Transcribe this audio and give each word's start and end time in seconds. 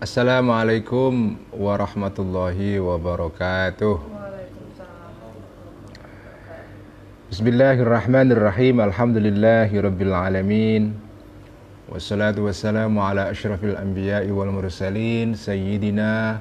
Assalamualaikum 0.00 1.36
warahmatullahi 1.52 2.80
wabarakatuh. 2.80 4.00
Bismillahirrahmanirrahim. 7.28 8.80
Alhamdulillahi 8.80 9.76
rabbil 9.76 10.16
alamin. 10.16 10.96
Wassalatu 11.92 12.48
wassalamu 12.48 13.04
ala 13.04 13.28
asyrafil 13.28 13.76
anbiya'i 13.76 14.32
wal 14.32 14.48
mursalin 14.48 15.36
sayyidina 15.36 16.40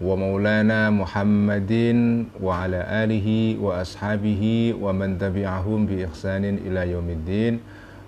wa 0.00 0.16
maulana 0.16 0.88
Muhammadin 0.88 2.32
wa 2.40 2.64
ala 2.64 2.88
alihi 3.04 3.60
wa 3.60 3.84
ashabihi 3.84 4.80
wa 4.80 4.96
man 4.96 5.20
tabi'ahum 5.20 5.84
bi 5.84 6.08
ihsanin 6.08 6.56
ila 6.72 6.88
yaumiddin. 6.88 7.60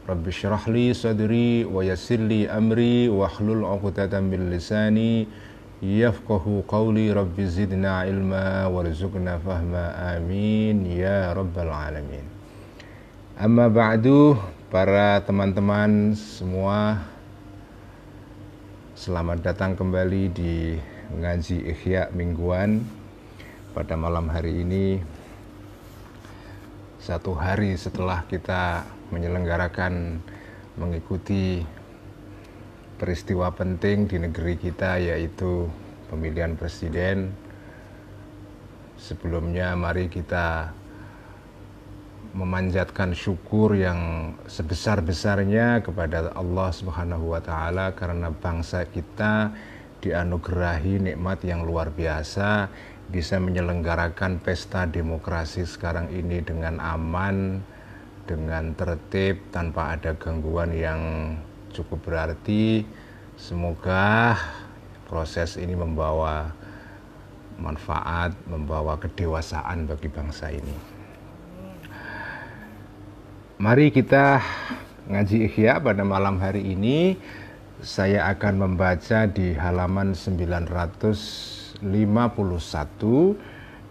Rabbi 0.06 0.30
syrah 0.30 0.62
li 0.70 0.94
sadri 0.94 1.66
wa 1.66 1.82
yassir 1.82 2.22
li 2.22 2.46
amri 2.46 3.10
wa 3.10 3.26
hlul 3.26 3.66
'uqdatam 3.66 4.30
min 4.30 4.54
lisani 4.54 5.26
yafqahu 5.82 6.62
qawli 6.62 7.10
rabbi 7.10 7.42
zidna 7.42 8.06
ilma 8.06 8.70
warzuqna 8.70 9.42
fahma. 9.42 9.98
Amin. 10.14 10.86
Ya 10.86 11.34
rabbal 11.34 11.74
alamin. 11.74 12.22
Amma 13.34 13.66
ba'du 13.66 14.38
para 14.70 15.26
teman-teman 15.26 16.14
semua 16.14 17.02
selamat 18.94 19.42
datang 19.42 19.74
kembali 19.74 20.22
di 20.30 20.78
ngaji 21.18 21.66
ikhya 21.66 22.14
mingguan. 22.14 22.86
Pada 23.74 23.98
malam 23.98 24.30
hari 24.30 24.62
ini 24.62 25.02
satu 27.02 27.34
hari 27.34 27.74
setelah 27.74 28.22
kita 28.30 28.86
menyelenggarakan 29.10 30.18
mengikuti 30.76 31.62
peristiwa 32.96 33.52
penting 33.52 34.08
di 34.08 34.16
negeri 34.20 34.56
kita 34.56 35.00
yaitu 35.00 35.68
pemilihan 36.08 36.56
presiden. 36.56 37.32
Sebelumnya 38.96 39.76
mari 39.76 40.08
kita 40.08 40.72
memanjatkan 42.36 43.16
syukur 43.16 43.72
yang 43.72 44.32
sebesar-besarnya 44.44 45.80
kepada 45.80 46.36
Allah 46.36 46.68
Subhanahu 46.68 47.32
wa 47.32 47.40
taala 47.40 47.96
karena 47.96 48.28
bangsa 48.28 48.84
kita 48.84 49.56
dianugerahi 50.04 51.00
nikmat 51.12 51.40
yang 51.48 51.64
luar 51.64 51.88
biasa 51.88 52.68
bisa 53.08 53.40
menyelenggarakan 53.40 54.42
pesta 54.42 54.84
demokrasi 54.84 55.64
sekarang 55.64 56.10
ini 56.10 56.42
dengan 56.42 56.82
aman, 56.82 57.62
dengan 58.26 58.74
tertib 58.74 59.38
tanpa 59.54 59.94
ada 59.94 60.12
gangguan 60.18 60.74
yang 60.74 61.00
cukup 61.70 62.02
berarti. 62.10 62.82
Semoga 63.38 64.34
proses 65.06 65.54
ini 65.56 65.78
membawa 65.78 66.50
manfaat, 67.56 68.34
membawa 68.50 68.98
kedewasaan 68.98 69.86
bagi 69.86 70.10
bangsa 70.10 70.50
ini. 70.52 70.76
Mari 73.56 73.88
kita 73.88 74.42
ngaji 75.08 75.48
Ikhya 75.48 75.80
pada 75.80 76.04
malam 76.04 76.36
hari 76.42 76.76
ini. 76.76 77.16
Saya 77.80 78.28
akan 78.32 78.68
membaca 78.68 79.28
di 79.28 79.52
halaman 79.52 80.16
951 80.16 81.80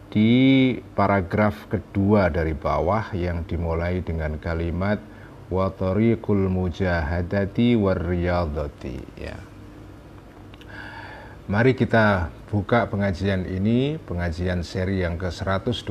di 0.10 0.74
paragraf 0.94 1.68
kedua 1.68 2.32
dari 2.32 2.54
bawah 2.56 3.12
yang 3.14 3.44
dimulai 3.44 4.00
dengan 4.06 4.38
kalimat 4.40 4.98
wa 5.50 5.70
tariqul 5.70 6.50
mujahadati 6.50 7.78
warriyadati 7.78 8.98
ya. 9.20 9.38
Mari 11.46 11.78
kita 11.78 12.34
buka 12.50 12.90
pengajian 12.90 13.46
ini, 13.46 14.02
pengajian 14.02 14.66
seri 14.66 15.06
yang 15.06 15.22
ke-120 15.22 15.86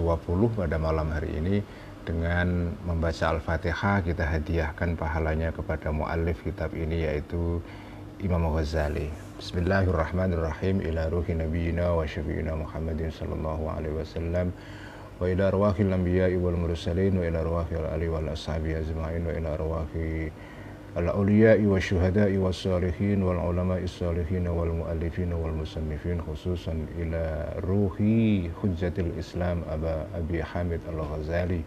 pada 0.50 0.82
malam 0.82 1.14
hari 1.14 1.30
ini 1.38 1.62
dengan 2.02 2.74
membaca 2.82 3.30
Al-Fatihah 3.30 4.02
kita 4.02 4.26
hadiahkan 4.26 4.98
pahalanya 4.98 5.54
kepada 5.54 5.94
muallif 5.94 6.42
kitab 6.42 6.74
ini 6.74 7.06
yaitu 7.06 7.62
Imam 8.18 8.50
Ghazali. 8.50 9.23
بسم 9.44 9.58
الله 9.58 9.84
الرحمن 9.92 10.32
الرحيم 10.32 10.80
إلى 10.80 11.08
روح 11.08 11.30
نبينا 11.30 11.90
وشفينا 11.90 12.54
محمد 12.54 13.12
صلى 13.12 13.34
الله 13.34 13.70
عليه 13.70 13.90
وسلم 14.00 14.52
وإلى 15.20 15.48
أرواح 15.48 15.80
الأنبياء 15.80 16.32
والمرسلين 16.36 17.18
وإلى 17.18 17.40
أرواح 17.40 17.66
الأهل 17.72 18.08
والأصحاب 18.08 18.66
أجمعين 18.66 19.26
وإلى 19.26 19.48
أرواح 19.54 19.86
الأولياء 20.96 21.60
والشهداء 21.60 22.36
والصالحين 22.36 23.22
والعلماء 23.22 23.82
الصالحين 23.84 24.48
والمؤلفين 24.48 25.32
والمصنفين 25.32 26.20
خصوصا 26.20 26.86
إلى 26.98 27.52
روح 27.68 27.96
حجة 28.62 28.96
الإسلام 28.98 29.62
أبا 29.70 30.06
أبي 30.14 30.44
حامد 30.44 30.80
الغزالي 30.88 31.60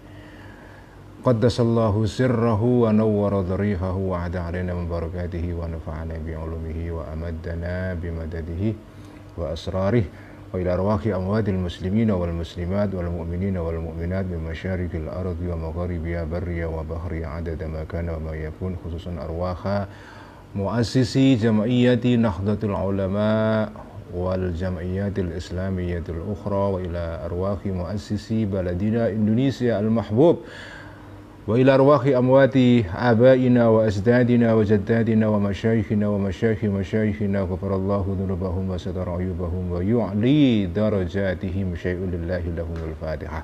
قدس 1.25 1.59
الله 1.59 2.05
سره 2.05 2.63
ونور 2.63 3.41
ضريحه 3.41 3.95
وعد 3.95 4.35
علينا 4.35 4.73
من 4.73 4.87
بركاته 4.89 5.45
ونفعنا 5.53 6.15
بعلومه 6.27 6.79
وأمدنا 6.91 7.93
بمدده 8.01 8.73
وأسراره 9.37 10.03
وإلى 10.53 10.73
أرواح 10.73 11.07
أموات 11.07 11.49
المسلمين 11.49 12.11
والمسلمات 12.11 12.95
والمؤمنين 12.95 13.57
والمؤمنات 13.57 14.25
من 14.25 14.39
مشارق 14.51 14.89
الأرض 14.93 15.37
ومغاربها 15.49 16.23
بريا 16.23 16.65
وبحريا 16.65 17.27
عدد 17.27 17.63
ما 17.63 17.83
كان 17.83 18.09
وما 18.09 18.31
يكون 18.35 18.75
خصوصا 18.85 19.11
أرواح 19.21 19.85
مؤسسي 20.55 21.35
جمعية 21.35 22.15
نهضة 22.15 22.61
العلماء 22.63 23.71
والجمعيات 24.15 25.19
الإسلامية 25.19 26.03
الأخرى 26.09 26.63
وإلى 26.73 27.21
أرواح 27.25 27.65
مؤسسي 27.65 28.45
بلدنا 28.45 29.09
إندونيسيا 29.09 29.79
المحبوب. 29.79 30.37
وإلى 31.47 31.73
أرواح 31.73 32.05
أموات 32.05 32.57
آبائنا 32.95 33.67
وأجدادنا 33.67 34.53
وجدادنا 34.53 35.27
ومشايخنا 35.27 36.07
ومشايخ 36.07 36.63
مشايخنا 36.63 37.41
غفر 37.41 37.75
الله 37.75 38.17
ذنوبهم 38.19 38.69
وستر 38.69 39.09
عيوبهم 39.09 39.71
ويعلي 39.71 40.65
درجاتهم 40.65 41.75
شيء 41.75 41.99
لله 42.13 42.43
لهم 42.57 42.75
الفاتحة. 42.89 43.43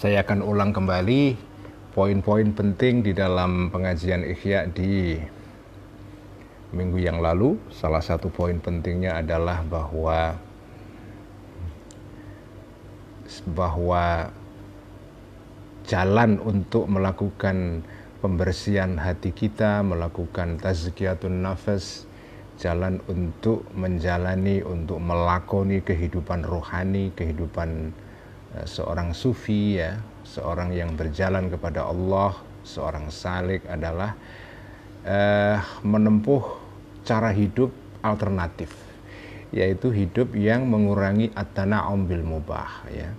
Saya 0.00 0.24
akan 0.24 0.40
ulang 0.40 0.72
kembali 0.72 1.36
poin-poin 1.92 2.56
penting 2.56 3.04
di 3.04 3.12
dalam 3.12 3.68
pengajian 3.68 4.24
Ikhya 4.24 4.64
di 4.72 5.20
minggu 6.72 7.04
yang 7.04 7.20
lalu. 7.20 7.60
Salah 7.68 8.00
satu 8.00 8.32
poin 8.32 8.56
pentingnya 8.64 9.20
adalah 9.20 9.60
bahwa 9.60 10.40
bahwa 13.52 14.32
jalan 15.84 16.40
untuk 16.48 16.88
melakukan 16.88 17.84
pembersihan 18.24 18.96
hati 18.96 19.36
kita, 19.36 19.84
melakukan 19.84 20.56
tazkiyatun 20.64 21.44
nafas, 21.44 22.08
jalan 22.56 23.04
untuk 23.04 23.68
menjalani, 23.76 24.64
untuk 24.64 24.96
melakoni 24.96 25.84
kehidupan 25.84 26.40
rohani, 26.48 27.12
kehidupan 27.12 27.92
Eh, 27.92 28.09
seorang 28.66 29.14
sufi 29.14 29.78
ya, 29.78 29.98
seorang 30.26 30.74
yang 30.74 30.98
berjalan 30.98 31.46
kepada 31.50 31.86
Allah, 31.86 32.34
seorang 32.66 33.08
salik 33.08 33.62
adalah 33.70 34.14
uh, 35.06 35.58
menempuh 35.86 36.42
cara 37.06 37.30
hidup 37.30 37.70
alternatif, 38.02 38.74
yaitu 39.54 39.94
hidup 39.94 40.34
yang 40.34 40.66
mengurangi 40.66 41.30
at-tana'um 41.34 42.06
bil 42.06 42.24
mubah 42.26 42.86
ya. 42.90 43.10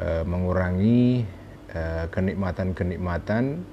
Uh, 0.00 0.24
mengurangi 0.24 1.28
kenikmatan-kenikmatan 2.12 3.64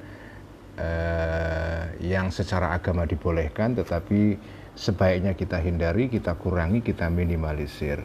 uh, 0.79 1.83
yang 1.99 2.31
secara 2.31 2.71
agama 2.71 3.03
dibolehkan 3.03 3.75
tetapi 3.75 4.39
sebaiknya 4.79 5.35
kita 5.35 5.59
hindari, 5.59 6.07
kita 6.07 6.31
kurangi, 6.39 6.79
kita 6.79 7.11
minimalisir. 7.11 7.99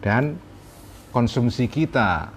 Dan 0.00 0.40
konsumsi 1.10 1.66
kita 1.66 2.30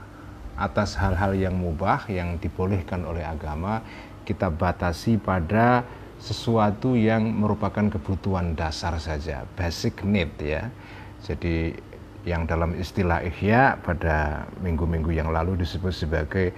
atas 0.54 0.98
hal-hal 0.98 1.34
yang 1.34 1.58
mubah 1.58 2.06
yang 2.10 2.38
dibolehkan 2.38 3.06
oleh 3.06 3.25
agama 3.25 3.81
kita 4.24 4.54
batasi 4.54 5.18
pada 5.18 5.84
sesuatu 6.24 6.96
yang 6.96 7.28
merupakan 7.28 7.92
kebutuhan 7.92 8.56
dasar 8.56 8.96
saja, 8.96 9.44
basic 9.60 10.08
need 10.08 10.31
ya. 10.40 10.72
Jadi 11.20 11.75
yang 12.24 12.48
dalam 12.48 12.80
istilah 12.80 13.20
ihya 13.28 13.75
pada 13.84 14.48
minggu-minggu 14.64 15.12
yang 15.12 15.36
lalu 15.36 15.60
disebut 15.60 15.92
sebagai 15.92 16.56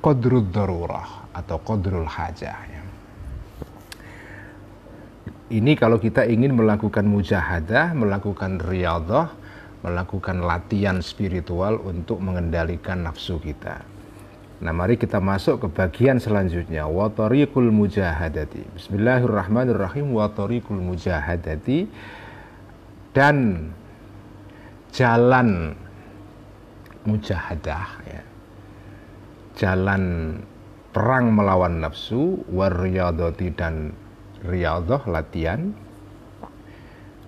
qadrul 0.00 0.48
darurah 0.48 1.28
atau 1.36 1.60
qadrul 1.60 2.08
hajah 2.08 2.58
ya. 2.64 2.82
Ini 5.48 5.72
kalau 5.80 5.96
kita 5.96 6.28
ingin 6.28 6.52
melakukan 6.56 7.08
mujahadah, 7.08 7.96
melakukan 7.96 8.60
riyadhah, 8.60 9.32
melakukan 9.82 10.42
latihan 10.42 10.98
spiritual 10.98 11.78
untuk 11.86 12.18
mengendalikan 12.18 13.06
nafsu 13.06 13.38
kita. 13.38 13.82
Nah, 14.58 14.74
mari 14.74 14.98
kita 14.98 15.22
masuk 15.22 15.62
ke 15.62 15.68
bagian 15.70 16.18
selanjutnya. 16.18 16.90
Wa 16.90 17.06
tariqul 17.14 17.70
mujahadati. 17.70 18.66
Bismillahirrahmanirrahim. 18.74 20.10
Wa 20.10 20.34
tariqul 20.34 20.82
mujahadati 20.82 21.86
dan 23.14 23.70
jalan 24.90 25.78
mujahadah 27.06 27.88
ya. 28.02 28.22
Jalan 29.54 30.02
perang 30.90 31.30
melawan 31.30 31.78
nafsu 31.78 32.42
wariyadati 32.50 33.54
dan 33.54 33.94
riyadhah 34.42 35.06
latihan 35.06 35.70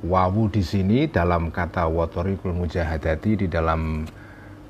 wawu 0.01 0.49
di 0.49 0.65
sini 0.65 1.05
dalam 1.09 1.53
kata 1.53 1.85
watorikul 1.85 2.57
mujahadati 2.57 3.45
di 3.45 3.47
dalam 3.47 4.09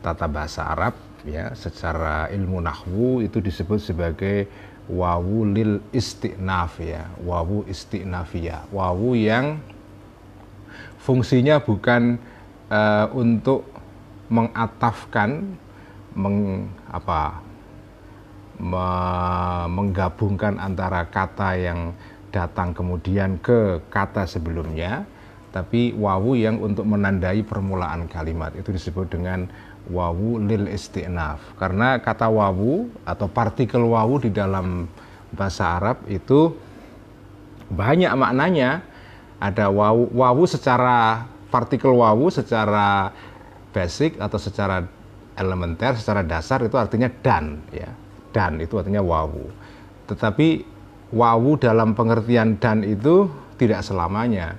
tata 0.02 0.26
bahasa 0.26 0.66
Arab 0.74 0.94
ya 1.22 1.52
secara 1.52 2.26
ilmu 2.32 2.58
nahwu 2.58 3.22
itu 3.22 3.38
disebut 3.38 3.78
sebagai 3.78 4.48
wawu 4.90 5.46
lil 5.46 5.78
istinaf 5.94 6.82
ya 6.82 7.06
wawu 7.22 7.62
istinafiyah 7.70 8.66
wawu 8.74 9.14
yang 9.14 9.62
fungsinya 10.98 11.62
bukan 11.62 12.18
uh, 12.72 13.06
untuk 13.14 13.70
mengatafkan 14.30 15.58
meng, 16.14 16.66
apa 16.90 17.38
me, 18.58 18.86
menggabungkan 19.70 20.58
antara 20.58 21.06
kata 21.06 21.54
yang 21.54 21.80
datang 22.34 22.74
kemudian 22.74 23.38
ke 23.42 23.82
kata 23.90 24.26
sebelumnya 24.26 25.06
tapi 25.50 25.90
wawu 25.98 26.38
yang 26.38 26.62
untuk 26.62 26.86
menandai 26.86 27.42
permulaan 27.42 28.06
kalimat 28.06 28.54
itu 28.54 28.70
disebut 28.70 29.10
dengan 29.10 29.50
wawu 29.90 30.38
lil 30.38 30.70
istinaf. 30.70 31.42
Karena 31.58 31.98
kata 31.98 32.30
wawu 32.30 32.86
atau 33.02 33.26
partikel 33.26 33.82
wawu 33.82 34.22
di 34.22 34.30
dalam 34.30 34.86
bahasa 35.34 35.78
Arab 35.78 36.06
itu 36.06 36.54
banyak 37.70 38.14
maknanya. 38.14 38.86
Ada 39.40 39.72
wawu 39.72 40.12
wawu 40.14 40.44
secara 40.46 41.26
partikel 41.50 41.96
wawu 41.96 42.30
secara 42.30 43.10
basic 43.74 44.20
atau 44.20 44.36
secara 44.38 44.84
elementer 45.34 45.96
secara 45.96 46.20
dasar 46.22 46.62
itu 46.62 46.76
artinya 46.78 47.10
dan 47.24 47.58
ya. 47.74 47.90
Dan 48.30 48.62
itu 48.62 48.78
artinya 48.78 49.02
wawu. 49.02 49.50
Tetapi 50.06 50.62
wawu 51.10 51.58
dalam 51.58 51.98
pengertian 51.98 52.54
dan 52.62 52.86
itu 52.86 53.26
tidak 53.58 53.82
selamanya 53.82 54.54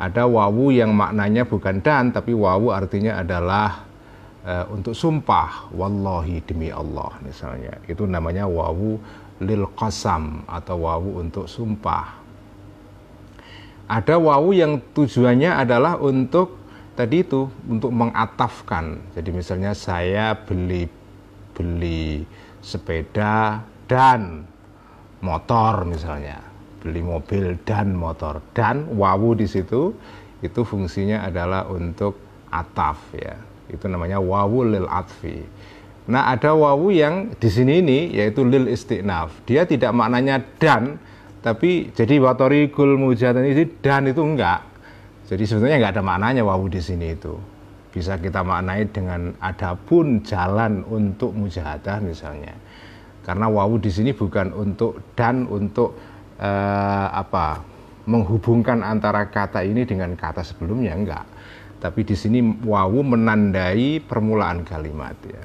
ada 0.00 0.24
wawu 0.24 0.72
yang 0.72 0.92
maknanya 0.96 1.44
bukan 1.44 1.80
dan 1.84 2.12
tapi 2.12 2.32
wawu 2.32 2.72
artinya 2.72 3.20
adalah 3.20 3.84
e, 4.42 4.52
untuk 4.72 4.96
sumpah. 4.96 5.72
Wallahi 5.72 6.42
demi 6.44 6.72
Allah 6.72 7.12
misalnya. 7.22 7.76
Itu 7.86 8.08
namanya 8.08 8.48
wawu 8.48 8.98
lil 9.42 9.66
qasam 9.74 10.46
atau 10.46 10.86
wawu 10.86 11.22
untuk 11.22 11.50
sumpah. 11.50 12.22
Ada 13.90 14.16
wawu 14.16 14.56
yang 14.56 14.80
tujuannya 14.94 15.58
adalah 15.58 16.00
untuk 16.00 16.56
tadi 16.96 17.24
itu 17.24 17.48
untuk 17.68 17.92
mengatafkan. 17.92 19.12
Jadi 19.12 19.30
misalnya 19.32 19.72
saya 19.76 20.32
beli 20.36 20.88
beli 21.52 22.24
sepeda 22.64 23.60
dan 23.90 24.48
motor 25.20 25.84
misalnya, 25.84 26.40
beli 26.82 26.98
mobil 26.98 27.54
dan 27.62 27.94
motor 27.94 28.42
dan 28.50 28.90
wawu 28.98 29.38
di 29.38 29.46
situ 29.46 29.94
itu 30.42 30.60
fungsinya 30.66 31.22
adalah 31.22 31.70
untuk 31.70 32.18
ataf 32.50 32.98
ya. 33.14 33.38
Itu 33.70 33.86
namanya 33.86 34.18
wawu 34.18 34.66
lil 34.66 34.90
atfi. 34.90 35.40
Nah, 36.10 36.34
ada 36.34 36.50
wawu 36.52 36.90
yang 36.90 37.30
di 37.38 37.46
sini 37.46 37.78
ini 37.78 38.10
yaitu 38.10 38.42
lil 38.42 38.66
istinaf. 38.66 39.46
Dia 39.46 39.62
tidak 39.62 39.94
maknanya 39.94 40.42
dan 40.58 40.98
tapi 41.40 41.94
jadi 41.94 42.18
watorikul 42.18 42.98
mujahatan 42.98 43.46
ini 43.46 43.64
dan 43.78 44.10
itu 44.10 44.18
enggak. 44.18 44.66
Jadi 45.30 45.46
sebetulnya 45.46 45.78
enggak 45.78 45.94
ada 45.96 46.04
maknanya 46.04 46.42
wawu 46.42 46.66
di 46.66 46.82
sini 46.82 47.14
itu. 47.14 47.38
Bisa 47.94 48.18
kita 48.18 48.42
maknai 48.42 48.90
dengan 48.90 49.30
adapun 49.38 50.26
jalan 50.26 50.82
untuk 50.90 51.30
mujahadah 51.38 52.02
misalnya. 52.02 52.56
Karena 53.22 53.46
wawu 53.46 53.78
di 53.78 53.90
sini 53.94 54.10
bukan 54.10 54.50
untuk 54.50 55.14
dan 55.14 55.46
untuk 55.46 55.94
eh, 56.42 57.06
apa 57.14 57.62
menghubungkan 58.10 58.82
antara 58.82 59.30
kata 59.30 59.62
ini 59.62 59.86
dengan 59.86 60.18
kata 60.18 60.42
sebelumnya 60.42 60.92
enggak. 60.98 61.26
Tapi 61.78 62.02
di 62.02 62.14
sini 62.18 62.42
wawu 62.42 63.02
menandai 63.02 64.02
permulaan 64.02 64.66
kalimat 64.66 65.14
ya. 65.22 65.42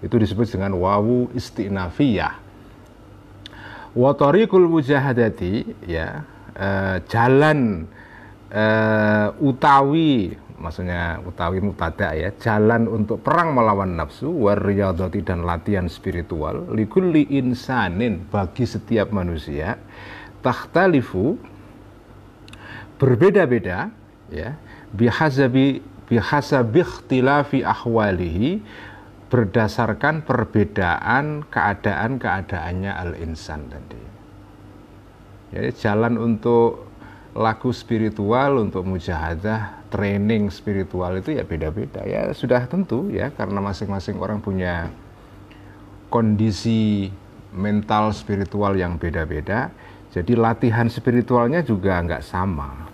Itu 0.00 0.16
disebut 0.16 0.48
dengan 0.48 0.76
wawu 0.76 1.32
istinafiyah 1.32 2.44
watorikul 3.94 4.66
mujahadati 4.66 5.86
ya 5.86 6.26
uh, 6.58 6.98
jalan 7.06 7.86
uh, 8.50 9.30
utawi 9.38 10.34
maksudnya 10.58 11.22
utawi 11.22 11.62
mutada 11.62 12.10
ya 12.14 12.34
jalan 12.42 12.90
untuk 12.90 13.22
perang 13.22 13.54
melawan 13.54 13.94
nafsu 13.94 14.30
wariyadati 14.30 15.22
dan 15.22 15.46
latihan 15.46 15.86
spiritual 15.86 16.66
likulli 16.74 17.30
insanin 17.30 18.26
bagi 18.26 18.66
setiap 18.66 19.14
manusia 19.14 19.78
takhtalifu 20.44 21.40
berbeda-beda 23.00 23.88
ya 24.28 24.54
bihasabi 24.92 25.80
bihasabi 26.06 26.84
ikhtilafi 26.84 27.64
ahwalihi 27.64 28.60
berdasarkan 29.32 30.22
perbedaan 30.22 31.42
keadaan-keadaannya 31.50 32.92
al-insan 32.92 33.66
tadi. 33.66 34.02
Jadi 35.50 35.70
jalan 35.74 36.14
untuk 36.22 36.86
laku 37.34 37.74
spiritual, 37.74 38.62
untuk 38.62 38.86
mujahadah, 38.86 39.90
training 39.90 40.54
spiritual 40.54 41.18
itu 41.18 41.34
ya 41.34 41.42
beda-beda. 41.42 42.06
Ya 42.06 42.30
sudah 42.30 42.62
tentu 42.70 43.10
ya 43.10 43.34
karena 43.34 43.58
masing-masing 43.58 44.22
orang 44.22 44.38
punya 44.38 44.90
kondisi 46.14 47.10
mental 47.50 48.14
spiritual 48.14 48.78
yang 48.78 49.02
beda-beda. 49.02 49.74
Jadi 50.14 50.38
latihan 50.38 50.86
spiritualnya 50.86 51.66
juga 51.66 51.98
nggak 51.98 52.22
sama. 52.22 52.86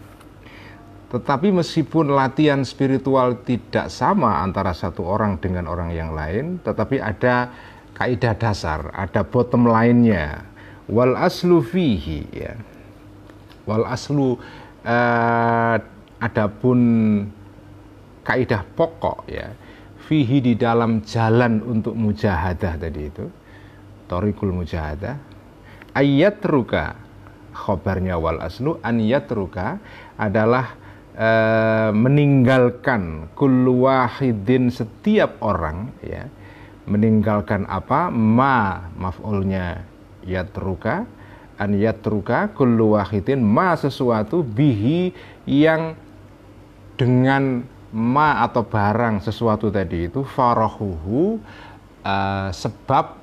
Tetapi 1.12 1.52
meskipun 1.52 2.16
latihan 2.16 2.64
spiritual 2.64 3.44
tidak 3.44 3.92
sama 3.92 4.40
antara 4.40 4.72
satu 4.72 5.04
orang 5.04 5.36
dengan 5.36 5.68
orang 5.68 5.92
yang 5.92 6.16
lain, 6.16 6.64
tetapi 6.64 6.96
ada 6.96 7.52
kaidah 7.92 8.32
dasar, 8.40 8.88
ada 8.96 9.20
bottom 9.20 9.68
line-nya. 9.68 10.48
Wal 10.88 11.12
aslu 11.12 11.60
fihi 11.60 12.24
ya. 12.32 12.56
Wal 13.68 13.84
aslu 13.84 14.40
uh, 14.88 15.76
adapun 16.24 16.80
kaidah 18.24 18.64
pokok 18.64 19.28
ya. 19.28 19.52
Fihi 20.08 20.40
di 20.40 20.56
dalam 20.56 21.04
jalan 21.04 21.60
untuk 21.68 21.92
mujahadah 22.00 22.80
tadi 22.80 23.02
itu. 23.12 23.28
Torikul 24.08 24.56
mujahadah. 24.56 25.20
Ayat 25.94 26.38
ruka 26.46 27.09
khobarnya 27.52 28.16
wal 28.16 28.38
aslu 28.42 28.78
an 28.82 28.98
yatruka 29.02 29.78
adalah 30.16 30.80
Eh, 31.20 31.90
meninggalkan 31.92 33.28
kullu 33.36 33.84
wahidin 33.84 34.72
setiap 34.72 35.36
orang 35.44 35.92
ya. 36.00 36.24
Meninggalkan 36.88 37.68
apa? 37.68 38.08
Ma 38.08 38.88
maf'ulnya 38.96 39.84
yatruka 40.24 41.04
an 41.60 41.76
yatruka 41.76 42.48
kullu 42.56 42.96
wahidin 42.96 43.44
ma 43.44 43.76
sesuatu 43.76 44.40
bihi 44.40 45.12
yang 45.44 45.92
dengan 46.96 47.68
ma 47.92 48.40
atau 48.40 48.64
barang 48.64 49.20
sesuatu 49.20 49.68
tadi 49.68 50.08
itu 50.08 50.24
farahuhu 50.24 51.36
uh, 52.00 52.48
sebab 52.48 53.20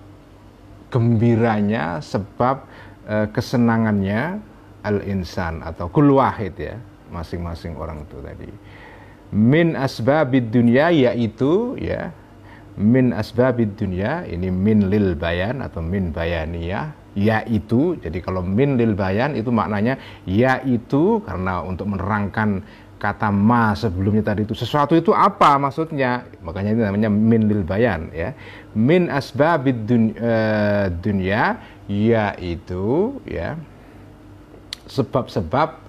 gembiranya 0.93 1.97
sebab 2.03 2.66
uh, 3.07 3.27
kesenangannya 3.31 4.43
al 4.83 5.01
insan 5.07 5.63
atau 5.63 5.89
kul 5.89 6.19
wahid 6.19 6.53
ya 6.59 6.75
masing-masing 7.09 7.79
orang 7.79 8.03
itu 8.03 8.17
tadi. 8.19 8.51
Min 9.31 9.75
asbabid 9.75 10.51
dunia 10.51 10.91
yaitu 10.91 11.75
ya 11.79 12.11
min 12.77 13.11
asbabid 13.11 13.75
dunia 13.75 14.23
ini 14.27 14.47
min 14.47 14.87
lil 14.87 15.17
bayan 15.17 15.59
atau 15.65 15.83
min 15.83 16.13
bayaniyah 16.13 16.93
yaitu 17.17 17.97
jadi 17.97 18.21
kalau 18.21 18.45
min 18.45 18.77
lil 18.77 18.93
bayan 18.93 19.33
itu 19.33 19.49
maknanya 19.49 19.97
yaitu 20.29 21.19
karena 21.25 21.65
untuk 21.65 21.89
menerangkan 21.89 22.61
kata 22.97 23.29
ma 23.29 23.77
sebelumnya 23.77 24.25
tadi 24.25 24.43
itu. 24.43 24.57
Sesuatu 24.57 24.97
itu 24.97 25.13
apa 25.13 25.55
maksudnya? 25.61 26.25
Makanya 26.41 26.69
ini 26.73 26.81
namanya 26.81 27.09
min 27.13 27.45
lil 27.45 27.61
bayan 27.61 28.09
ya. 28.09 28.33
Min 28.73 29.09
asbabid 29.09 29.85
dun, 29.85 30.13
uh, 30.17 30.89
dunya 31.01 31.57
yaitu 31.87 33.17
ya 33.23 33.55
sebab-sebab 34.87 35.79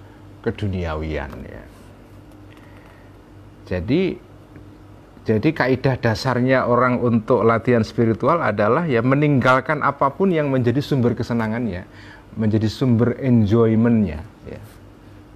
keduniawian 0.41 1.31
ya 1.43 1.63
jadi 3.69 4.17
jadi 5.29 5.53
kaidah 5.53 6.01
dasarnya 6.01 6.65
orang 6.65 6.97
untuk 7.05 7.45
latihan 7.45 7.85
spiritual 7.85 8.41
adalah 8.41 8.89
ya 8.89 9.05
meninggalkan 9.05 9.85
apa 9.85 10.09
pun 10.09 10.33
yang 10.33 10.49
menjadi 10.49 10.81
sumber 10.81 11.13
kesenangannya, 11.13 11.85
menjadi 12.33 12.65
sumber 12.65 13.13
enjoymentnya. 13.21 14.25
Ya. 14.49 14.61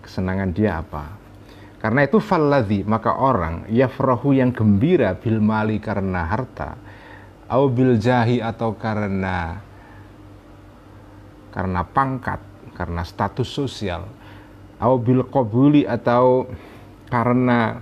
Kesenangan 0.01 0.49
dia 0.49 0.81
apa? 0.81 1.13
Karena 1.77 2.09
itu 2.09 2.17
falladhi, 2.17 2.81
maka 2.81 3.13
orang 3.21 3.69
yafrahu 3.69 4.33
yang 4.33 4.49
gembira 4.49 5.13
bil 5.13 5.37
mali 5.37 5.77
karena 5.77 6.25
harta, 6.25 6.73
au 7.45 7.69
bil 7.69 8.01
jahi 8.01 8.41
atau 8.41 8.73
karena 8.73 9.61
karena 11.53 11.85
pangkat, 11.85 12.41
karena 12.73 13.05
status 13.05 13.45
sosial, 13.45 14.09
au 14.81 14.97
bil 14.97 15.21
qabuli 15.29 15.85
atau 15.85 16.49
karena 17.07 17.77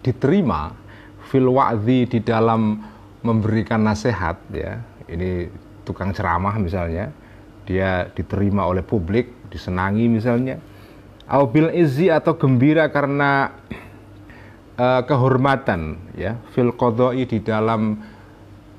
diterima 0.00 0.72
fil 1.28 1.52
wa'zi 1.52 2.08
di 2.08 2.18
dalam 2.24 2.80
memberikan 3.20 3.84
nasihat 3.84 4.40
ya. 4.48 4.80
Ini 5.08 5.52
tukang 5.84 6.16
ceramah 6.16 6.56
misalnya 6.56 7.12
dia 7.68 8.08
diterima 8.16 8.64
oleh 8.64 8.80
publik 8.80 9.52
disenangi 9.52 10.08
misalnya. 10.08 10.56
Bil 11.28 11.68
izzi 11.76 12.08
atau 12.08 12.40
gembira 12.40 12.88
karena 12.88 13.52
uh, 14.80 15.02
kehormatan 15.04 16.00
ya 16.16 16.40
fil 16.56 16.72
qodoi 16.72 17.28
di 17.28 17.44
dalam 17.44 18.00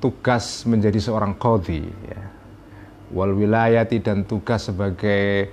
tugas 0.02 0.66
menjadi 0.66 0.98
seorang 0.98 1.38
qadhi 1.38 1.86
ya 1.86 2.29
wal 3.10 3.34
wilayati 3.34 4.02
dan 4.02 4.24
tugas 4.24 4.70
sebagai 4.70 5.50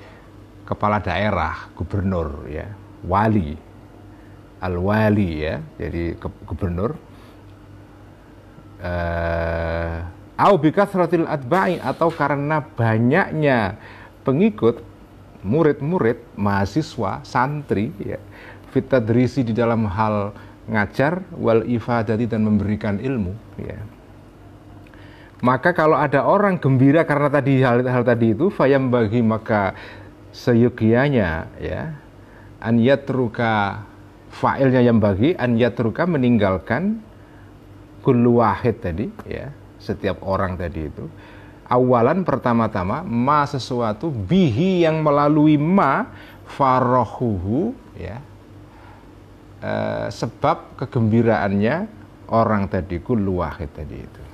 kepala 0.67 1.01
daerah 1.01 1.71
gubernur 1.73 2.45
ya 2.49 2.69
wali 3.05 3.67
al-wali 4.61 5.45
ya, 5.45 5.61
jadi 5.77 6.17
gubernur. 6.45 6.97
Uh, 8.77 10.05
au 10.37 10.53
bikasratil 10.61 11.25
atba'i 11.25 11.81
atau 11.81 12.13
karena 12.13 12.61
banyaknya 12.61 13.81
pengikut 14.21 14.85
murid-murid, 15.41 16.21
mahasiswa, 16.37 17.25
santri 17.25 17.89
ya, 17.97 18.21
fitadrisi 18.69 19.41
di 19.41 19.53
dalam 19.53 19.89
hal 19.89 20.33
ngajar 20.69 21.25
wal 21.33 21.65
ifadati 21.65 22.29
dan 22.29 22.45
memberikan 22.45 23.01
ilmu 23.01 23.33
ya. 23.57 23.81
Maka 25.37 25.69
kalau 25.69 25.93
ada 25.93 26.25
orang 26.25 26.57
gembira 26.57 27.05
karena 27.05 27.29
tadi 27.29 27.61
hal-hal 27.61 28.01
tadi 28.01 28.33
itu 28.33 28.49
fayam 28.49 28.89
bagi 28.89 29.21
maka 29.21 29.77
seyogianya 30.33 31.45
ya 31.61 31.93
an 32.57 32.81
yatruka 32.81 33.85
fa'ilnya 34.33 34.81
yang 34.81 34.97
bagi 34.97 35.37
an 35.37 35.53
yatruka 35.53 36.09
meninggalkan 36.09 37.05
kullu 38.01 38.41
wahid 38.41 38.81
tadi 38.81 39.13
ya 39.29 39.53
setiap 39.77 40.25
orang 40.25 40.57
tadi 40.57 40.89
itu. 40.89 41.05
Awalan 41.69 42.25
pertama-tama 42.25 43.05
ma 43.05 43.45
sesuatu 43.45 44.09
bihi 44.09 44.87
yang 44.89 45.05
melalui 45.05 45.59
ma 45.59 46.07
farohuhu 46.47 47.75
ya 47.99 48.23
e, 49.59 49.73
sebab 50.07 50.79
kegembiraannya 50.79 51.75
orang 52.31 52.71
tadi 52.71 53.03
kullu 53.03 53.43
wahid 53.43 53.67
tadi 53.75 53.99
itu 53.99 54.26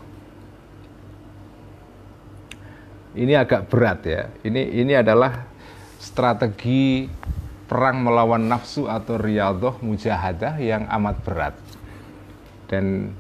ini 3.13 3.34
agak 3.38 3.70
berat 3.70 4.00
ya. 4.05 4.22
Ini 4.41 4.84
ini 4.84 4.93
adalah 4.98 5.46
strategi 6.01 7.05
perang 7.70 8.03
melawan 8.05 8.46
nafsu 8.46 8.89
atau 8.89 9.17
riadoh 9.17 9.79
mujahadah 9.82 10.58
yang 10.60 10.89
amat 10.89 11.15
berat. 11.24 11.55
Dan 12.70 13.13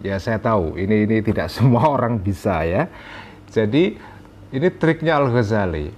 ya 0.00 0.16
saya 0.16 0.40
tahu 0.40 0.80
ini 0.80 1.04
ini 1.04 1.20
tidak 1.20 1.52
semua 1.54 1.88
orang 1.88 2.20
bisa 2.20 2.64
ya. 2.64 2.88
Jadi 3.52 3.96
ini 4.54 4.68
triknya 4.72 5.20
Al 5.20 5.30
Ghazali 5.30 5.92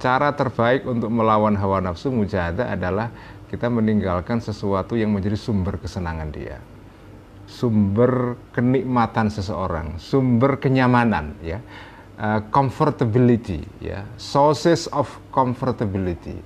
cara 0.00 0.32
terbaik 0.32 0.88
untuk 0.88 1.12
melawan 1.12 1.54
hawa 1.60 1.84
nafsu 1.84 2.08
mujahadah 2.08 2.72
adalah 2.72 3.12
kita 3.52 3.68
meninggalkan 3.68 4.40
sesuatu 4.40 4.96
yang 4.96 5.12
menjadi 5.12 5.36
sumber 5.36 5.76
kesenangan 5.76 6.30
dia. 6.32 6.58
Sumber 7.50 8.38
kenikmatan 8.54 9.26
seseorang 9.26 9.98
sumber 9.98 10.62
kenyamanan 10.62 11.34
ya 11.42 11.58
uh, 12.20 12.44
comfortability 12.52 13.64
ya 13.80 14.04
sources 14.20 14.86
of 14.92 15.08
comfortability 15.32 16.36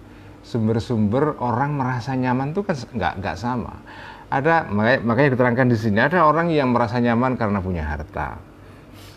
sumber-sumber 0.44 1.40
orang 1.40 1.74
merasa 1.74 2.12
nyaman 2.14 2.52
itu 2.52 2.62
kan 2.62 2.76
nggak 2.76 3.12
nggak 3.18 3.36
sama. 3.40 3.80
Ada 4.28 4.68
makanya, 4.68 5.00
makanya 5.02 5.30
diterangkan 5.34 5.66
di 5.72 5.76
sini 5.80 5.98
ada 6.04 6.28
orang 6.28 6.52
yang 6.52 6.70
merasa 6.70 7.00
nyaman 7.00 7.40
karena 7.40 7.58
punya 7.64 7.84
harta, 7.86 8.36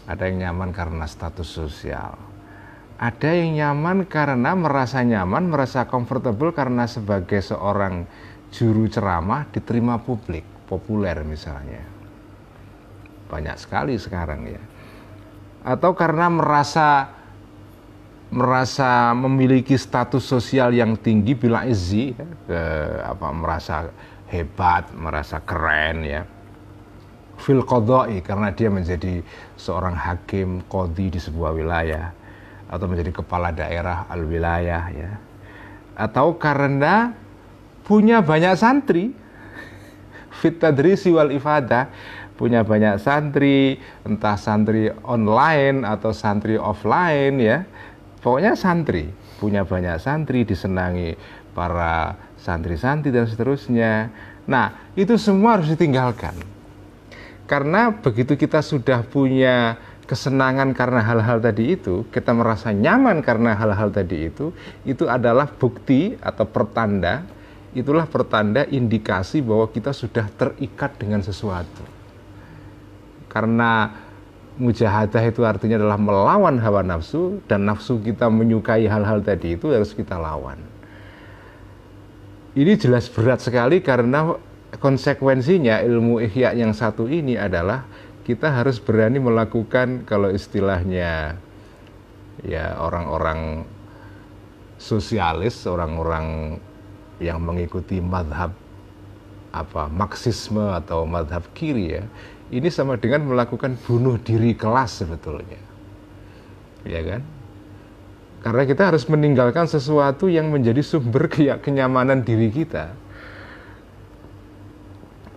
ada 0.07 0.23
yang 0.23 0.47
nyaman 0.47 0.71
karena 0.71 1.03
status 1.03 1.47
sosial, 1.47 2.15
ada 2.95 3.29
yang 3.33 3.55
nyaman 3.55 4.07
karena 4.07 4.55
merasa 4.55 5.03
nyaman, 5.03 5.51
merasa 5.51 5.85
comfortable 5.89 6.55
karena 6.55 6.87
sebagai 6.87 7.43
seorang 7.43 8.07
juru 8.53 8.87
ceramah 8.87 9.49
diterima 9.51 9.99
publik, 9.99 10.45
populer 10.69 11.17
misalnya. 11.27 11.83
Banyak 13.27 13.57
sekali 13.59 13.99
sekarang 13.99 14.47
ya. 14.47 14.63
Atau 15.67 15.91
karena 15.99 16.31
merasa 16.31 17.11
merasa 18.31 19.15
memiliki 19.15 19.75
status 19.75 20.23
sosial 20.23 20.75
yang 20.75 20.99
tinggi 20.99 21.35
bila 21.35 21.63
izzi 21.63 22.11
ya, 22.11 22.27
ke, 22.27 22.59
apa 23.03 23.27
merasa 23.31 23.75
hebat, 24.31 24.91
merasa 24.95 25.43
keren 25.43 25.97
ya. 26.03 26.23
Fil 27.37 27.63
qadai 27.67 28.23
karena 28.23 28.49
dia 28.55 28.71
menjadi 28.71 29.21
seorang 29.59 29.93
hakim 29.93 30.63
qadi 30.71 31.13
di 31.13 31.19
sebuah 31.19 31.51
wilayah 31.53 32.11
atau 32.67 32.85
menjadi 32.89 33.23
kepala 33.23 33.51
daerah 33.51 34.07
al 34.07 34.23
wilayah 34.23 34.83
ya. 34.91 35.11
Atau 35.95 36.35
karena 36.39 37.11
punya 37.87 38.19
banyak 38.19 38.55
santri 38.59 39.15
fit 40.37 40.59
tadrisi 40.59 41.09
wal 41.13 41.31
ifadah 41.31 41.89
punya 42.37 42.61
banyak 42.61 43.01
santri 43.01 43.81
entah 44.05 44.37
santri 44.37 44.93
online 45.03 45.83
atau 45.83 46.13
santri 46.13 46.55
offline 46.55 47.35
ya. 47.41 47.65
Pokoknya 48.21 48.53
santri 48.53 49.09
punya 49.41 49.65
banyak 49.65 49.97
santri 49.97 50.45
disenangi 50.45 51.17
para 51.57 52.13
santri-santri 52.37 53.09
dan 53.09 53.25
seterusnya. 53.25 54.13
Nah 54.45 54.93
itu 54.93 55.17
semua 55.17 55.57
harus 55.57 55.73
ditinggalkan. 55.73 56.37
Karena 57.49 57.89
begitu 57.89 58.37
kita 58.37 58.61
sudah 58.61 59.01
punya 59.01 59.79
kesenangan 60.07 60.71
karena 60.71 61.03
hal-hal 61.03 61.43
tadi 61.43 61.75
itu 61.75 62.07
kita 62.13 62.31
merasa 62.31 62.71
nyaman 62.71 63.19
karena 63.19 63.59
hal-hal 63.59 63.91
tadi 63.91 64.31
itu 64.31 64.55
itu 64.87 65.03
adalah 65.03 65.51
bukti 65.51 66.15
atau 66.23 66.47
pertanda 66.47 67.27
itulah 67.75 68.07
pertanda 68.07 68.63
indikasi 68.71 69.43
bahwa 69.43 69.67
kita 69.67 69.91
sudah 69.91 70.31
terikat 70.39 70.95
dengan 70.95 71.19
sesuatu 71.19 71.96
karena 73.37 73.93
mujahadah 74.57 75.21
itu 75.29 75.45
artinya 75.45 75.77
adalah 75.77 76.01
melawan 76.01 76.57
hawa 76.57 76.81
nafsu 76.81 77.37
dan 77.45 77.69
nafsu 77.69 78.01
kita 78.01 78.25
menyukai 78.33 78.89
hal-hal 78.89 79.21
tadi 79.21 79.53
itu 79.53 79.69
harus 79.69 79.93
kita 79.93 80.17
lawan. 80.17 80.57
Ini 82.57 82.73
jelas 82.81 83.05
berat 83.05 83.45
sekali 83.45 83.85
karena 83.85 84.33
konsekuensinya 84.81 85.85
ilmu 85.85 86.17
ihya 86.25 86.57
yang 86.57 86.73
satu 86.73 87.05
ini 87.05 87.37
adalah 87.37 87.85
kita 88.25 88.49
harus 88.49 88.81
berani 88.81 89.21
melakukan 89.21 90.01
kalau 90.09 90.33
istilahnya 90.33 91.37
ya 92.41 92.65
orang-orang 92.81 93.61
sosialis, 94.81 95.69
orang-orang 95.69 96.57
yang 97.21 97.37
mengikuti 97.45 98.01
madhab 98.01 98.57
apa 99.53 99.89
marxisme 99.89 100.61
atau 100.73 101.05
madhab 101.05 101.45
kiri 101.53 102.01
ya 102.01 102.03
ini 102.47 102.71
sama 102.71 102.95
dengan 102.95 103.27
melakukan 103.27 103.75
bunuh 103.83 104.15
diri 104.21 104.55
kelas 104.55 105.03
sebetulnya. 105.03 105.59
Ya 106.87 107.03
kan? 107.03 107.21
Karena 108.39 108.63
kita 108.63 108.93
harus 108.93 109.03
meninggalkan 109.11 109.67
sesuatu 109.67 110.31
yang 110.31 110.47
menjadi 110.47 110.79
sumber 110.79 111.27
kenyamanan 111.65 112.23
diri 112.23 112.47
kita. 112.47 112.95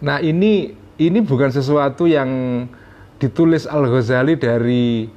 Nah, 0.01 0.23
ini 0.23 0.73
ini 1.01 1.19
bukan 1.21 1.51
sesuatu 1.51 2.07
yang 2.07 2.31
ditulis 3.21 3.69
Al-Ghazali 3.69 4.37
dari 4.39 5.09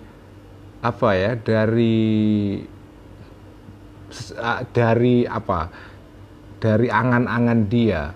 apa 0.84 1.10
ya 1.16 1.32
dari 1.40 2.60
dari 4.76 5.24
apa 5.24 5.72
dari 6.60 6.88
angan-angan 6.92 7.60
dia 7.72 8.12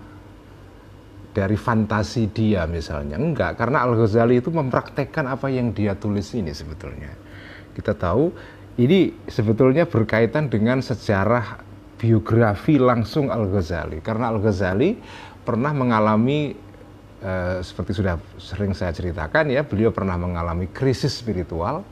dari 1.38 1.54
fantasi 1.54 2.34
dia 2.34 2.66
misalnya. 2.66 3.14
Enggak 3.14 3.62
karena 3.62 3.86
Al 3.86 3.94
Ghazali 3.94 4.42
itu 4.42 4.50
mempraktekkan 4.50 5.30
apa 5.30 5.46
yang 5.46 5.70
dia 5.70 5.94
tulis 5.94 6.34
ini 6.34 6.50
sebetulnya. 6.50 7.14
Kita 7.78 7.94
tahu 7.94 8.34
ini 8.82 9.14
sebetulnya 9.30 9.86
berkaitan 9.86 10.50
dengan 10.50 10.82
sejarah 10.82 11.62
biografi 11.94 12.82
langsung 12.82 13.30
Al 13.30 13.46
Ghazali. 13.46 14.02
Karena 14.02 14.34
Al 14.34 14.42
Ghazali 14.42 14.98
pernah 15.46 15.70
mengalami 15.70 16.50
eh, 17.22 17.58
seperti 17.62 17.94
sudah 17.94 18.18
sering 18.42 18.74
saya 18.74 18.90
ceritakan 18.90 19.54
ya 19.54 19.62
beliau 19.62 19.94
pernah 19.94 20.18
mengalami 20.18 20.66
krisis 20.74 21.14
spiritual 21.22 21.86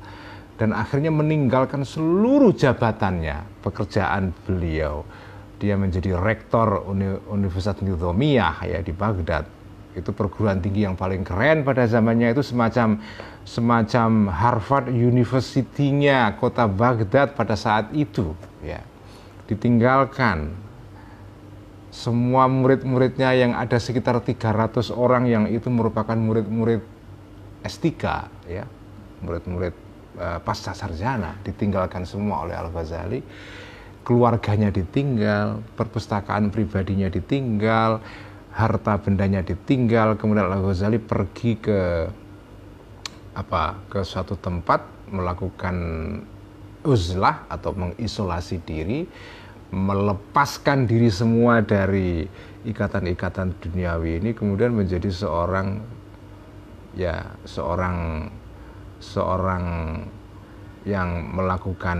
dan 0.58 0.72
akhirnya 0.72 1.12
meninggalkan 1.12 1.84
seluruh 1.84 2.50
jabatannya, 2.56 3.62
pekerjaan 3.62 4.32
beliau. 4.48 5.04
Dia 5.56 5.72
menjadi 5.80 6.12
rektor 6.20 6.84
Universitas 7.32 7.80
Nizamiyah 7.80 8.60
ya 8.68 8.78
di 8.84 8.92
Baghdad. 8.92 9.48
Itu 9.96 10.12
perguruan 10.12 10.60
tinggi 10.60 10.84
yang 10.84 10.92
paling 10.92 11.24
keren 11.24 11.64
pada 11.64 11.88
zamannya 11.88 12.36
itu 12.36 12.44
semacam 12.44 13.00
semacam 13.48 14.28
Harvard 14.28 14.92
University-nya 14.92 16.36
kota 16.36 16.68
Baghdad 16.68 17.32
pada 17.32 17.56
saat 17.56 17.88
itu 17.96 18.36
ya. 18.60 18.84
Ditinggalkan 19.48 20.52
semua 21.88 22.44
murid-muridnya 22.44 23.32
yang 23.32 23.56
ada 23.56 23.80
sekitar 23.80 24.20
300 24.20 24.92
orang 24.92 25.24
yang 25.24 25.44
itu 25.48 25.72
merupakan 25.72 26.12
murid-murid 26.12 26.84
S3 27.64 27.88
ya. 28.44 28.68
Murid-murid 29.24 29.72
uh, 30.20 30.38
pasca 30.44 30.76
sarjana 30.76 31.40
ditinggalkan 31.40 32.04
semua 32.04 32.44
oleh 32.44 32.52
Al 32.52 32.68
Ghazali 32.68 33.24
keluarganya 34.06 34.70
ditinggal 34.70 35.66
perpustakaan 35.74 36.54
pribadinya 36.54 37.10
ditinggal 37.10 37.98
harta 38.54 38.94
bendanya 39.02 39.42
ditinggal 39.42 40.14
kemudian 40.14 40.46
Al 40.46 40.62
Ghazali 40.62 41.02
pergi 41.02 41.58
ke 41.58 41.80
apa 43.36 43.76
ke 43.90 44.00
suatu 44.06 44.38
tempat 44.38 45.10
melakukan 45.10 45.76
uzlah 46.86 47.44
atau 47.50 47.74
mengisolasi 47.74 48.62
diri 48.62 49.04
melepaskan 49.74 50.86
diri 50.86 51.10
semua 51.10 51.58
dari 51.60 52.24
ikatan-ikatan 52.62 53.58
duniawi 53.58 54.22
ini 54.22 54.30
kemudian 54.32 54.70
menjadi 54.72 55.10
seorang 55.10 55.82
ya 56.94 57.36
seorang 57.44 58.30
seorang 59.02 59.64
yang 60.86 61.34
melakukan 61.34 61.98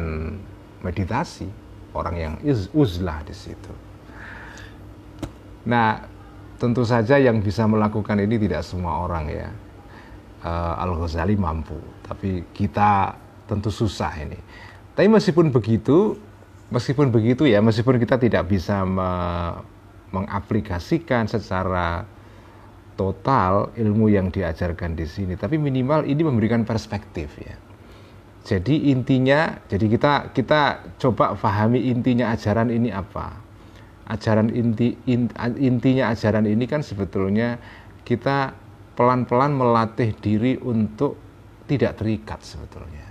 meditasi, 0.80 1.50
orang 1.96 2.16
yang 2.16 2.34
uzlah 2.76 3.24
di 3.24 3.32
situ. 3.32 3.72
Nah, 5.66 6.04
tentu 6.60 6.86
saja 6.86 7.18
yang 7.18 7.42
bisa 7.42 7.66
melakukan 7.66 8.20
ini 8.20 8.36
tidak 8.38 8.62
semua 8.62 9.02
orang 9.04 9.24
ya. 9.28 9.48
Uh, 10.46 10.78
Al 10.78 10.94
Ghazali 10.94 11.34
mampu, 11.34 11.74
tapi 12.06 12.46
kita 12.54 13.18
tentu 13.50 13.72
susah 13.72 14.14
ini. 14.20 14.38
Tapi 14.94 15.08
meskipun 15.10 15.50
begitu, 15.50 16.14
meskipun 16.70 17.10
begitu 17.10 17.48
ya, 17.50 17.58
meskipun 17.58 17.98
kita 17.98 18.20
tidak 18.20 18.46
bisa 18.46 18.86
me 18.86 19.10
mengaplikasikan 20.06 21.26
secara 21.26 22.06
total 22.94 23.74
ilmu 23.74 24.06
yang 24.06 24.30
diajarkan 24.30 24.94
di 24.94 25.02
sini, 25.02 25.34
tapi 25.34 25.58
minimal 25.58 26.06
ini 26.06 26.22
memberikan 26.22 26.62
perspektif 26.62 27.34
ya. 27.42 27.58
Jadi 28.46 28.94
intinya, 28.94 29.58
jadi 29.66 29.90
kita 29.90 30.12
kita 30.30 30.60
coba 31.02 31.34
pahami 31.34 31.90
intinya 31.90 32.30
ajaran 32.30 32.70
ini 32.70 32.94
apa. 32.94 33.42
Ajaran 34.06 34.54
inti 34.54 34.94
in, 35.10 35.26
intinya 35.58 36.14
ajaran 36.14 36.46
ini 36.46 36.62
kan 36.70 36.78
sebetulnya 36.78 37.59
kita 38.06 38.54
pelan-pelan 38.94 39.50
melatih 39.50 40.14
diri 40.22 40.54
untuk 40.62 41.18
tidak 41.66 41.98
terikat 41.98 42.38
sebetulnya. 42.46 43.11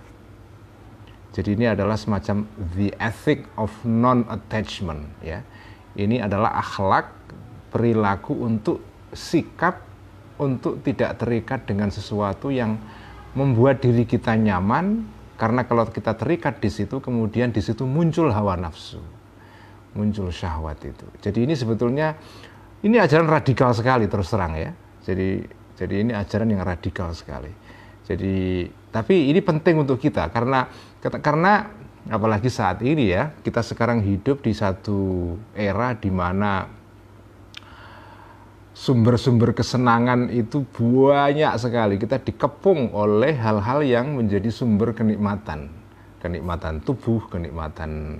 Jadi 1.35 1.51
ini 1.51 1.67
adalah 1.67 1.99
semacam 1.99 2.47
the 2.79 2.95
ethic 2.95 3.43
of 3.59 3.75
non 3.83 4.23
attachment 4.31 5.03
ya. 5.19 5.43
Ini 5.99 6.23
adalah 6.23 6.63
akhlak 6.63 7.11
perilaku 7.75 8.39
untuk 8.39 8.79
sikap 9.11 9.83
untuk 10.39 10.79
tidak 10.79 11.19
terikat 11.19 11.67
dengan 11.67 11.91
sesuatu 11.91 12.47
yang 12.47 12.79
membuat 13.35 13.83
diri 13.83 14.07
kita 14.07 14.39
nyaman 14.39 15.14
karena 15.35 15.67
kalau 15.67 15.87
kita 15.87 16.15
terikat 16.15 16.59
di 16.63 16.71
situ 16.71 17.03
kemudian 17.03 17.51
di 17.51 17.59
situ 17.59 17.83
muncul 17.83 18.31
hawa 18.31 18.55
nafsu 18.55 19.25
muncul 19.95 20.29
syahwat 20.29 20.83
itu. 20.83 21.07
Jadi 21.23 21.47
ini 21.47 21.55
sebetulnya 21.55 22.13
ini 22.83 22.99
ajaran 22.99 23.25
radikal 23.25 23.71
sekali 23.71 24.05
terus 24.05 24.29
terang 24.29 24.53
ya. 24.53 24.75
Jadi 25.01 25.41
jadi 25.75 25.95
ini 26.03 26.11
ajaran 26.11 26.51
yang 26.51 26.61
radikal 26.61 27.15
sekali. 27.15 27.49
Jadi 28.05 28.67
tapi 28.91 29.31
ini 29.31 29.39
penting 29.41 29.81
untuk 29.81 29.97
kita 29.97 30.29
karena 30.29 30.69
karena 31.01 31.67
apalagi 32.05 32.51
saat 32.51 32.85
ini 32.85 33.09
ya 33.09 33.33
kita 33.41 33.65
sekarang 33.65 34.03
hidup 34.05 34.45
di 34.45 34.53
satu 34.53 35.33
era 35.57 35.97
di 35.97 36.11
mana 36.13 36.69
sumber-sumber 38.75 39.55
kesenangan 39.55 40.27
itu 40.27 40.67
banyak 40.75 41.55
sekali. 41.55 41.95
Kita 41.95 42.19
dikepung 42.19 42.91
oleh 42.91 43.39
hal-hal 43.39 43.79
yang 43.87 44.19
menjadi 44.19 44.51
sumber 44.51 44.91
kenikmatan, 44.91 45.71
kenikmatan 46.19 46.83
tubuh, 46.83 47.23
kenikmatan 47.31 48.19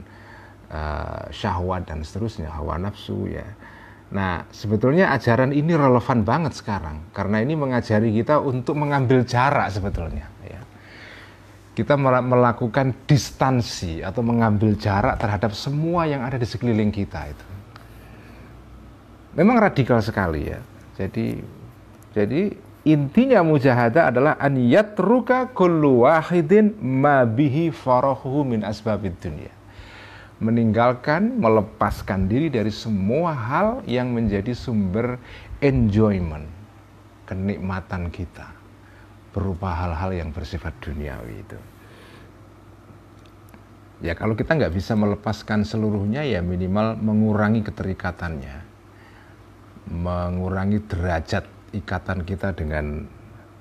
uh, 0.72 1.28
syahwat 1.28 1.92
dan 1.92 2.08
seterusnya, 2.08 2.48
hawa 2.56 2.80
nafsu 2.80 3.28
ya. 3.28 3.44
Nah, 4.16 4.48
sebetulnya 4.48 5.12
ajaran 5.12 5.52
ini 5.52 5.76
relevan 5.76 6.24
banget 6.24 6.56
sekarang 6.56 7.12
karena 7.12 7.44
ini 7.44 7.60
mengajari 7.60 8.16
kita 8.16 8.40
untuk 8.40 8.80
mengambil 8.80 9.28
jarak 9.28 9.68
sebetulnya. 9.76 10.32
Ya. 10.48 10.64
Kita 11.76 12.00
melakukan 12.00 12.96
distansi 13.04 14.00
atau 14.00 14.24
mengambil 14.24 14.80
jarak 14.80 15.20
terhadap 15.20 15.52
semua 15.52 16.08
yang 16.08 16.24
ada 16.24 16.40
di 16.40 16.48
sekeliling 16.48 16.96
kita 16.96 17.28
itu 17.28 17.55
memang 19.36 19.60
radikal 19.60 20.00
sekali 20.00 20.50
ya. 20.50 20.60
Jadi 20.96 21.44
jadi 22.16 22.56
intinya 22.88 23.44
mujahadah 23.44 24.16
adalah 24.16 24.34
an 24.40 24.56
yatruka 24.56 25.52
kullu 25.52 26.08
wahidin 26.08 26.80
ma 26.80 27.28
bihi 27.28 27.70
farahu 27.70 28.48
min 28.48 28.64
asbabid 28.64 29.20
dunia. 29.20 29.52
Meninggalkan, 30.36 31.40
melepaskan 31.40 32.28
diri 32.28 32.52
dari 32.52 32.72
semua 32.72 33.32
hal 33.32 33.68
yang 33.88 34.12
menjadi 34.12 34.52
sumber 34.52 35.16
enjoyment, 35.64 36.48
kenikmatan 37.24 38.12
kita 38.12 38.52
berupa 39.32 39.72
hal-hal 39.72 40.12
yang 40.12 40.36
bersifat 40.36 40.76
duniawi 40.84 41.40
itu. 41.40 41.60
Ya 44.04 44.12
kalau 44.12 44.36
kita 44.36 44.60
nggak 44.60 44.76
bisa 44.76 44.92
melepaskan 44.96 45.64
seluruhnya 45.64 46.28
ya 46.28 46.44
minimal 46.44 47.00
mengurangi 47.00 47.64
keterikatannya 47.64 48.65
mengurangi 49.90 50.82
derajat 50.86 51.46
ikatan 51.76 52.26
kita 52.26 52.56
dengan 52.56 53.06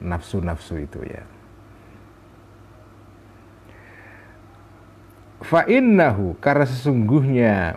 nafsu-nafsu 0.01 0.81
itu 0.81 1.01
ya. 1.05 1.25
Fa'innahu 5.45 6.41
karena 6.41 6.65
sesungguhnya 6.65 7.77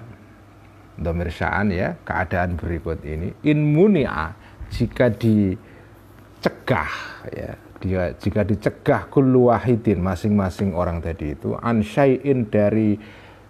domir 0.95 1.29
sya'an 1.29 1.69
ya 1.69 1.99
keadaan 2.07 2.57
berikut 2.57 3.03
ini 3.03 3.36
in 3.45 3.75
munia 3.75 4.33
jika 4.71 5.12
dicegah 5.13 6.91
ya 7.29 7.53
dia 7.77 8.17
jika 8.17 8.41
dicegah 8.41 9.05
kullu 9.13 9.53
wahidin 9.53 10.01
masing-masing 10.01 10.73
orang 10.73 10.97
tadi 10.97 11.38
itu 11.38 11.53
an 11.62 11.86
syai'in 11.86 12.49
dari 12.49 12.97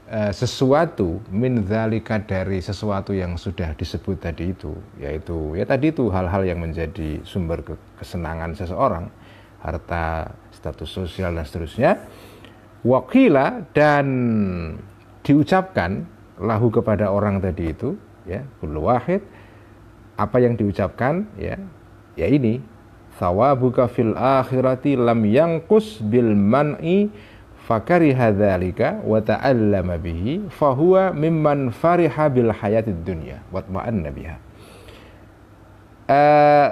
Eh, 0.08 0.32
sesuatu 0.32 1.20
min 1.28 1.68
dzalika 1.68 2.16
dari 2.24 2.64
sesuatu 2.64 3.12
yang 3.12 3.36
sudah 3.36 3.76
disebut 3.76 4.24
tadi 4.24 4.56
itu 4.56 4.72
yaitu 5.04 5.52
ya 5.52 5.68
tadi 5.68 5.92
itu 5.92 6.08
hal-hal 6.08 6.48
yang 6.48 6.64
menjadi 6.64 7.20
sumber 7.28 7.60
kesenangan 8.00 8.56
seseorang 8.56 9.12
harta 9.60 10.32
status 10.56 10.88
sosial 10.88 11.36
dan 11.36 11.44
seterusnya. 11.44 11.92
Wakila 12.88 13.68
dan 13.76 14.08
diucapkan 15.28 16.08
lahu 16.40 16.72
kepada 16.72 17.12
orang 17.12 17.44
tadi 17.44 17.76
itu 17.76 18.00
ya 18.24 18.48
kullu 18.64 18.88
wahid 18.88 19.20
apa 20.16 20.40
yang 20.40 20.56
diucapkan 20.56 21.28
ya 21.36 21.60
ya 22.16 22.32
ini 22.32 22.64
sawabuka 23.20 23.92
fil 23.92 24.16
akhirati 24.16 24.96
lam 24.96 25.28
yangkus 25.28 26.00
bil 26.00 26.32
man'i 26.32 27.12
fakari 27.68 28.16
hadzalika 28.16 29.04
wa 29.04 29.20
ta'allama 29.20 30.00
bihi 30.00 30.48
fahuwa 30.48 31.12
mimman 31.12 31.76
fariha 31.76 32.32
bil 32.32 32.56
hayatid 32.56 33.04
dunya 33.04 33.44
wa 33.52 33.60
tma'anna 33.60 34.10
biha. 34.16 34.38
Uh, 36.08 36.70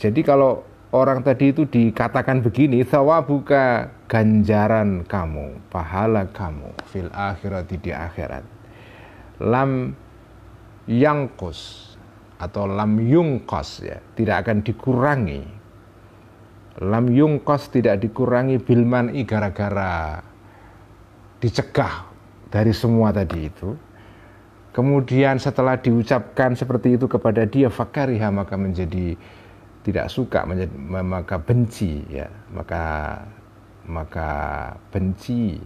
jadi 0.00 0.24
kalau 0.24 0.64
orang 0.96 1.20
tadi 1.20 1.52
itu 1.52 1.68
dikatakan 1.68 2.40
begini, 2.40 2.80
sawabuka 2.80 3.92
ganjaran 4.08 5.04
kamu, 5.04 5.60
pahala 5.68 6.24
kamu 6.32 6.72
fil 6.88 7.12
akhirat 7.12 7.68
di 7.68 7.92
akhirat. 7.92 8.44
Lam 9.44 9.92
yangkus 10.88 11.92
atau 12.40 12.64
lam 12.64 12.96
yungkos 12.96 13.84
ya, 13.84 14.00
tidak 14.16 14.48
akan 14.48 14.64
dikurangi. 14.64 15.57
Lam 16.78 17.10
yungkos 17.10 17.74
tidak 17.74 17.98
dikurangi 18.06 18.62
bilman 18.62 19.10
i 19.10 19.26
gara-gara 19.26 20.22
dicegah 21.42 22.06
dari 22.54 22.70
semua 22.70 23.10
tadi 23.10 23.50
itu. 23.50 23.74
Kemudian 24.70 25.42
setelah 25.42 25.74
diucapkan 25.74 26.54
seperti 26.54 26.94
itu 26.94 27.10
kepada 27.10 27.42
dia 27.50 27.66
fakariha 27.66 28.30
maka 28.30 28.54
menjadi 28.54 29.18
tidak 29.82 30.06
suka 30.06 30.46
menjadi, 30.46 30.70
maka 31.02 31.40
benci 31.42 32.04
ya 32.06 32.30
maka 32.54 33.16
maka 33.88 34.30
benci 34.94 35.58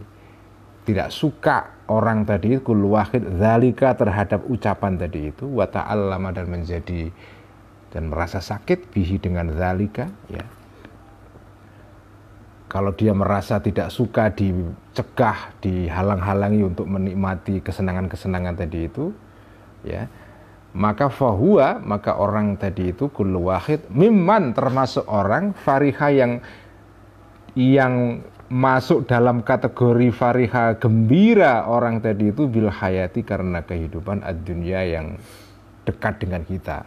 tidak 0.89 1.13
suka 1.13 1.85
orang 1.93 2.25
tadi 2.25 2.57
itu 2.57 2.73
wahid 2.89 3.37
zalika 3.37 3.93
terhadap 3.99 4.47
ucapan 4.49 4.97
tadi 4.97 5.29
itu 5.29 5.45
wa 5.45 5.67
ta'allama 5.67 6.33
dan 6.33 6.49
menjadi 6.49 7.11
dan 7.93 8.09
merasa 8.09 8.41
sakit 8.41 8.89
bihi 8.95 9.21
dengan 9.21 9.53
zalika 9.53 10.09
ya 10.31 10.47
kalau 12.73 12.97
dia 12.97 13.13
merasa 13.13 13.61
tidak 13.61 13.93
suka 13.93 14.33
dicegah 14.33 15.53
dihalang-halangi 15.61 16.65
untuk 16.65 16.89
menikmati 16.89 17.61
kesenangan-kesenangan 17.61 18.57
tadi 18.57 18.89
itu 18.89 19.13
ya 19.85 20.09
maka 20.73 21.13
fahuwa 21.13 21.85
maka 21.85 22.17
orang 22.17 22.57
tadi 22.57 22.97
itu 22.97 23.13
kullu 23.13 23.53
wahid 23.53 23.85
mimman 23.93 24.57
termasuk 24.57 25.05
orang 25.05 25.53
fariha 25.53 26.09
yang 26.17 26.33
yang 27.53 28.25
masuk 28.49 29.05
dalam 29.05 29.45
kategori 29.45 30.09
fariha 30.13 30.81
gembira 30.81 31.69
orang 31.69 32.01
tadi 32.01 32.33
itu 32.33 32.49
bil 32.49 32.73
hayati 32.73 33.21
karena 33.21 33.61
kehidupan 33.65 34.25
ad-dunya 34.25 34.81
yang 34.89 35.07
dekat 35.89 36.21
dengan 36.21 36.45
kita. 36.45 36.85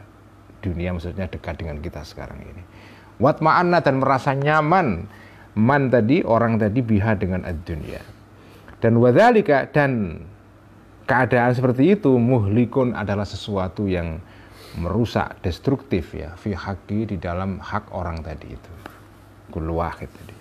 Dunia 0.62 0.94
maksudnya 0.94 1.30
dekat 1.30 1.62
dengan 1.62 1.78
kita 1.82 2.02
sekarang 2.02 2.42
ini. 2.42 2.64
Wat 3.22 3.42
ma'anna 3.42 3.82
dan 3.82 4.02
merasa 4.02 4.34
nyaman 4.34 5.06
man 5.56 5.88
tadi 5.88 6.22
orang 6.24 6.60
tadi 6.60 6.80
biha 6.84 7.16
dengan 7.16 7.48
ad-dunya 7.48 8.04
dan 8.84 9.00
wadhalika 9.00 9.68
dan 9.72 10.22
keadaan 11.10 11.54
seperti 11.56 11.96
itu 11.96 12.18
muhlikun 12.18 12.92
adalah 12.94 13.26
sesuatu 13.26 13.86
yang 13.86 14.20
merusak, 14.76 15.40
destruktif 15.40 16.12
ya, 16.12 16.36
fi 16.36 16.52
haki 16.52 17.16
di 17.16 17.18
dalam 17.18 17.64
hak 17.64 17.96
orang 17.96 18.20
tadi 18.20 18.52
itu. 18.52 18.74
Kullu 19.52 19.80
tadi. 19.80 20.36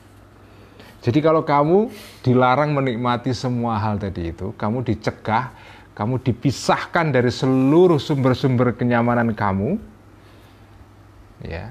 Jadi 1.05 1.19
kalau 1.21 1.45
kamu 1.45 1.93
dilarang 2.25 2.73
menikmati 2.73 3.37
semua 3.37 3.77
hal 3.77 4.01
tadi 4.01 4.33
itu, 4.33 4.57
kamu 4.57 4.83
dicegah, 4.83 5.53
kamu 5.93 6.19
dipisahkan 6.25 7.13
dari 7.13 7.29
seluruh 7.29 8.01
sumber-sumber 8.01 8.73
kenyamanan 8.75 9.37
kamu, 9.37 9.77
ya. 11.45 11.71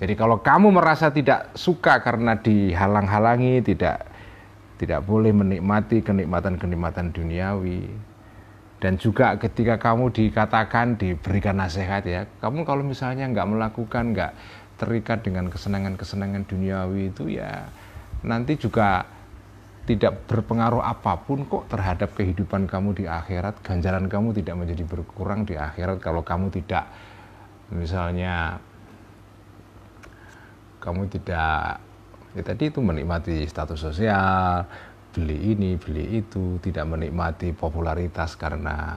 Jadi 0.00 0.16
kalau 0.16 0.40
kamu 0.40 0.72
merasa 0.72 1.12
tidak 1.12 1.52
suka 1.52 2.00
karena 2.00 2.40
dihalang-halangi, 2.40 3.60
tidak 3.60 4.08
tidak 4.80 5.04
boleh 5.04 5.28
menikmati 5.36 6.00
kenikmatan-kenikmatan 6.00 7.12
duniawi, 7.12 7.84
dan 8.80 8.96
juga 8.96 9.36
ketika 9.36 9.76
kamu 9.76 10.08
dikatakan 10.08 10.96
diberikan 10.96 11.60
nasihat 11.60 12.00
ya 12.08 12.24
kamu 12.40 12.64
kalau 12.64 12.80
misalnya 12.80 13.28
nggak 13.28 13.44
melakukan 13.44 14.16
nggak 14.16 14.32
terikat 14.80 15.20
dengan 15.20 15.52
kesenangan-kesenangan 15.52 16.48
duniawi 16.48 17.12
itu 17.12 17.28
ya 17.28 17.68
nanti 18.24 18.56
juga 18.56 19.04
tidak 19.84 20.24
berpengaruh 20.24 20.80
apa 20.80 21.20
pun 21.20 21.44
kok 21.44 21.68
terhadap 21.68 22.14
kehidupan 22.14 22.70
kamu 22.70 22.94
di 22.94 23.04
akhirat. 23.10 23.58
Ganjaran 23.64 24.06
kamu 24.06 24.32
tidak 24.38 24.54
menjadi 24.62 24.84
berkurang 24.86 25.42
di 25.42 25.58
akhirat 25.58 25.98
kalau 25.98 26.22
kamu 26.22 26.48
tidak 26.54 26.86
misalnya 27.74 28.62
kamu 30.80 31.12
tidak 31.12 31.78
ya 32.34 32.42
tadi 32.42 32.72
itu 32.72 32.80
menikmati 32.80 33.44
status 33.46 33.78
sosial 33.78 34.64
beli 35.10 35.54
ini, 35.54 35.74
beli 35.74 36.22
itu, 36.22 36.62
tidak 36.62 36.86
menikmati 36.86 37.50
popularitas 37.50 38.38
karena 38.38 38.94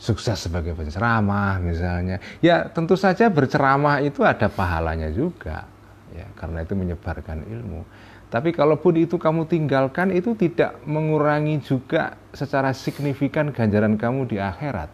sukses 0.00 0.36
sebagai 0.36 0.76
penceramah 0.76 1.60
misalnya. 1.60 2.20
Ya 2.44 2.68
tentu 2.68 2.96
saja 2.96 3.28
berceramah 3.32 4.04
itu 4.04 4.24
ada 4.24 4.48
pahalanya 4.48 5.08
juga, 5.12 5.64
ya 6.12 6.28
karena 6.36 6.64
itu 6.64 6.76
menyebarkan 6.76 7.44
ilmu. 7.48 7.84
Tapi 8.30 8.54
kalaupun 8.54 8.94
itu 8.94 9.18
kamu 9.18 9.50
tinggalkan 9.50 10.14
itu 10.14 10.38
tidak 10.38 10.78
mengurangi 10.86 11.58
juga 11.66 12.14
secara 12.30 12.70
signifikan 12.70 13.50
ganjaran 13.50 13.98
kamu 13.98 14.30
di 14.30 14.38
akhirat. 14.38 14.86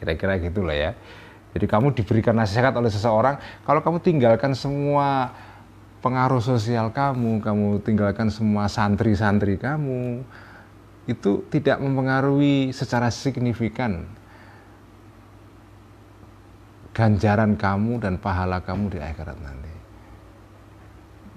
Kira-kira 0.00 0.40
gitulah 0.40 0.72
ya. 0.72 0.90
Jadi 1.54 1.70
kamu 1.70 1.94
diberikan 1.94 2.34
nasihat 2.34 2.74
oleh 2.74 2.90
seseorang, 2.90 3.38
kalau 3.62 3.78
kamu 3.78 4.02
tinggalkan 4.02 4.58
semua 4.58 5.30
pengaruh 6.02 6.42
sosial 6.42 6.90
kamu, 6.90 7.38
kamu 7.38 7.78
tinggalkan 7.86 8.26
semua 8.26 8.66
santri-santri 8.66 9.54
kamu, 9.56 10.26
itu 11.06 11.46
tidak 11.54 11.78
mempengaruhi 11.78 12.74
secara 12.74 13.06
signifikan 13.08 14.02
ganjaran 16.90 17.54
kamu 17.54 18.02
dan 18.02 18.18
pahala 18.18 18.58
kamu 18.58 18.98
di 18.98 18.98
akhirat 18.98 19.38
nanti. 19.38 19.74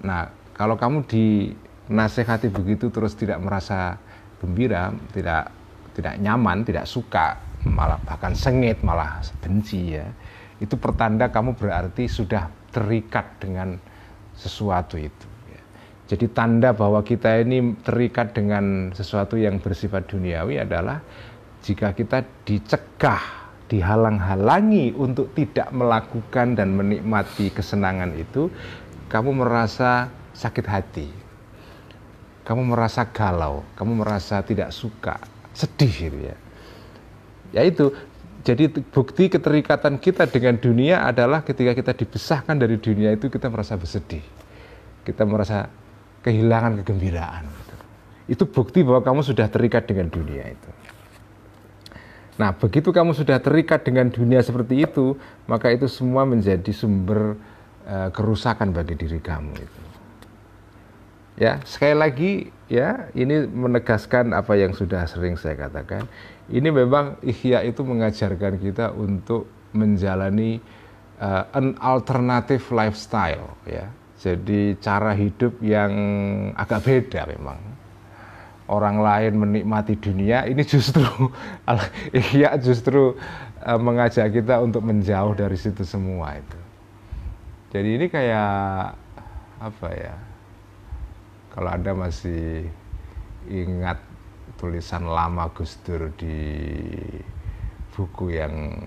Nah, 0.02 0.30
kalau 0.54 0.74
kamu 0.74 1.06
dinasehati 1.06 2.50
begitu 2.50 2.90
terus 2.90 3.14
tidak 3.14 3.38
merasa 3.38 3.98
gembira, 4.42 4.90
tidak 5.14 5.50
tidak 5.98 6.14
nyaman, 6.22 6.62
tidak 6.62 6.86
suka, 6.86 7.47
malah 7.66 7.98
bahkan 8.06 8.36
sengit, 8.36 8.82
malah 8.86 9.18
benci 9.42 9.98
ya. 9.98 10.06
Itu 10.62 10.78
pertanda 10.78 11.30
kamu 11.30 11.58
berarti 11.58 12.06
sudah 12.06 12.50
terikat 12.70 13.38
dengan 13.42 13.78
sesuatu 14.38 14.94
itu. 14.94 15.26
Ya. 15.50 15.62
Jadi 16.14 16.26
tanda 16.30 16.70
bahwa 16.70 17.02
kita 17.02 17.42
ini 17.42 17.74
terikat 17.82 18.34
dengan 18.34 18.94
sesuatu 18.94 19.34
yang 19.34 19.58
bersifat 19.58 20.06
duniawi 20.06 20.62
adalah 20.62 21.02
jika 21.62 21.90
kita 21.94 22.22
dicegah, 22.46 23.22
dihalang-halangi 23.66 24.94
untuk 24.94 25.34
tidak 25.34 25.68
melakukan 25.74 26.54
dan 26.54 26.78
menikmati 26.78 27.50
kesenangan 27.50 28.14
itu, 28.14 28.48
kamu 29.10 29.42
merasa 29.44 30.08
sakit 30.32 30.66
hati, 30.66 31.08
kamu 32.46 32.72
merasa 32.72 33.04
galau, 33.10 33.66
kamu 33.74 34.06
merasa 34.06 34.40
tidak 34.40 34.70
suka, 34.72 35.18
sedih 35.52 35.92
gitu 35.92 36.18
ya. 36.32 36.36
Yaitu 37.52 37.92
jadi 38.46 38.70
bukti 38.70 39.28
keterikatan 39.28 40.00
kita 40.00 40.24
dengan 40.30 40.56
dunia 40.56 41.04
adalah 41.04 41.42
ketika 41.44 41.74
kita 41.74 41.92
dipisahkan 41.92 42.56
dari 42.56 42.80
dunia 42.80 43.12
itu 43.12 43.28
kita 43.28 43.50
merasa 43.50 43.76
bersedih. 43.76 44.24
Kita 45.04 45.26
merasa 45.28 45.68
kehilangan 46.24 46.80
kegembiraan. 46.80 47.44
Itu 48.28 48.44
bukti 48.48 48.84
bahwa 48.84 49.00
kamu 49.00 49.20
sudah 49.24 49.48
terikat 49.48 49.88
dengan 49.88 50.12
dunia 50.12 50.44
itu. 50.48 50.70
Nah, 52.38 52.54
begitu 52.54 52.94
kamu 52.94 53.18
sudah 53.18 53.42
terikat 53.42 53.82
dengan 53.82 54.14
dunia 54.14 54.38
seperti 54.38 54.86
itu, 54.86 55.18
maka 55.50 55.74
itu 55.74 55.90
semua 55.90 56.22
menjadi 56.22 56.70
sumber 56.70 57.34
uh, 57.88 58.08
kerusakan 58.14 58.70
bagi 58.70 58.94
diri 58.94 59.18
kamu 59.18 59.52
itu. 59.58 59.82
Ya, 61.38 61.58
sekali 61.66 61.96
lagi 61.98 62.32
ya, 62.68 63.08
ini 63.16 63.48
menegaskan 63.48 64.36
apa 64.36 64.54
yang 64.54 64.76
sudah 64.76 65.08
sering 65.08 65.36
saya 65.40 65.56
katakan 65.56 66.04
ini 66.48 66.68
memang 66.72 67.20
ihya 67.20 67.60
itu 67.64 67.84
mengajarkan 67.84 68.56
kita 68.56 68.96
untuk 68.96 69.44
menjalani 69.76 70.56
uh, 71.20 71.44
an 71.52 71.76
alternative 71.80 72.64
lifestyle 72.72 73.52
ya. 73.68 73.88
Jadi 74.18 74.74
cara 74.82 75.14
hidup 75.14 75.62
yang 75.62 75.92
agak 76.58 76.82
beda 76.82 77.28
memang. 77.30 77.60
Orang 78.68 79.00
lain 79.00 79.32
menikmati 79.40 79.96
dunia, 79.96 80.44
ini 80.44 80.60
justru 80.60 81.04
ihya 82.18 82.58
justru 82.60 83.16
uh, 83.64 83.80
mengajak 83.80 84.28
kita 84.28 84.60
untuk 84.60 84.84
menjauh 84.84 85.32
dari 85.36 85.56
situ 85.56 85.84
semua 85.86 86.36
itu. 86.36 86.58
Jadi 87.72 87.88
ini 88.00 88.06
kayak 88.08 88.96
apa 89.60 89.88
ya? 89.92 90.27
Kalau 91.58 91.74
Anda 91.74 91.90
masih 91.90 92.70
ingat 93.50 93.98
tulisan 94.62 95.10
lama 95.10 95.50
Gus 95.50 95.74
Dur 95.82 96.06
di 96.14 96.70
buku 97.90 98.30
yang 98.30 98.78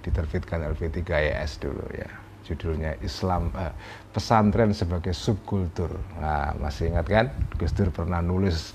diterbitkan 0.00 0.64
LP3IS 0.72 1.60
dulu 1.60 1.84
ya 1.92 2.08
judulnya 2.48 2.96
Islam 3.04 3.52
eh, 3.52 3.76
pesantren 4.08 4.72
sebagai 4.72 5.12
subkultur. 5.12 6.00
Nah 6.16 6.56
masih 6.56 6.96
ingat 6.96 7.04
kan? 7.12 7.28
Gus 7.60 7.76
Dur 7.76 7.92
pernah 7.92 8.24
nulis 8.24 8.72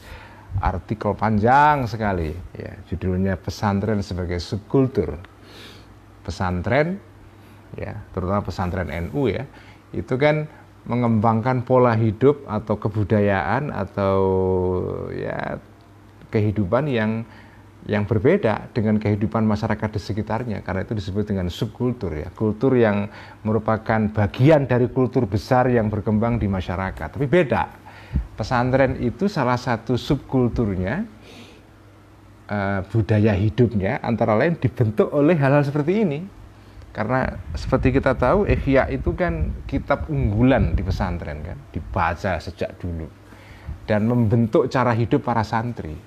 artikel 0.62 1.18
panjang 1.18 1.90
sekali 1.90 2.30
ya 2.54 2.78
judulnya 2.86 3.34
pesantren 3.34 4.06
sebagai 4.06 4.38
subkultur. 4.38 5.18
Pesantren 6.22 7.02
ya 7.74 7.98
terutama 8.14 8.46
pesantren 8.46 8.94
NU 9.10 9.26
ya 9.26 9.50
itu 9.90 10.22
kan 10.22 10.46
mengembangkan 10.90 11.62
pola 11.62 11.94
hidup 11.94 12.50
atau 12.50 12.76
kebudayaan 12.82 13.70
atau 13.70 14.18
ya 15.14 15.62
kehidupan 16.34 16.90
yang 16.90 17.22
yang 17.88 18.04
berbeda 18.04 18.74
dengan 18.76 19.00
kehidupan 19.00 19.46
masyarakat 19.46 19.90
di 19.96 20.02
sekitarnya. 20.02 20.66
Karena 20.66 20.84
itu 20.84 20.98
disebut 20.98 21.30
dengan 21.30 21.48
subkultur 21.48 22.12
ya. 22.12 22.28
Kultur 22.34 22.76
yang 22.76 23.08
merupakan 23.46 24.10
bagian 24.12 24.66
dari 24.66 24.90
kultur 24.92 25.30
besar 25.30 25.70
yang 25.72 25.88
berkembang 25.88 26.42
di 26.42 26.50
masyarakat. 26.50 27.08
Tapi 27.16 27.26
beda. 27.30 27.64
Pesantren 28.36 28.98
itu 29.00 29.30
salah 29.30 29.56
satu 29.56 29.94
subkulturnya 29.94 31.06
uh, 32.50 32.82
budaya 32.90 33.38
hidupnya 33.38 34.02
antara 34.02 34.34
lain 34.34 34.58
dibentuk 34.58 35.14
oleh 35.14 35.38
hal-hal 35.38 35.62
seperti 35.62 35.94
ini 36.02 36.20
karena 36.90 37.38
seperti 37.54 37.94
kita 37.94 38.18
tahu 38.18 38.50
Ihya 38.50 38.90
itu 38.90 39.14
kan 39.14 39.54
kitab 39.70 40.10
unggulan 40.10 40.74
di 40.74 40.82
pesantren 40.82 41.46
kan 41.46 41.58
dibaca 41.70 42.42
sejak 42.42 42.82
dulu. 42.82 43.06
Dan 43.86 44.06
membentuk 44.06 44.70
cara 44.70 44.94
hidup 44.94 45.26
para 45.26 45.42
santri. 45.42 45.98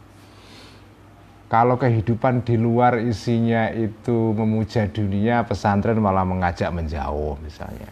Kalau 1.50 1.76
kehidupan 1.76 2.46
di 2.46 2.56
luar 2.56 2.96
isinya 3.02 3.68
itu 3.74 4.32
memuja 4.32 4.88
dunia, 4.88 5.44
pesantren 5.44 5.98
malah 5.98 6.24
mengajak 6.24 6.70
menjauh 6.72 7.36
misalnya. 7.42 7.90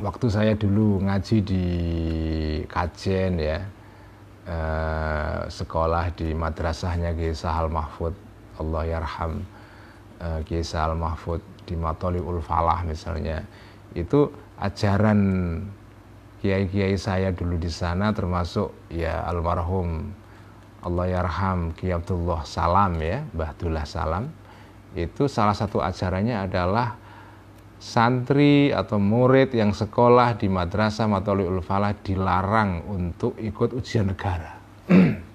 Waktu 0.00 0.26
saya 0.32 0.52
dulu 0.56 1.04
ngaji 1.04 1.36
di 1.44 1.66
Kajen 2.64 3.32
ya, 3.38 3.58
eh, 4.48 5.38
sekolah 5.52 6.16
di 6.16 6.32
madrasahnya 6.32 7.12
Kiai 7.12 7.36
Sahal 7.36 7.68
Mahfud, 7.68 8.16
Allah 8.56 8.82
yarham, 8.88 9.44
eh, 10.24 10.40
Kiai 10.48 10.64
Sahal 10.64 10.96
Mahfud 10.96 11.44
di 11.68 11.76
Matoliul 11.76 12.40
Falah 12.40 12.80
misalnya, 12.88 13.44
itu 13.92 14.32
ajaran 14.56 15.20
kiai-kiai 16.40 16.96
saya 16.96 17.32
dulu 17.32 17.56
di 17.56 17.72
sana 17.72 18.12
termasuk 18.12 18.92
ya 18.92 19.24
almarhum 19.24 20.12
Allah 20.84 21.08
yarham 21.08 21.72
Ki 21.72 21.88
Abdullah 21.88 22.44
Salam 22.44 23.00
ya, 23.00 23.24
Bahdullah 23.32 23.88
Salam. 23.88 24.28
Itu 24.92 25.26
salah 25.32 25.56
satu 25.56 25.80
ajarannya 25.80 26.44
adalah 26.44 27.00
santri 27.80 28.68
atau 28.68 29.00
murid 29.00 29.56
yang 29.56 29.72
sekolah 29.72 30.36
di 30.36 30.52
Madrasah 30.52 31.08
Matoliul 31.08 31.64
Falah 31.64 31.96
dilarang 31.96 32.84
untuk 32.92 33.40
ikut 33.40 33.72
ujian 33.72 34.12
negara. 34.12 34.60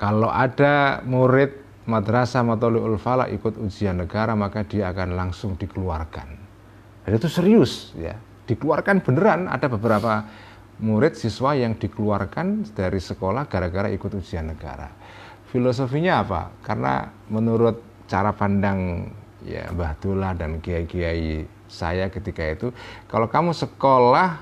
Kalau 0.00 0.30
ada 0.30 1.02
murid 1.02 1.63
Madrasah 1.84 2.40
Matoliul 2.40 2.96
Falah 2.96 3.28
ikut 3.28 3.60
ujian 3.60 4.00
negara 4.00 4.32
maka 4.32 4.64
dia 4.64 4.88
akan 4.88 5.12
langsung 5.12 5.60
dikeluarkan. 5.60 6.28
Dan 7.04 7.12
itu 7.12 7.28
serius 7.28 7.92
ya, 7.92 8.16
dikeluarkan 8.48 9.04
beneran 9.04 9.44
ada 9.52 9.68
beberapa 9.68 10.24
murid 10.80 11.12
siswa 11.14 11.52
yang 11.52 11.76
dikeluarkan 11.76 12.72
dari 12.72 12.96
sekolah 12.96 13.44
gara-gara 13.46 13.92
ikut 13.92 14.16
ujian 14.16 14.48
negara. 14.48 14.88
Filosofinya 15.52 16.24
apa? 16.24 16.50
Karena 16.64 17.04
menurut 17.28 17.78
cara 18.08 18.32
pandang 18.32 19.12
ya 19.44 19.68
Mbah 19.70 19.92
Dullah 20.00 20.32
dan 20.32 20.58
kiai-kiai 20.64 21.44
saya 21.68 22.08
ketika 22.08 22.42
itu, 22.48 22.72
kalau 23.06 23.28
kamu 23.28 23.52
sekolah 23.52 24.40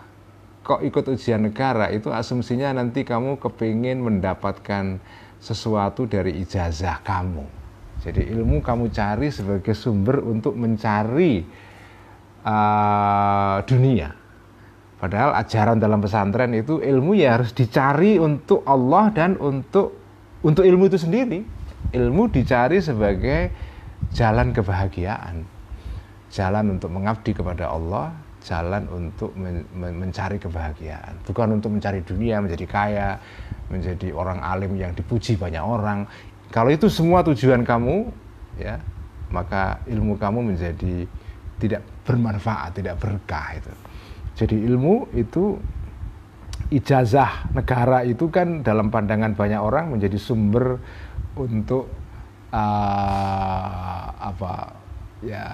kok 0.62 0.78
ikut 0.86 1.10
ujian 1.10 1.42
negara 1.42 1.90
itu 1.90 2.06
asumsinya 2.14 2.70
nanti 2.70 3.02
kamu 3.02 3.42
kepingin 3.42 3.98
mendapatkan 3.98 5.02
sesuatu 5.42 6.06
dari 6.06 6.38
ijazah 6.38 7.02
kamu. 7.02 7.42
Jadi 8.06 8.30
ilmu 8.30 8.62
kamu 8.62 8.94
cari 8.94 9.34
sebagai 9.34 9.74
sumber 9.74 10.22
untuk 10.22 10.54
mencari 10.54 11.42
uh, 12.46 13.58
dunia 13.66 14.22
Padahal 15.02 15.34
ajaran 15.34 15.82
dalam 15.82 15.98
pesantren 15.98 16.54
itu 16.54 16.78
ilmu 16.78 17.18
ya 17.18 17.34
harus 17.34 17.50
dicari 17.50 18.22
untuk 18.22 18.62
Allah 18.62 19.10
dan 19.10 19.34
untuk 19.34 19.98
untuk 20.46 20.62
ilmu 20.62 20.86
itu 20.86 20.94
sendiri. 20.94 21.42
Ilmu 21.90 22.30
dicari 22.30 22.78
sebagai 22.78 23.50
jalan 24.14 24.54
kebahagiaan. 24.54 25.42
Jalan 26.30 26.78
untuk 26.78 26.94
mengabdi 26.94 27.34
kepada 27.34 27.74
Allah, 27.74 28.14
jalan 28.42 28.86
untuk 28.90 29.32
men 29.38 29.62
mencari 29.74 30.36
kebahagiaan. 30.38 31.22
Bukan 31.26 31.58
untuk 31.58 31.74
mencari 31.74 32.02
dunia, 32.02 32.42
menjadi 32.42 32.66
kaya, 32.66 33.10
menjadi 33.70 34.10
orang 34.12 34.42
alim 34.42 34.74
yang 34.74 34.92
dipuji 34.92 35.38
banyak 35.38 35.62
orang. 35.62 36.04
Kalau 36.52 36.68
itu 36.68 36.90
semua 36.90 37.24
tujuan 37.24 37.64
kamu, 37.64 38.12
ya, 38.60 38.76
maka 39.32 39.80
ilmu 39.88 40.20
kamu 40.20 40.52
menjadi 40.52 41.08
tidak 41.56 41.82
bermanfaat, 42.04 42.76
tidak 42.76 42.98
berkah 42.98 43.56
itu. 43.56 43.72
Jadi 44.36 44.56
ilmu 44.68 45.14
itu 45.14 45.56
ijazah 46.72 47.52
negara 47.52 48.02
itu 48.02 48.32
kan 48.32 48.64
dalam 48.64 48.88
pandangan 48.88 49.36
banyak 49.36 49.60
orang 49.60 49.92
menjadi 49.92 50.16
sumber 50.16 50.80
untuk 51.36 51.88
uh, 52.52 54.04
apa 54.16 54.72
ya 55.24 55.46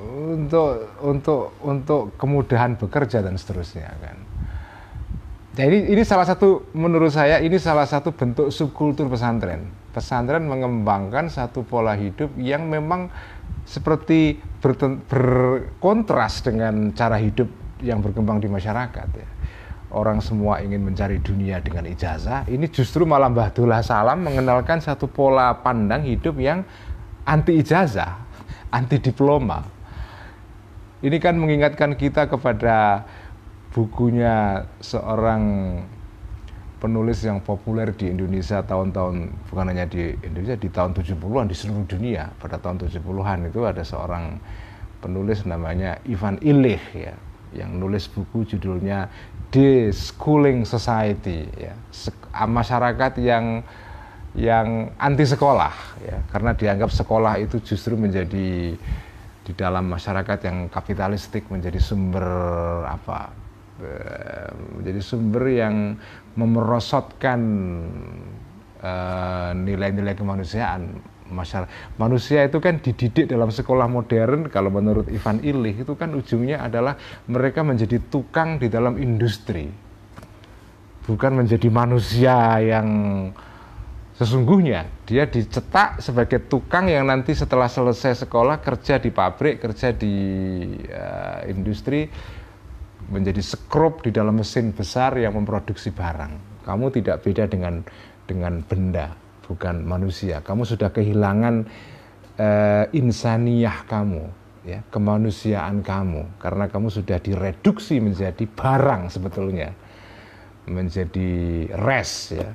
untuk 0.00 0.96
untuk 1.04 1.42
untuk 1.60 2.02
kemudahan 2.16 2.76
bekerja 2.80 3.20
dan 3.20 3.36
seterusnya 3.36 3.92
kan. 4.00 4.16
Jadi 5.50 5.92
ini 5.92 6.02
salah 6.06 6.24
satu 6.24 6.72
menurut 6.72 7.10
saya 7.10 7.42
ini 7.42 7.58
salah 7.58 7.84
satu 7.84 8.14
bentuk 8.14 8.48
subkultur 8.54 9.10
pesantren. 9.10 9.66
Pesantren 9.90 10.46
mengembangkan 10.46 11.26
satu 11.26 11.66
pola 11.66 11.98
hidup 11.98 12.30
yang 12.38 12.70
memang 12.70 13.10
seperti 13.66 14.38
berkontras 15.10 16.46
dengan 16.46 16.94
cara 16.94 17.18
hidup 17.18 17.50
yang 17.82 17.98
berkembang 17.98 18.38
di 18.38 18.46
masyarakat 18.46 19.08
ya. 19.10 19.28
Orang 19.90 20.22
semua 20.22 20.62
ingin 20.62 20.86
mencari 20.86 21.18
dunia 21.18 21.58
dengan 21.58 21.82
ijazah, 21.90 22.46
ini 22.46 22.70
justru 22.70 23.02
malah 23.02 23.26
Mbah 23.26 23.50
Salam 23.82 24.22
mengenalkan 24.22 24.78
satu 24.78 25.10
pola 25.10 25.50
pandang 25.58 26.06
hidup 26.06 26.38
yang 26.38 26.62
anti 27.26 27.58
ijazah, 27.58 28.22
anti 28.70 29.02
diploma. 29.02 29.79
Ini 31.00 31.16
kan 31.16 31.40
mengingatkan 31.40 31.96
kita 31.96 32.28
kepada 32.28 33.08
bukunya 33.72 34.68
seorang 34.84 35.42
penulis 36.80 37.24
yang 37.24 37.40
populer 37.40 37.92
di 37.92 38.12
Indonesia 38.12 38.60
tahun-tahun 38.64 39.32
bukan 39.52 39.66
hanya 39.68 39.88
di 39.88 40.16
Indonesia 40.20 40.56
di 40.60 40.68
tahun 40.68 40.96
70-an 40.96 41.48
di 41.48 41.56
seluruh 41.56 41.88
dunia. 41.88 42.28
Pada 42.36 42.60
tahun 42.60 42.84
70-an 42.84 43.48
itu 43.48 43.60
ada 43.64 43.80
seorang 43.80 44.40
penulis 45.00 45.48
namanya 45.48 45.96
Ivan 46.04 46.36
Illich 46.44 46.84
ya 46.92 47.16
yang 47.56 47.80
nulis 47.80 48.04
buku 48.06 48.44
judulnya 48.44 49.08
The 49.48 49.92
Schooling 49.96 50.68
Society 50.68 51.48
ya. 51.56 51.72
Masyarakat 52.44 53.12
yang 53.24 53.64
yang 54.36 54.92
anti 55.00 55.24
sekolah 55.24 55.72
ya. 56.04 56.16
Karena 56.28 56.52
dianggap 56.52 56.92
sekolah 56.92 57.40
itu 57.40 57.60
justru 57.60 57.96
menjadi 57.96 58.76
di 59.40 59.52
dalam 59.56 59.88
masyarakat 59.88 60.38
yang 60.44 60.68
kapitalistik 60.68 61.48
menjadi 61.48 61.80
sumber 61.80 62.24
apa 62.84 63.32
eh, 63.80 64.48
menjadi 64.76 65.00
sumber 65.00 65.44
yang 65.48 65.96
memerosotkan 66.36 67.40
eh, 68.80 69.50
nilai-nilai 69.56 70.14
uh, 70.14 70.18
kemanusiaan. 70.18 70.82
Masyarakat 71.30 71.70
manusia 71.94 72.42
itu 72.42 72.58
kan 72.58 72.82
dididik 72.82 73.30
dalam 73.30 73.54
sekolah 73.54 73.86
modern. 73.86 74.50
Kalau 74.50 74.66
menurut 74.66 75.06
Ivan 75.06 75.38
Illich 75.46 75.86
itu 75.86 75.94
kan 75.94 76.10
ujungnya 76.10 76.66
adalah 76.66 76.98
mereka 77.30 77.62
menjadi 77.62 78.02
tukang 78.10 78.58
di 78.58 78.66
dalam 78.66 78.98
industri. 78.98 79.70
Bukan 81.06 81.32
menjadi 81.38 81.70
manusia 81.70 82.58
yang 82.58 82.88
sesungguhnya 84.20 85.08
dia 85.08 85.24
dicetak 85.24 86.04
sebagai 86.04 86.44
tukang 86.44 86.92
yang 86.92 87.08
nanti 87.08 87.32
setelah 87.32 87.72
selesai 87.72 88.28
sekolah 88.28 88.60
kerja 88.60 89.00
di 89.00 89.08
pabrik 89.08 89.64
kerja 89.64 89.96
di 89.96 90.14
uh, 90.92 91.40
industri 91.48 92.04
menjadi 93.08 93.40
sekrup 93.40 94.04
di 94.04 94.12
dalam 94.12 94.36
mesin 94.36 94.76
besar 94.76 95.16
yang 95.16 95.40
memproduksi 95.40 95.88
barang 95.88 96.62
kamu 96.68 96.92
tidak 96.92 97.24
beda 97.24 97.48
dengan 97.48 97.80
dengan 98.28 98.60
benda 98.62 99.16
bukan 99.50 99.82
manusia. 99.82 100.38
Kamu 100.46 100.62
sudah 100.62 100.94
kehilangan 100.94 101.66
uh, 102.38 102.84
insaniyah 102.94 103.82
kamu, 103.90 104.30
ya, 104.62 104.86
kemanusiaan 104.94 105.82
kamu 105.82 106.38
karena 106.38 106.70
kamu 106.70 106.86
sudah 106.86 107.18
direduksi 107.18 107.98
menjadi 107.98 108.46
barang 108.46 109.10
sebetulnya. 109.10 109.74
Menjadi 110.70 111.66
res 111.74 112.30
ya. 112.30 112.54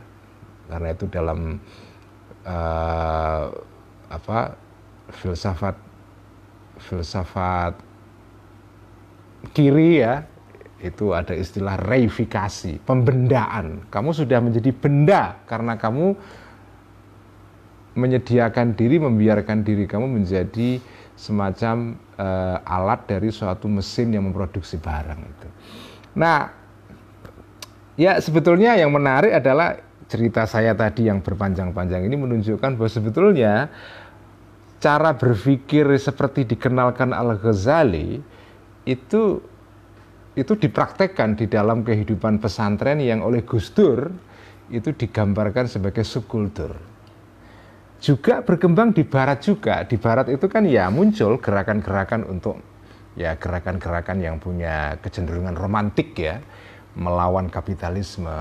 Karena 0.66 0.90
itu 0.92 1.06
dalam 1.08 1.62
uh, 2.46 3.46
apa 4.10 4.40
filsafat 5.12 5.76
filsafat 6.82 7.74
kiri 9.54 10.02
ya 10.02 10.26
itu 10.86 11.16
ada 11.16 11.34
istilah 11.34 11.80
reifikasi, 11.82 12.84
pembendaan. 12.86 13.88
Kamu 13.90 14.14
sudah 14.14 14.38
menjadi 14.44 14.70
benda 14.76 15.40
karena 15.50 15.80
kamu 15.80 16.14
menyediakan 17.96 18.76
diri, 18.76 19.00
membiarkan 19.00 19.64
diri 19.64 19.88
kamu 19.88 20.20
menjadi 20.20 20.84
semacam 21.16 21.96
uh, 22.20 22.60
alat 22.68 23.08
dari 23.08 23.32
suatu 23.32 23.72
mesin 23.72 24.12
yang 24.12 24.28
memproduksi 24.28 24.76
barang 24.76 25.22
itu. 25.24 25.48
Nah, 26.20 26.52
ya 27.96 28.20
sebetulnya 28.20 28.76
yang 28.76 28.92
menarik 28.92 29.32
adalah 29.32 29.80
cerita 30.06 30.46
saya 30.46 30.78
tadi 30.78 31.10
yang 31.10 31.22
berpanjang-panjang 31.22 32.06
ini 32.06 32.16
menunjukkan 32.16 32.78
bahwa 32.78 32.90
sebetulnya 32.92 33.54
cara 34.78 35.18
berpikir 35.18 35.90
seperti 35.98 36.46
dikenalkan 36.46 37.10
Al 37.16 37.38
Ghazali 37.42 38.22
itu 38.86 39.24
itu 40.36 40.54
dipraktekkan 40.54 41.40
di 41.40 41.48
dalam 41.48 41.82
kehidupan 41.82 42.44
pesantren 42.44 43.00
yang 43.00 43.24
oleh 43.24 43.42
Gus 43.42 43.72
Dur 43.72 44.12
itu 44.70 44.92
digambarkan 44.94 45.66
sebagai 45.66 46.04
subkultur 46.04 46.96
juga 48.06 48.46
berkembang 48.46 48.94
di 48.94 49.02
barat 49.02 49.42
juga. 49.42 49.82
Di 49.82 49.98
barat 49.98 50.30
itu 50.30 50.46
kan 50.46 50.62
ya 50.70 50.94
muncul 50.94 51.42
gerakan-gerakan 51.42 52.28
untuk 52.30 52.62
ya 53.18 53.34
gerakan-gerakan 53.40 54.22
yang 54.22 54.38
punya 54.38 55.00
kecenderungan 55.02 55.58
romantik 55.58 56.14
ya, 56.14 56.38
melawan 56.96 57.52
kapitalisme, 57.52 58.32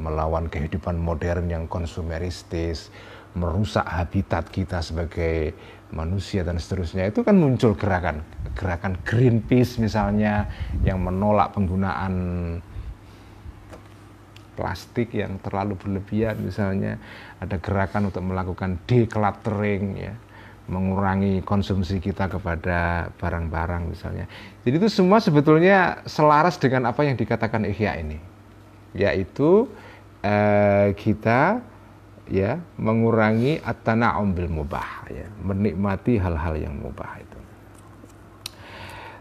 melawan 0.00 0.48
kehidupan 0.48 0.96
modern 0.96 1.52
yang 1.52 1.64
konsumeristis, 1.68 2.88
merusak 3.36 3.84
habitat 3.84 4.48
kita 4.48 4.80
sebagai 4.80 5.52
manusia 5.92 6.40
dan 6.40 6.56
seterusnya. 6.56 7.12
Itu 7.12 7.22
kan 7.22 7.36
muncul 7.36 7.76
gerakan 7.76 8.24
gerakan 8.56 8.98
Greenpeace 9.04 9.78
misalnya 9.78 10.48
yang 10.82 11.00
menolak 11.04 11.52
penggunaan 11.54 12.14
plastik 14.60 15.16
yang 15.16 15.40
terlalu 15.40 15.72
berlebihan 15.80 16.36
misalnya 16.44 17.00
ada 17.40 17.56
gerakan 17.56 18.12
untuk 18.12 18.20
melakukan 18.20 18.76
decluttering 18.84 19.96
ya 19.96 20.12
mengurangi 20.68 21.42
konsumsi 21.42 21.98
kita 21.98 22.28
kepada 22.28 23.10
barang-barang 23.16 23.90
misalnya. 23.90 24.26
Jadi 24.62 24.74
itu 24.76 24.88
semua 24.92 25.18
sebetulnya 25.18 26.04
selaras 26.04 26.60
dengan 26.60 26.90
apa 26.90 27.06
yang 27.06 27.16
dikatakan 27.16 27.64
Ihya 27.66 27.98
ini. 28.00 28.18
Yaitu 28.92 29.70
eh, 30.20 30.92
kita 30.98 31.62
ya 32.30 32.62
mengurangi 32.78 33.58
atana 33.62 34.14
bil 34.30 34.46
mubah 34.46 35.10
ya 35.10 35.26
menikmati 35.42 36.18
hal-hal 36.18 36.54
yang 36.58 36.74
mubah 36.78 37.18
itu. 37.18 37.38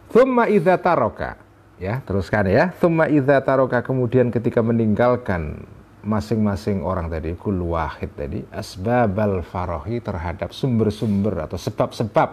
Thumma 0.10 0.50
idza 0.50 0.78
taroka 0.82 1.50
Ya, 1.80 2.04
teruskan 2.04 2.44
ya. 2.52 2.76
Thumma 2.76 3.08
idza 3.08 3.40
taroka 3.40 3.80
kemudian 3.80 4.36
ketika 4.36 4.60
meninggalkan 4.60 5.64
masing-masing 6.00 6.80
orang 6.80 7.12
tadi 7.12 7.36
kul 7.36 7.60
wahid 7.76 8.12
tadi 8.16 8.40
asbabal 8.56 9.44
farohi 9.44 10.00
terhadap 10.00 10.56
sumber-sumber 10.56 11.48
atau 11.48 11.60
sebab-sebab 11.60 12.30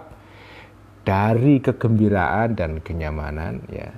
dari 1.07 1.62
kegembiraan 1.62 2.55
dan 2.55 2.79
kenyamanan 2.83 3.62
ya. 3.70 3.90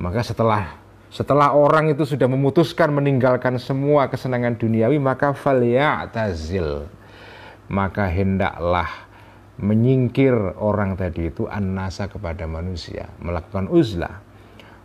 Maka 0.00 0.24
setelah 0.24 0.80
setelah 1.10 1.52
orang 1.52 1.90
itu 1.90 2.06
sudah 2.06 2.30
memutuskan 2.30 2.94
meninggalkan 2.94 3.58
semua 3.58 4.06
kesenangan 4.06 4.54
duniawi 4.54 5.02
maka 5.02 5.34
falyatazil 5.34 6.86
maka 7.66 8.06
hendaklah 8.06 8.86
menyingkir 9.58 10.32
orang 10.54 10.94
tadi 10.94 11.34
itu 11.34 11.50
annasa 11.50 12.06
kepada 12.06 12.46
manusia 12.46 13.10
melakukan 13.18 13.66
uzlah 13.74 14.22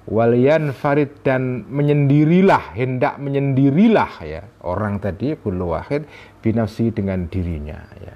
walian 0.05 0.69
farid 0.73 1.21
dan 1.25 1.65
menyendirilah 1.69 2.73
hendak 2.77 3.17
menyendirilah 3.17 4.13
ya. 4.21 4.41
Orang 4.61 5.01
tadi 5.01 5.33
kullu 5.37 5.73
wahid 5.73 6.05
binafsi 6.41 6.93
dengan 6.93 7.25
dirinya 7.29 7.79
ya. 8.01 8.15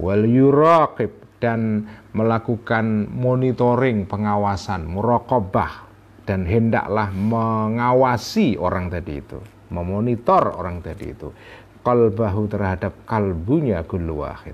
Wal 0.00 0.24
yuraqib 0.24 1.40
dan 1.40 1.88
melakukan 2.12 3.08
monitoring 3.08 4.04
pengawasan 4.04 4.84
muraqabah 4.84 5.88
dan 6.28 6.44
hendaklah 6.44 7.08
mengawasi 7.10 8.60
orang 8.60 8.92
tadi 8.92 9.24
itu 9.24 9.40
memonitor 9.72 10.52
orang 10.52 10.84
tadi 10.84 11.16
itu 11.16 11.32
kalbahu 11.80 12.44
terhadap 12.46 12.92
kalbunya 13.08 13.80
kullu 13.88 14.20
wahid 14.20 14.52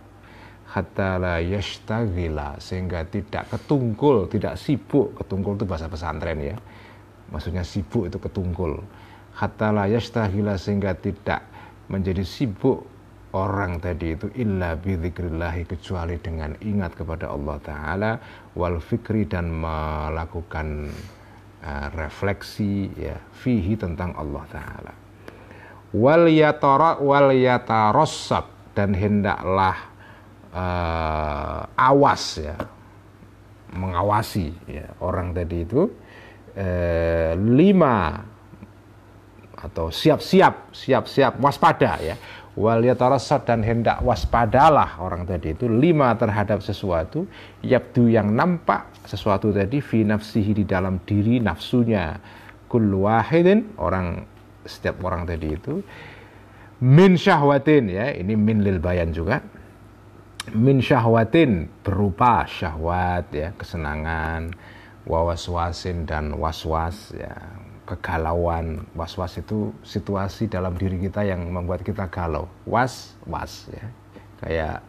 hatta 0.76 1.16
la 1.16 1.40
yashtagila 1.40 2.60
sehingga 2.60 3.08
tidak 3.08 3.48
ketungkul, 3.48 4.28
tidak 4.28 4.60
sibuk. 4.60 5.16
Ketungkul 5.16 5.56
itu 5.56 5.64
bahasa 5.64 5.88
pesantren 5.88 6.36
ya. 6.44 6.56
Maksudnya 7.32 7.64
sibuk 7.64 8.12
itu 8.12 8.20
ketungkul. 8.20 8.84
Hatta 9.32 9.72
la 9.72 9.88
yastahila 9.88 10.60
sehingga 10.60 10.92
tidak 10.92 11.48
menjadi 11.88 12.20
sibuk 12.28 12.84
orang 13.32 13.80
tadi 13.80 14.16
itu 14.16 14.28
illa 14.36 14.76
bidzikrillahi 14.76 15.64
kecuali 15.64 16.16
dengan 16.20 16.56
ingat 16.60 16.96
kepada 16.96 17.28
Allah 17.32 17.56
taala 17.60 18.12
wal 18.56 18.80
fikri 18.80 19.28
dan 19.28 19.52
melakukan 19.52 20.88
uh, 21.60 21.88
refleksi 21.96 22.88
ya 22.96 23.16
fihi 23.40 23.76
tentang 23.76 24.12
Allah 24.16 24.44
taala. 24.48 24.92
Wal 25.96 26.28
yatara 26.28 27.00
dan 28.76 28.92
hendaklah 28.92 29.95
uh, 30.56 31.60
awas 31.76 32.40
ya 32.40 32.56
mengawasi 33.76 34.56
ya 34.64 34.88
orang 35.04 35.36
tadi 35.36 35.68
itu 35.68 35.92
eh, 36.56 37.36
lima 37.36 38.24
atau 39.56 39.92
siap-siap, 39.92 40.72
siap-siap 40.72 41.36
waspada 41.40 42.00
ya. 42.00 42.16
Wal 42.56 42.80
dan 42.80 43.60
hendak 43.60 44.00
waspadalah 44.00 44.96
orang 44.96 45.28
tadi 45.28 45.52
itu. 45.52 45.68
Lima 45.68 46.16
terhadap 46.16 46.64
sesuatu 46.64 47.28
yabdu 47.60 48.08
yang 48.08 48.32
nampak 48.32 48.88
sesuatu 49.04 49.52
tadi 49.52 49.84
fi 49.84 50.08
nafsihi 50.08 50.56
di 50.56 50.64
dalam 50.64 50.96
diri 51.04 51.36
nafsunya. 51.36 52.16
Kullu 52.64 53.04
wahidin 53.04 53.76
orang 53.76 54.24
setiap 54.64 55.04
orang 55.04 55.28
tadi 55.28 55.52
itu. 55.52 55.84
Min 56.80 57.20
syahwatin 57.20 57.92
ya 57.92 58.16
ini 58.16 58.32
min 58.32 58.64
lil 58.64 58.80
bayan 58.80 59.12
juga 59.12 59.44
min 60.54 60.78
syahwatin 60.78 61.66
berupa 61.82 62.46
syahwat 62.46 63.26
ya 63.34 63.50
kesenangan 63.58 64.54
wawaswasin 65.06 66.04
dan 66.04 66.34
waswas 66.36 67.14
ya. 67.14 67.34
Kegalauan 67.86 68.82
was-was 68.98 69.38
itu 69.38 69.70
situasi 69.86 70.50
dalam 70.50 70.74
diri 70.74 70.98
kita 70.98 71.22
yang 71.22 71.46
membuat 71.54 71.86
kita 71.86 72.10
galau. 72.10 72.50
Was 72.66 73.14
was 73.22 73.70
ya. 73.70 73.86
Kayak 74.42 74.82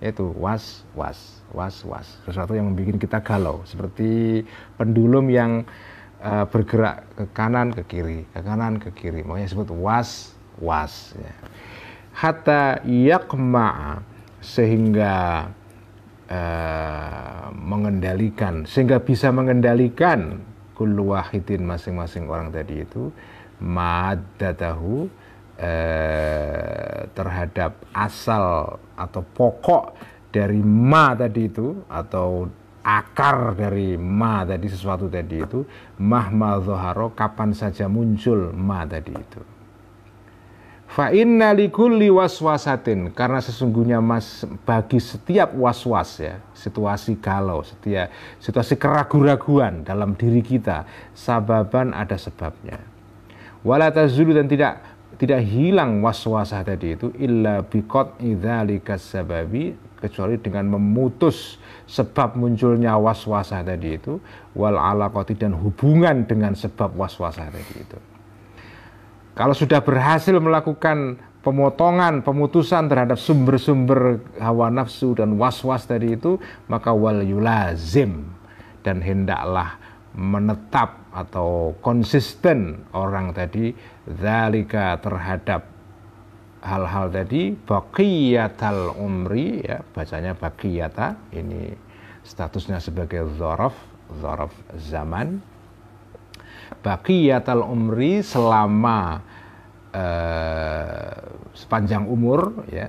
itu 0.00 0.32
was 0.32 0.88
was 0.96 1.44
was 1.52 1.84
was 1.84 2.08
sesuatu 2.24 2.56
yang 2.56 2.72
membuat 2.72 2.96
kita 2.96 3.20
galau. 3.20 3.60
Seperti 3.68 4.40
pendulum 4.80 5.28
yang 5.28 5.68
uh, 6.24 6.48
bergerak 6.48 7.04
ke 7.12 7.24
kanan 7.36 7.76
ke 7.76 7.84
kiri 7.84 8.24
ke 8.32 8.40
kanan 8.40 8.80
ke 8.80 8.88
kiri. 8.96 9.20
Makanya 9.20 9.52
disebut 9.52 9.68
was 9.76 10.32
was 10.56 11.12
ya. 11.20 11.36
Hatta 12.16 12.80
yakma 12.88 14.00
sehingga 14.40 15.48
uh, 16.28 17.46
mengendalikan 17.52 18.64
sehingga 18.64 19.04
bisa 19.04 19.28
mengendalikan 19.30 20.40
kullu 20.72 21.12
wahidin 21.12 21.68
masing-masing 21.68 22.24
orang 22.24 22.48
tadi 22.48 22.88
itu 22.88 23.12
madatahu 23.60 25.12
uh, 25.60 26.98
terhadap 27.12 27.76
asal 27.92 28.80
atau 28.96 29.22
pokok 29.36 29.92
dari 30.32 30.64
ma 30.64 31.12
tadi 31.12 31.52
itu 31.52 31.84
atau 31.84 32.48
akar 32.80 33.52
dari 33.52 34.00
ma 34.00 34.40
tadi 34.48 34.66
sesuatu 34.72 35.12
tadi 35.12 35.36
itu 35.36 35.60
mahma 36.00 36.64
zoharo 36.64 37.12
kapan 37.12 37.52
saja 37.52 37.84
muncul 37.92 38.56
ma 38.56 38.88
tadi 38.88 39.12
itu 39.12 39.59
Fa 40.90 41.14
inna 41.14 41.54
likulli 41.54 42.10
waswasatin. 42.10 43.14
Karena 43.14 43.38
sesungguhnya 43.38 44.02
mas 44.02 44.42
bagi 44.66 44.98
setiap 44.98 45.54
waswas 45.54 46.18
ya 46.18 46.42
situasi 46.50 47.22
galau 47.22 47.62
setiap 47.62 48.10
situasi 48.42 48.74
keraguan-raguan 48.74 49.86
dalam 49.86 50.18
diri 50.18 50.42
kita 50.42 50.82
sababan 51.14 51.94
ada 51.94 52.18
sebabnya. 52.18 52.82
Wala 53.62 53.94
tazulu 53.94 54.34
dan 54.34 54.50
tidak 54.50 54.82
tidak 55.20 55.44
hilang 55.46 56.00
waswasah 56.00 56.64
tadi 56.64 56.96
itu 56.96 57.12
illa 57.20 57.60
biqat 57.60 58.24
idzalika 58.24 58.96
sababi 58.96 59.76
kecuali 60.00 60.40
dengan 60.40 60.74
memutus 60.74 61.60
sebab 61.84 62.40
munculnya 62.40 62.96
waswasah 62.96 63.60
tadi 63.62 64.00
itu 64.00 64.16
wal 64.56 64.80
alaqati 64.80 65.36
dan 65.36 65.52
hubungan 65.52 66.24
dengan 66.24 66.56
sebab 66.56 66.96
waswasah 66.96 67.52
tadi 67.52 67.74
itu 67.84 68.09
kalau 69.34 69.54
sudah 69.54 69.80
berhasil 69.80 70.36
melakukan 70.36 71.16
pemotongan, 71.40 72.20
pemutusan 72.20 72.90
terhadap 72.90 73.16
sumber-sumber 73.16 74.20
hawa 74.36 74.68
nafsu 74.68 75.16
dan 75.16 75.40
was-was 75.40 75.88
tadi 75.88 76.18
itu, 76.18 76.36
maka 76.68 76.92
wal 76.92 77.24
yulazim 77.24 78.28
dan 78.84 79.00
hendaklah 79.00 79.80
menetap 80.12 81.00
atau 81.14 81.74
konsisten 81.82 82.82
orang 82.94 83.30
tadi 83.34 83.70
zalika 84.06 84.98
terhadap 84.98 85.66
hal-hal 86.60 87.08
tadi 87.08 87.56
baqiyatal 87.56 88.98
umri 89.00 89.64
ya 89.64 89.80
bacanya 89.96 90.36
baqiyata 90.36 91.16
ini 91.32 91.72
statusnya 92.20 92.78
sebagai 92.78 93.26
zorof, 93.40 93.72
zorof 94.20 94.52
zaman. 94.76 95.40
Baqiyatal 96.80 97.60
umri 97.60 98.24
selama 98.24 99.20
uh, 99.92 101.12
sepanjang 101.52 102.08
umur 102.08 102.64
ya. 102.72 102.88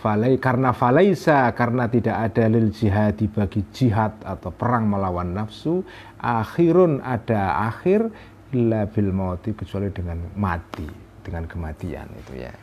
Falai, 0.00 0.40
karena 0.40 0.72
falaisa 0.72 1.52
karena 1.52 1.84
tidak 1.84 2.32
ada 2.32 2.48
lil 2.48 2.72
jihad 2.72 3.20
bagi 3.36 3.60
jihad 3.68 4.16
atau 4.24 4.48
perang 4.48 4.88
melawan 4.88 5.36
nafsu 5.36 5.84
akhirun 6.16 7.04
ada 7.04 7.68
akhir 7.68 8.08
illa 8.56 8.88
bil 8.88 9.12
mauti 9.12 9.52
kecuali 9.52 9.92
dengan 9.92 10.24
mati 10.40 10.88
dengan 11.20 11.44
kematian 11.44 12.08
itu 12.16 12.32
ya. 12.32 12.54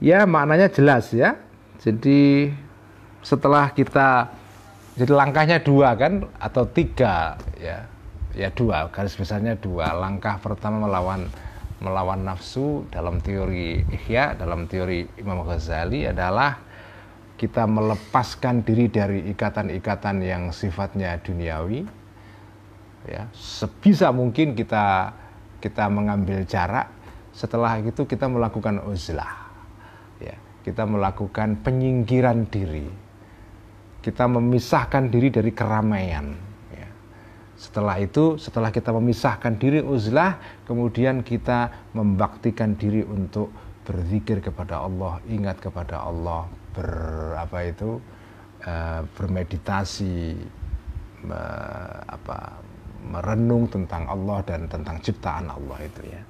Ya 0.00 0.28
maknanya 0.28 0.68
jelas 0.68 1.08
ya. 1.16 1.40
Jadi 1.80 2.52
setelah 3.24 3.72
kita 3.72 4.28
jadi 5.00 5.12
langkahnya 5.16 5.64
dua 5.64 5.96
kan 5.96 6.28
atau 6.36 6.68
tiga 6.68 7.40
ya 7.56 7.88
ya 8.34 8.50
dua 8.54 8.90
garis 8.94 9.18
besarnya 9.18 9.58
dua 9.58 9.90
langkah 9.94 10.38
pertama 10.38 10.86
melawan 10.86 11.26
melawan 11.80 12.20
nafsu 12.22 12.84
dalam 12.92 13.18
teori 13.24 13.82
Ihya, 13.88 14.36
dalam 14.36 14.68
teori 14.68 15.08
Imam 15.16 15.40
Ghazali 15.42 16.04
adalah 16.04 16.60
kita 17.40 17.64
melepaskan 17.64 18.60
diri 18.60 18.92
dari 18.92 19.24
ikatan-ikatan 19.32 20.20
yang 20.20 20.52
sifatnya 20.52 21.16
duniawi. 21.24 21.88
Ya, 23.08 23.32
sebisa 23.32 24.12
mungkin 24.12 24.52
kita 24.52 25.16
kita 25.64 25.88
mengambil 25.88 26.44
jarak. 26.44 26.92
Setelah 27.32 27.80
itu 27.80 28.04
kita 28.04 28.28
melakukan 28.28 28.84
uzlah. 28.84 29.48
Ya, 30.20 30.36
kita 30.60 30.84
melakukan 30.84 31.64
penyingkiran 31.64 32.44
diri. 32.52 32.92
Kita 34.04 34.28
memisahkan 34.28 35.08
diri 35.08 35.32
dari 35.32 35.48
keramaian 35.56 36.49
setelah 37.60 38.00
itu, 38.00 38.40
setelah 38.40 38.72
kita 38.72 38.88
memisahkan 38.88 39.60
diri 39.60 39.84
uzlah, 39.84 40.40
kemudian 40.64 41.20
kita 41.20 41.92
membaktikan 41.92 42.72
diri 42.72 43.04
untuk 43.04 43.52
berzikir 43.84 44.40
kepada 44.40 44.80
Allah, 44.80 45.20
ingat 45.28 45.60
kepada 45.60 46.00
Allah, 46.00 46.48
ber 46.72 46.88
apa 47.36 47.58
itu 47.68 48.00
uh, 48.64 49.04
bermeditasi, 49.12 50.40
me, 51.28 51.42
apa 52.08 52.64
merenung 53.04 53.68
tentang 53.68 54.08
Allah 54.08 54.40
dan 54.48 54.64
tentang 54.64 54.96
ciptaan 55.04 55.52
Allah 55.52 55.78
itu 55.84 56.00
ya. 56.08 56.22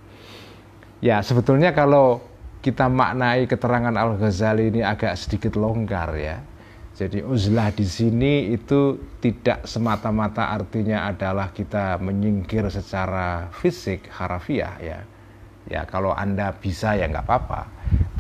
Ya 0.98 1.16
sebetulnya 1.22 1.70
kalau 1.70 2.26
kita 2.58 2.90
maknai 2.90 3.46
keterangan 3.46 3.94
Al 3.94 4.18
Ghazali 4.18 4.74
ini 4.74 4.82
agak 4.82 5.14
sedikit 5.14 5.54
longgar 5.54 6.10
ya. 6.18 6.42
Jadi 7.00 7.24
uzlah 7.24 7.72
di 7.72 7.88
sini 7.88 8.52
itu 8.52 9.00
tidak 9.24 9.64
semata-mata 9.64 10.52
artinya 10.52 11.08
adalah 11.08 11.48
kita 11.48 11.96
menyingkir 11.96 12.68
secara 12.68 13.48
fisik 13.56 14.12
harafiah 14.12 14.76
ya. 14.84 15.00
Ya 15.64 15.88
kalau 15.88 16.12
anda 16.12 16.52
bisa 16.52 17.00
ya 17.00 17.08
nggak 17.08 17.24
apa-apa. 17.24 17.62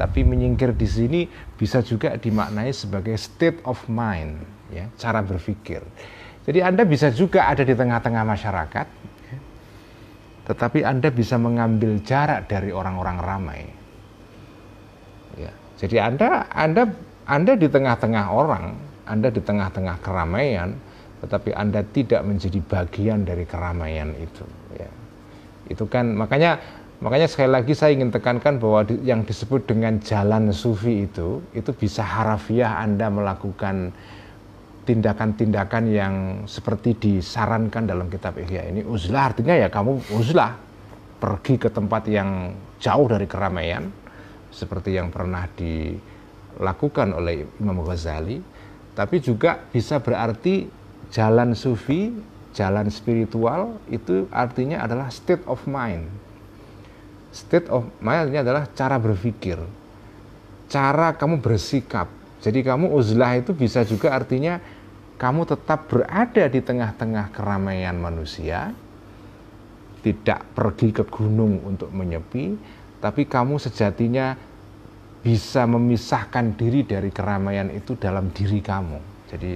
Tapi 0.00 0.24
menyingkir 0.24 0.72
di 0.72 0.88
sini 0.88 1.20
bisa 1.60 1.84
juga 1.84 2.16
dimaknai 2.16 2.72
sebagai 2.72 3.20
state 3.20 3.60
of 3.68 3.76
mind, 3.84 4.40
ya, 4.72 4.88
cara 4.96 5.20
berpikir. 5.20 5.84
Jadi 6.48 6.64
anda 6.64 6.88
bisa 6.88 7.12
juga 7.12 7.52
ada 7.52 7.60
di 7.60 7.76
tengah-tengah 7.76 8.24
masyarakat, 8.24 8.86
ya, 9.28 9.38
tetapi 10.48 10.88
anda 10.88 11.12
bisa 11.12 11.36
mengambil 11.36 12.00
jarak 12.00 12.48
dari 12.48 12.72
orang-orang 12.72 13.18
ramai. 13.20 13.62
Ya, 15.36 15.52
jadi 15.76 16.08
anda 16.08 16.48
anda 16.48 17.09
anda 17.30 17.54
di 17.54 17.70
tengah-tengah 17.70 18.26
orang, 18.34 18.74
Anda 19.06 19.30
di 19.30 19.38
tengah-tengah 19.38 20.02
keramaian, 20.02 20.74
tetapi 21.22 21.54
Anda 21.54 21.86
tidak 21.86 22.26
menjadi 22.26 22.58
bagian 22.58 23.22
dari 23.22 23.46
keramaian 23.46 24.10
itu. 24.18 24.42
Ya. 24.74 24.90
Itu 25.70 25.86
kan 25.86 26.18
makanya 26.18 26.58
makanya 26.98 27.30
sekali 27.30 27.54
lagi 27.54 27.70
saya 27.78 27.94
ingin 27.94 28.10
tekankan 28.10 28.58
bahwa 28.58 28.82
di, 28.82 28.98
yang 29.06 29.22
disebut 29.22 29.62
dengan 29.70 30.02
jalan 30.02 30.50
sufi 30.50 31.06
itu 31.06 31.38
itu 31.54 31.70
bisa 31.70 32.02
harafiah 32.02 32.82
Anda 32.82 33.06
melakukan 33.06 33.94
tindakan-tindakan 34.90 35.84
yang 35.86 36.14
seperti 36.50 36.98
disarankan 36.98 37.86
dalam 37.86 38.10
kitab 38.10 38.36
Ihya 38.42 38.68
ini 38.74 38.82
uzlah 38.82 39.32
artinya 39.32 39.54
ya 39.54 39.70
kamu 39.70 40.12
uzlah 40.18 40.58
pergi 41.22 41.56
ke 41.56 41.70
tempat 41.70 42.04
yang 42.10 42.52
jauh 42.82 43.06
dari 43.06 43.24
keramaian 43.24 43.86
seperti 44.50 44.98
yang 44.98 45.08
pernah 45.14 45.46
di 45.56 45.94
dilakukan 46.56 47.14
oleh 47.14 47.46
Imam 47.60 47.82
Ghazali, 47.86 48.42
tapi 48.96 49.22
juga 49.22 49.62
bisa 49.70 50.02
berarti 50.02 50.66
jalan 51.14 51.54
sufi, 51.54 52.10
jalan 52.52 52.90
spiritual 52.90 53.78
itu 53.86 54.26
artinya 54.34 54.82
adalah 54.82 55.10
state 55.10 55.42
of 55.46 55.62
mind. 55.66 56.10
State 57.30 57.70
of 57.70 57.86
mind 58.02 58.34
ini 58.34 58.42
adalah 58.42 58.66
cara 58.74 58.98
berpikir, 58.98 59.58
cara 60.66 61.14
kamu 61.14 61.38
bersikap. 61.38 62.10
Jadi 62.40 62.64
kamu 62.64 62.90
uzlah 62.90 63.36
itu 63.38 63.52
bisa 63.52 63.84
juga 63.86 64.16
artinya 64.16 64.58
kamu 65.20 65.44
tetap 65.44 65.86
berada 65.86 66.48
di 66.48 66.60
tengah-tengah 66.64 67.28
keramaian 67.30 67.94
manusia, 67.94 68.72
tidak 70.00 70.48
pergi 70.56 70.96
ke 70.96 71.04
gunung 71.04 71.60
untuk 71.68 71.92
menyepi, 71.92 72.56
tapi 73.04 73.28
kamu 73.28 73.60
sejatinya 73.60 74.34
bisa 75.20 75.68
memisahkan 75.68 76.56
diri 76.56 76.88
dari 76.88 77.12
keramaian 77.12 77.68
itu 77.68 77.96
dalam 77.96 78.32
diri 78.32 78.64
kamu. 78.64 79.28
Jadi 79.28 79.52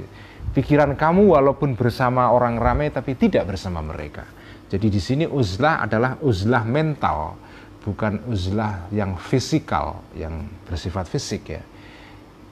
pikiran 0.53 0.93
kamu 0.95 1.35
walaupun 1.35 1.73
bersama 1.75 2.29
orang 2.31 2.61
ramai 2.61 2.93
tapi 2.93 3.17
tidak 3.17 3.49
bersama 3.49 3.81
mereka. 3.81 4.29
Jadi 4.69 4.87
di 4.93 5.01
sini 5.01 5.25
uzlah 5.25 5.81
adalah 5.85 6.21
uzlah 6.21 6.62
mental, 6.69 7.37
bukan 7.81 8.29
uzlah 8.29 8.89
yang 8.93 9.17
fisikal, 9.17 10.05
yang 10.17 10.45
bersifat 10.69 11.09
fisik 11.09 11.43
ya. 11.49 11.62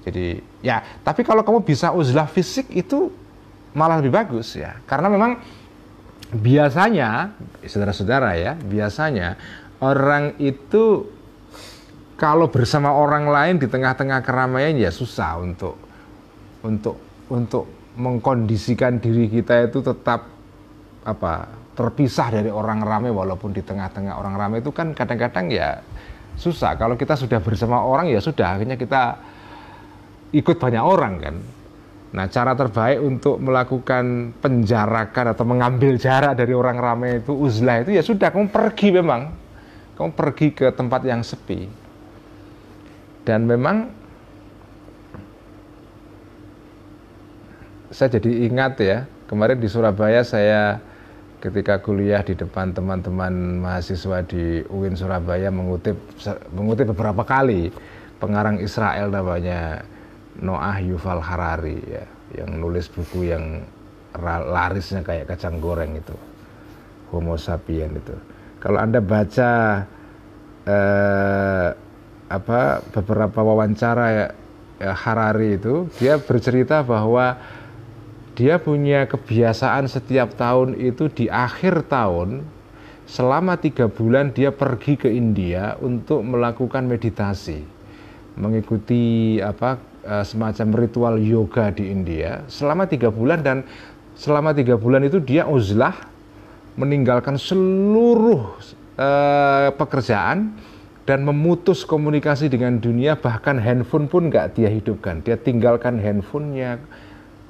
Jadi 0.02 0.40
ya, 0.64 0.82
tapi 1.04 1.22
kalau 1.22 1.46
kamu 1.46 1.62
bisa 1.62 1.94
uzlah 1.94 2.26
fisik 2.26 2.72
itu 2.74 3.12
malah 3.76 4.00
lebih 4.00 4.12
bagus 4.12 4.56
ya. 4.56 4.80
Karena 4.88 5.12
memang 5.12 5.38
biasanya 6.32 7.36
saudara-saudara 7.62 8.34
ya, 8.40 8.52
biasanya 8.56 9.36
orang 9.82 10.38
itu 10.40 11.06
kalau 12.22 12.46
bersama 12.46 12.94
orang 12.94 13.26
lain 13.26 13.58
di 13.58 13.66
tengah-tengah 13.66 14.22
keramaian 14.22 14.78
ya 14.78 14.94
susah 14.94 15.42
untuk 15.42 15.74
untuk 16.62 17.26
untuk 17.26 17.66
mengkondisikan 17.98 19.02
diri 19.02 19.26
kita 19.26 19.66
itu 19.66 19.82
tetap 19.82 20.30
apa 21.02 21.50
terpisah 21.74 22.30
dari 22.30 22.46
orang 22.46 22.78
ramai. 22.86 23.10
Walaupun 23.10 23.50
di 23.50 23.66
tengah-tengah 23.66 24.14
orang 24.22 24.38
ramai 24.38 24.62
itu 24.62 24.70
kan 24.70 24.94
kadang-kadang 24.94 25.50
ya 25.50 25.82
susah. 26.38 26.78
Kalau 26.78 26.94
kita 26.94 27.18
sudah 27.18 27.42
bersama 27.42 27.82
orang 27.82 28.06
ya 28.06 28.22
sudah 28.22 28.54
akhirnya 28.54 28.78
kita 28.78 29.18
ikut 30.30 30.62
banyak 30.62 30.78
orang 30.78 31.14
kan? 31.18 31.36
Nah 32.14 32.30
cara 32.30 32.54
terbaik 32.54 33.02
untuk 33.02 33.42
melakukan 33.42 34.30
penjarakan 34.38 35.34
atau 35.34 35.42
mengambil 35.42 35.98
jarak 35.98 36.38
dari 36.38 36.54
orang 36.54 36.78
ramai 36.78 37.18
itu 37.18 37.34
uzlah 37.34 37.82
itu 37.82 37.98
ya 37.98 38.02
sudah 38.06 38.30
kamu 38.30 38.46
pergi 38.46 38.94
memang. 38.94 39.42
Kamu 39.98 40.14
pergi 40.14 40.54
ke 40.54 40.70
tempat 40.70 41.02
yang 41.02 41.26
sepi 41.26 41.81
dan 43.22 43.46
memang 43.46 43.90
saya 47.92 48.18
jadi 48.18 48.48
ingat 48.48 48.72
ya 48.80 48.98
kemarin 49.28 49.60
di 49.60 49.68
Surabaya 49.68 50.24
saya 50.24 50.80
ketika 51.42 51.82
kuliah 51.82 52.22
di 52.22 52.38
depan 52.38 52.70
teman-teman 52.70 53.62
mahasiswa 53.62 54.22
di 54.24 54.62
UIN 54.70 54.94
Surabaya 54.94 55.50
mengutip 55.50 55.98
mengutip 56.54 56.94
beberapa 56.94 57.26
kali 57.26 57.74
pengarang 58.22 58.62
Israel 58.62 59.10
namanya 59.10 59.82
Noah 60.38 60.78
Yuval 60.80 61.20
Harari 61.20 61.78
ya 61.84 62.04
yang 62.38 62.62
nulis 62.62 62.88
buku 62.88 63.28
yang 63.28 63.60
larisnya 64.22 65.04
kayak 65.04 65.34
kacang 65.34 65.60
goreng 65.60 65.96
itu 65.96 66.16
Homo 67.12 67.36
sapien 67.36 67.92
itu. 67.92 68.16
Kalau 68.56 68.80
anda 68.80 69.04
baca 69.04 69.84
eh, 70.64 71.68
apa 72.32 72.80
beberapa 72.96 73.44
wawancara 73.44 74.06
ya, 74.08 74.26
ya, 74.80 74.92
Harari 74.96 75.60
itu 75.60 75.88
dia 76.00 76.16
bercerita 76.16 76.80
bahwa 76.80 77.36
dia 78.32 78.56
punya 78.56 79.04
kebiasaan 79.04 79.84
setiap 79.92 80.32
tahun 80.40 80.80
itu 80.80 81.12
di 81.12 81.28
akhir 81.28 81.84
tahun 81.92 82.40
selama 83.04 83.60
tiga 83.60 83.92
bulan 83.92 84.32
dia 84.32 84.48
pergi 84.48 84.96
ke 84.96 85.12
India 85.12 85.76
untuk 85.84 86.24
melakukan 86.24 86.88
meditasi 86.88 87.60
mengikuti 88.36 89.36
apa 89.44 89.76
eh, 90.08 90.24
semacam 90.24 90.68
ritual 90.72 91.20
yoga 91.20 91.68
di 91.68 91.92
India. 91.92 92.40
Selama 92.48 92.88
tiga 92.88 93.12
bulan 93.12 93.44
dan 93.44 93.68
selama 94.16 94.56
tiga 94.56 94.80
bulan 94.80 95.04
itu 95.04 95.20
dia 95.20 95.44
uzlah 95.44 95.92
meninggalkan 96.72 97.36
seluruh 97.36 98.56
uh, 98.96 99.68
pekerjaan 99.76 100.56
dan 101.02 101.26
memutus 101.26 101.82
komunikasi 101.82 102.46
dengan 102.46 102.78
dunia 102.78 103.18
bahkan 103.18 103.58
handphone 103.58 104.06
pun 104.06 104.30
nggak 104.30 104.54
dia 104.54 104.70
hidupkan. 104.70 105.18
Dia 105.26 105.34
tinggalkan 105.34 105.98
handphonenya. 105.98 106.78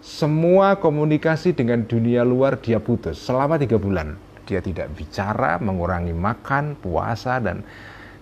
Semua 0.03 0.81
komunikasi 0.81 1.55
dengan 1.55 1.87
dunia 1.87 2.27
luar 2.27 2.59
dia 2.59 2.83
putus. 2.83 3.21
Selama 3.23 3.61
tiga 3.61 3.77
bulan. 3.77 4.17
Dia 4.43 4.59
tidak 4.59 4.91
bicara, 4.99 5.61
mengurangi 5.63 6.11
makan, 6.11 6.75
puasa 6.81 7.39
dan 7.39 7.63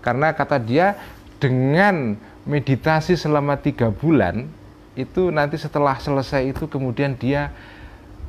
karena 0.04 0.36
kata 0.36 0.60
dia 0.60 0.98
dengan 1.40 2.20
meditasi 2.44 3.16
selama 3.16 3.56
tiga 3.56 3.88
bulan 3.88 4.44
itu 4.92 5.32
nanti 5.32 5.56
setelah 5.56 5.96
selesai 5.96 6.52
itu 6.52 6.68
kemudian 6.68 7.16
dia 7.16 7.54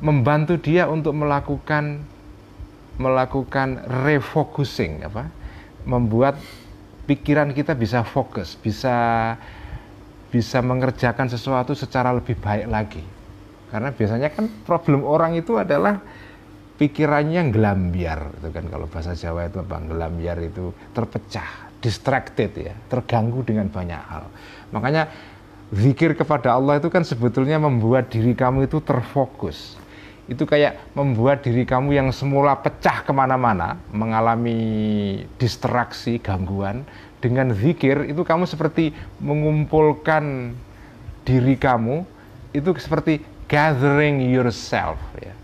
membantu 0.00 0.56
dia 0.56 0.88
untuk 0.88 1.12
melakukan 1.12 2.00
melakukan 2.96 3.84
refocusing 4.04 5.04
apa? 5.04 5.28
Membuat 5.84 6.40
pikiran 7.06 7.50
kita 7.50 7.74
bisa 7.74 8.06
fokus 8.06 8.54
bisa 8.54 8.94
bisa 10.32 10.64
mengerjakan 10.64 11.28
sesuatu 11.28 11.76
secara 11.76 12.08
lebih 12.08 12.40
baik 12.40 12.66
lagi. 12.72 13.04
Karena 13.68 13.92
biasanya 13.92 14.32
kan 14.32 14.48
problem 14.64 15.04
orang 15.04 15.36
itu 15.36 15.60
adalah 15.60 16.00
pikirannya 16.80 17.52
gelambiar 17.52 18.32
itu 18.40 18.48
kan. 18.48 18.64
Kalau 18.72 18.88
bahasa 18.88 19.12
Jawa 19.12 19.52
itu 19.52 19.60
apa? 19.60 19.76
Gelambiar 19.84 20.40
itu 20.40 20.72
terpecah 20.96 21.68
distracted 21.84 22.50
ya 22.56 22.72
terganggu 22.88 23.44
dengan 23.44 23.68
banyak 23.68 24.02
hal. 24.08 24.24
Makanya 24.72 25.12
zikir 25.68 26.16
kepada 26.16 26.56
Allah 26.56 26.80
itu 26.80 26.88
kan 26.88 27.04
sebetulnya 27.04 27.60
membuat 27.60 28.08
diri 28.08 28.32
kamu 28.32 28.72
itu 28.72 28.80
terfokus 28.80 29.76
itu 30.30 30.46
kayak 30.46 30.78
membuat 30.94 31.42
diri 31.42 31.66
kamu 31.66 31.98
yang 31.98 32.08
semula 32.14 32.54
pecah 32.54 33.02
ke 33.02 33.10
mana-mana 33.10 33.74
mengalami 33.90 34.60
distraksi 35.34 36.22
gangguan 36.22 36.86
dengan 37.18 37.50
zikir 37.50 38.06
itu 38.06 38.22
kamu 38.22 38.46
seperti 38.46 38.94
mengumpulkan 39.18 40.54
diri 41.26 41.58
kamu 41.58 42.06
itu 42.54 42.70
seperti 42.78 43.22
gathering 43.50 44.22
yourself 44.30 44.98
ya. 45.18 45.34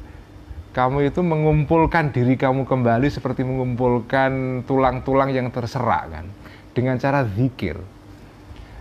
Kamu 0.75 1.03
itu 1.11 1.27
mengumpulkan 1.27 2.15
diri 2.15 2.39
kamu 2.39 2.63
kembali 2.63 3.11
seperti 3.11 3.43
mengumpulkan 3.43 4.63
tulang-tulang 4.63 5.35
yang 5.35 5.51
terserak 5.51 6.07
kan 6.07 6.27
dengan 6.71 6.95
cara 7.03 7.27
zikir. 7.27 7.75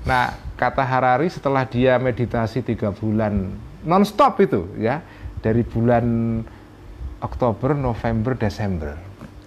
Nah, 0.05 0.37
kata 0.53 0.85
Harari 0.85 1.25
setelah 1.33 1.65
dia 1.65 1.97
meditasi 1.97 2.61
tiga 2.61 2.93
bulan 2.93 3.49
nonstop 3.81 4.37
itu 4.43 4.67
ya 4.77 5.01
dari 5.41 5.61
bulan 5.61 6.05
Oktober, 7.21 7.73
November, 7.73 8.37
Desember. 8.37 8.93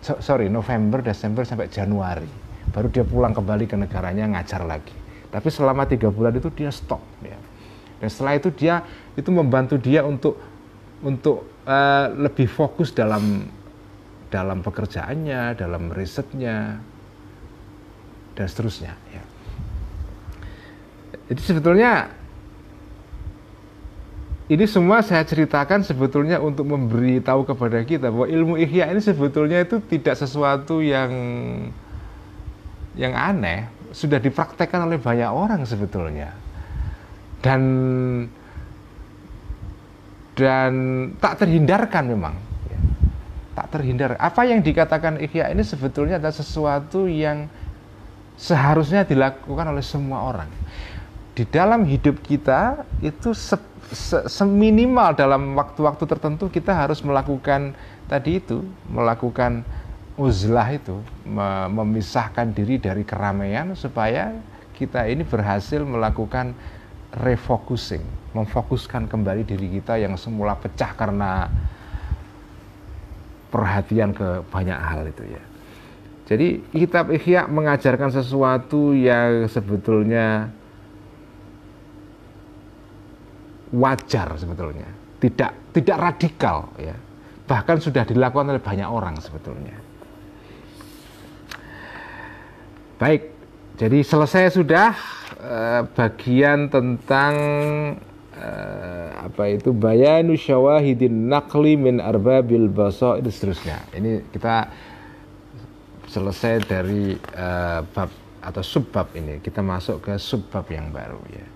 So, 0.01 0.19
sorry, 0.19 0.49
November, 0.49 1.05
Desember 1.05 1.45
sampai 1.45 1.69
Januari. 1.69 2.29
Baru 2.71 2.89
dia 2.89 3.05
pulang 3.05 3.35
kembali 3.37 3.69
ke 3.69 3.77
negaranya 3.77 4.27
ngajar 4.31 4.65
lagi. 4.65 4.95
Tapi 5.31 5.49
selama 5.51 5.87
tiga 5.87 6.11
bulan 6.11 6.35
itu 6.35 6.51
dia 6.51 6.75
stop 6.75 7.03
ya 7.23 7.39
dan 8.01 8.09
setelah 8.09 8.35
itu 8.41 8.49
dia 8.57 8.81
itu 9.13 9.29
membantu 9.29 9.77
dia 9.77 10.01
untuk 10.01 10.41
untuk 11.05 11.45
uh, 11.69 12.09
lebih 12.17 12.49
fokus 12.49 12.97
dalam 12.97 13.45
dalam 14.33 14.65
pekerjaannya, 14.65 15.53
dalam 15.61 15.93
risetnya 15.93 16.81
dan 18.33 18.47
seterusnya. 18.49 18.97
Ya. 19.13 19.25
Jadi 21.29 21.41
sebetulnya 21.45 22.09
ini 24.51 24.67
semua 24.67 24.99
saya 24.99 25.23
ceritakan 25.23 25.87
sebetulnya 25.87 26.43
untuk 26.43 26.67
memberitahu 26.67 27.47
kepada 27.47 27.87
kita 27.87 28.11
bahwa 28.11 28.27
ilmu 28.27 28.59
ihya 28.59 28.91
ini 28.91 28.99
sebetulnya 28.99 29.63
itu 29.63 29.79
tidak 29.79 30.19
sesuatu 30.19 30.83
yang 30.83 31.11
yang 32.99 33.15
aneh, 33.15 33.71
sudah 33.95 34.19
dipraktekkan 34.19 34.83
oleh 34.91 34.99
banyak 34.99 35.31
orang 35.31 35.63
sebetulnya. 35.63 36.35
Dan 37.39 37.63
dan 40.35 40.73
tak 41.23 41.47
terhindarkan 41.47 42.11
memang. 42.11 42.35
Tak 43.55 43.71
terhindar. 43.71 44.19
Apa 44.19 44.51
yang 44.51 44.67
dikatakan 44.67 45.23
ikhya 45.23 45.55
ini 45.55 45.63
sebetulnya 45.63 46.19
adalah 46.19 46.35
sesuatu 46.35 47.07
yang 47.07 47.47
seharusnya 48.35 49.07
dilakukan 49.07 49.71
oleh 49.71 49.85
semua 49.85 50.27
orang. 50.27 50.51
Di 51.39 51.47
dalam 51.47 51.87
hidup 51.87 52.19
kita 52.25 52.83
itu 52.99 53.31
se, 53.91 53.95
se, 53.97 54.19
seminimal 54.31 55.19
dalam 55.19 55.59
waktu-waktu 55.59 56.07
tertentu 56.07 56.47
kita 56.47 56.75
harus 56.75 57.03
melakukan 57.03 57.75
tadi 58.07 58.39
itu 58.39 58.63
melakukan 58.87 59.67
uzlah 60.21 60.69
itu 60.71 61.01
memisahkan 61.71 62.53
diri 62.53 62.77
dari 62.77 63.03
keramaian 63.03 63.73
supaya 63.73 64.37
kita 64.77 65.09
ini 65.09 65.25
berhasil 65.25 65.81
melakukan 65.81 66.53
refocusing, 67.21 68.03
memfokuskan 68.37 69.11
kembali 69.11 69.43
diri 69.43 69.81
kita 69.81 69.99
yang 69.99 70.15
semula 70.15 70.55
pecah 70.55 70.95
karena 70.95 71.51
perhatian 73.51 74.15
ke 74.15 74.47
banyak 74.47 74.79
hal 74.79 75.03
itu 75.11 75.25
ya. 75.27 75.43
Jadi 76.31 76.63
kitab 76.71 77.11
Ihya 77.11 77.51
mengajarkan 77.51 78.15
sesuatu 78.15 78.95
yang 78.95 79.51
sebetulnya 79.51 80.55
wajar 83.75 84.35
sebetulnya, 84.37 84.89
tidak 85.23 85.75
tidak 85.75 85.97
radikal 85.99 86.71
ya. 86.79 86.97
Bahkan 87.47 87.77
sudah 87.83 88.07
dilakukan 88.07 88.55
oleh 88.55 88.63
banyak 88.63 88.87
orang 88.87 89.19
sebetulnya. 89.19 89.75
Baik, 93.01 93.33
jadi 93.81 94.05
selesai 94.05 94.55
sudah 94.55 94.93
Eh, 95.41 95.83
bagian 95.97 96.69
tentang 96.69 97.33
uh, 98.37 99.09
apa 99.25 99.57
itu 99.57 99.73
bayanu 99.73 100.37
syawahidin 100.37 101.33
nakli 101.33 101.81
min 101.81 101.97
arbabil 101.97 102.69
basair 102.69 103.25
seterusnya. 103.25 103.81
Ini 103.97 104.29
kita 104.29 104.69
selesai 106.13 106.61
dari 106.69 107.17
uh, 107.17 107.81
bab 107.89 108.13
atau 108.45 108.61
subbab 108.61 109.17
ini. 109.17 109.41
Kita 109.41 109.65
masuk 109.65 110.13
ke 110.13 110.21
subbab 110.21 110.69
yang 110.69 110.93
baru 110.93 111.25
ya. 111.33 111.47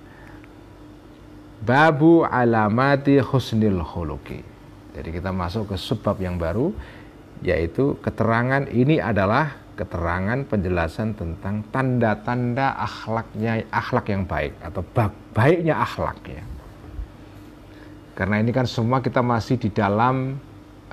Babu 1.65 2.29
alamati 2.29 3.17
husnil 3.25 3.81
khuluqi. 3.81 4.45
Jadi 4.95 5.09
kita 5.11 5.33
masuk 5.33 5.73
ke 5.73 5.77
subbab 5.81 6.21
yang 6.21 6.37
baru 6.37 6.71
yaitu 7.41 7.97
keterangan 8.05 8.69
ini 8.71 9.01
adalah 9.01 9.65
keterangan 9.75 10.47
penjelasan 10.47 11.19
tentang 11.19 11.67
tanda-tanda 11.75 12.79
akhlaknya 12.79 13.67
akhlak 13.75 14.07
yang 14.07 14.23
baik 14.23 14.55
atau 14.63 14.87
baiknya 15.35 15.75
akhlak 15.83 16.21
ya. 16.31 16.45
Karena 18.15 18.39
ini 18.39 18.55
kan 18.55 18.69
semua 18.71 19.03
kita 19.03 19.19
masih 19.19 19.59
di 19.59 19.75
dalam 19.75 20.39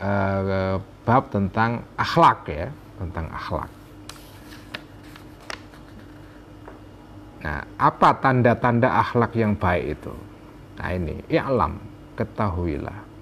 uh, 0.01 0.81
bab 1.05 1.23
tentang 1.29 1.85
akhlak 1.93 2.49
ya, 2.49 2.67
tentang 2.97 3.29
akhlak. 3.29 3.69
Nah, 7.41 7.61
apa 7.77 8.09
tanda-tanda 8.21 8.89
akhlak 9.01 9.33
yang 9.37 9.53
baik 9.53 10.01
itu? 10.01 10.13
Nah 10.81 10.97
ini, 10.97 11.21
i'lam, 11.29 11.77
ketahuilah. 12.17 13.13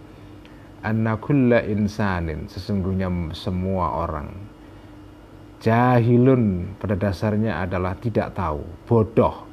Anna 0.80 1.20
kulla 1.20 1.60
insanin, 1.68 2.48
sesungguhnya 2.48 3.12
semua 3.36 4.00
orang 4.00 4.32
jahilun 5.60 6.76
pada 6.80 6.96
dasarnya 6.96 7.68
adalah 7.68 8.00
tidak 8.00 8.32
tahu, 8.32 8.64
bodoh, 8.88 9.44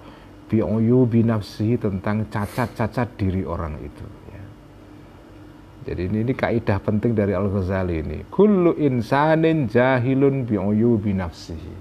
bi'uyu 0.47 1.03
binafsihi 1.11 1.83
tentang 1.83 2.31
cacat-cacat 2.31 3.19
diri 3.19 3.43
orang 3.43 3.75
itu. 3.83 4.07
Ya. 4.31 4.45
Jadi 5.91 6.03
ini, 6.07 6.19
ini 6.23 6.33
kaidah 6.39 6.79
penting 6.79 7.19
dari 7.19 7.35
Al-Ghazali 7.35 8.07
ini. 8.07 8.19
Kullu 8.31 8.79
insanin 8.79 9.67
jahilun 9.67 10.47
bi'uyu 10.47 10.95
binafsihi. 11.03 11.75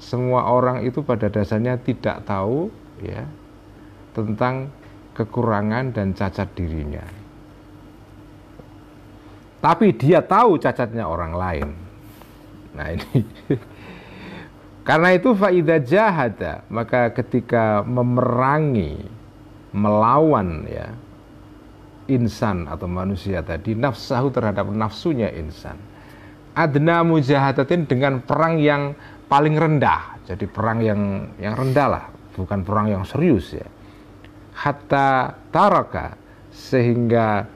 Semua 0.00 0.48
orang 0.48 0.82
itu 0.82 1.04
pada 1.04 1.28
dasarnya 1.28 1.78
tidak 1.78 2.26
tahu 2.26 2.72
ya 3.04 3.22
tentang 4.16 4.72
kekurangan 5.12 5.92
dan 5.92 6.16
cacat 6.16 6.48
dirinya. 6.56 7.04
Tapi 9.62 9.94
dia 9.94 10.18
tahu 10.24 10.58
cacatnya 10.58 11.06
orang 11.06 11.32
lain. 11.32 11.68
Nah 12.74 12.86
ini 12.90 13.20
karena 14.88 15.14
itu 15.14 15.30
faida 15.38 15.78
jahada 15.78 16.66
maka 16.66 17.14
ketika 17.14 17.86
memerangi 17.86 18.98
melawan 19.70 20.66
ya 20.66 20.90
insan 22.10 22.66
atau 22.66 22.90
manusia 22.90 23.40
tadi 23.46 23.78
nafsahu 23.78 24.34
terhadap 24.34 24.66
nafsunya 24.74 25.30
insan 25.38 25.78
adna 26.52 27.06
mujahadatin 27.06 27.86
dengan 27.86 28.20
perang 28.20 28.58
yang 28.58 28.92
paling 29.30 29.54
rendah 29.54 30.18
jadi 30.26 30.44
perang 30.50 30.82
yang 30.82 31.30
yang 31.38 31.54
rendah 31.54 31.88
lah 31.88 32.04
bukan 32.34 32.66
perang 32.66 32.90
yang 32.90 33.06
serius 33.06 33.54
ya 33.54 33.64
hatta 34.52 35.36
taraka 35.50 36.16
sehingga 36.52 37.48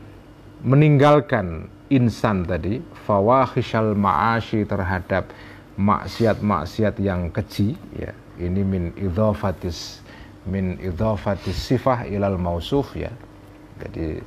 meninggalkan 0.64 1.68
insan 1.92 2.42
tadi 2.42 2.82
fawahishal 3.07 3.94
ma'ashi 3.94 4.66
terhadap 4.66 5.30
maksiat-maksiat 5.76 6.97
yang 6.99 7.28
keji 7.30 7.76
ya. 7.94 8.12
Ini 8.36 8.61
min 8.64 8.92
idhafatis 8.97 10.05
min 10.49 10.76
idhafatis 10.80 11.57
sifah 11.57 12.05
ilal 12.09 12.40
mausuf 12.40 12.97
ya. 12.97 13.12
Jadi 13.80 14.20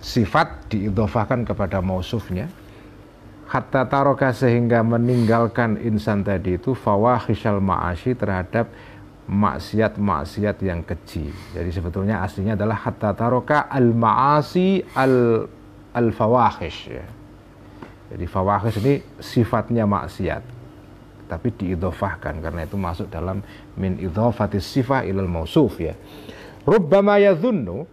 sifat 0.00 0.72
diidofahkan 0.72 1.44
kepada 1.44 1.84
mausufnya. 1.84 2.48
Hatta 3.46 3.86
taroka 3.86 4.34
sehingga 4.34 4.82
meninggalkan 4.82 5.78
insan 5.78 6.26
tadi 6.26 6.58
itu 6.58 6.74
fawahisal 6.74 7.62
ma'asyi 7.62 8.18
terhadap 8.18 8.66
maksiat-maksiat 9.26 10.56
yang 10.62 10.86
keji. 10.86 11.34
Jadi 11.54 11.70
sebetulnya 11.74 12.22
aslinya 12.22 12.54
adalah 12.54 12.78
hatta 12.86 13.10
taroka 13.12 13.66
al 13.66 13.90
ma'asi 13.90 14.82
al 14.94 15.46
al 15.94 16.08
fawahish 16.14 16.80
ya. 16.86 17.06
Jadi 18.14 18.24
fawahish 18.30 18.78
ini 18.82 18.94
sifatnya 19.18 19.82
maksiat 19.82 20.54
tapi 21.26 21.50
diidofahkan 21.50 22.38
karena 22.38 22.62
itu 22.62 22.78
masuk 22.78 23.10
dalam 23.10 23.42
min 23.74 23.98
idofatis 23.98 24.62
sifah 24.62 25.02
ilal 25.02 25.26
mausuf 25.26 25.82
ya. 25.82 25.98
Rubbama 26.62 27.18
yadhunnu 27.18 27.86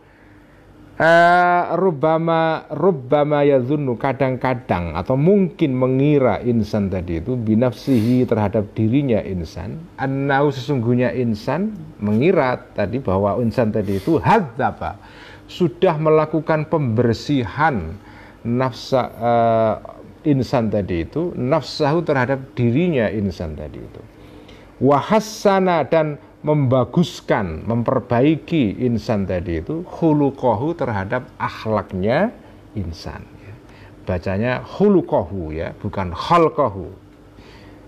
Uh, 0.94 1.74
rubbama 1.74 2.70
rubbama 2.70 3.42
yadhunnu 3.42 3.98
kadang-kadang 3.98 4.94
atau 4.94 5.18
mungkin 5.18 5.74
mengira 5.74 6.38
insan 6.46 6.86
tadi 6.86 7.18
itu 7.18 7.34
binafsihi 7.34 8.30
terhadap 8.30 8.78
dirinya 8.78 9.18
insan. 9.26 9.82
Annau 9.98 10.54
sesungguhnya 10.54 11.10
insan 11.18 11.74
mengira 11.98 12.62
tadi 12.78 13.02
bahwa 13.02 13.42
insan 13.42 13.74
tadi 13.74 13.98
itu 13.98 14.22
hadzaba 14.22 15.02
sudah 15.50 15.98
melakukan 15.98 16.70
pembersihan 16.70 17.98
nafsa 18.46 19.10
uh, 19.18 19.76
insan 20.30 20.70
tadi 20.70 21.10
itu 21.10 21.34
nafsahu 21.34 22.06
terhadap 22.06 22.54
dirinya 22.54 23.10
insan 23.10 23.58
tadi 23.58 23.82
itu. 23.82 24.02
Wahassana 24.78 25.90
dan 25.90 26.22
membaguskan, 26.44 27.64
memperbaiki 27.64 28.84
insan 28.84 29.24
tadi 29.24 29.64
itu 29.64 29.88
hulukohu 29.88 30.76
terhadap 30.76 31.32
akhlaknya 31.40 32.36
insan. 32.76 33.24
Ya. 33.24 33.56
Bacanya 34.04 34.60
hulukohu 34.60 35.56
ya, 35.56 35.72
bukan 35.80 36.12
holkohu. 36.12 36.92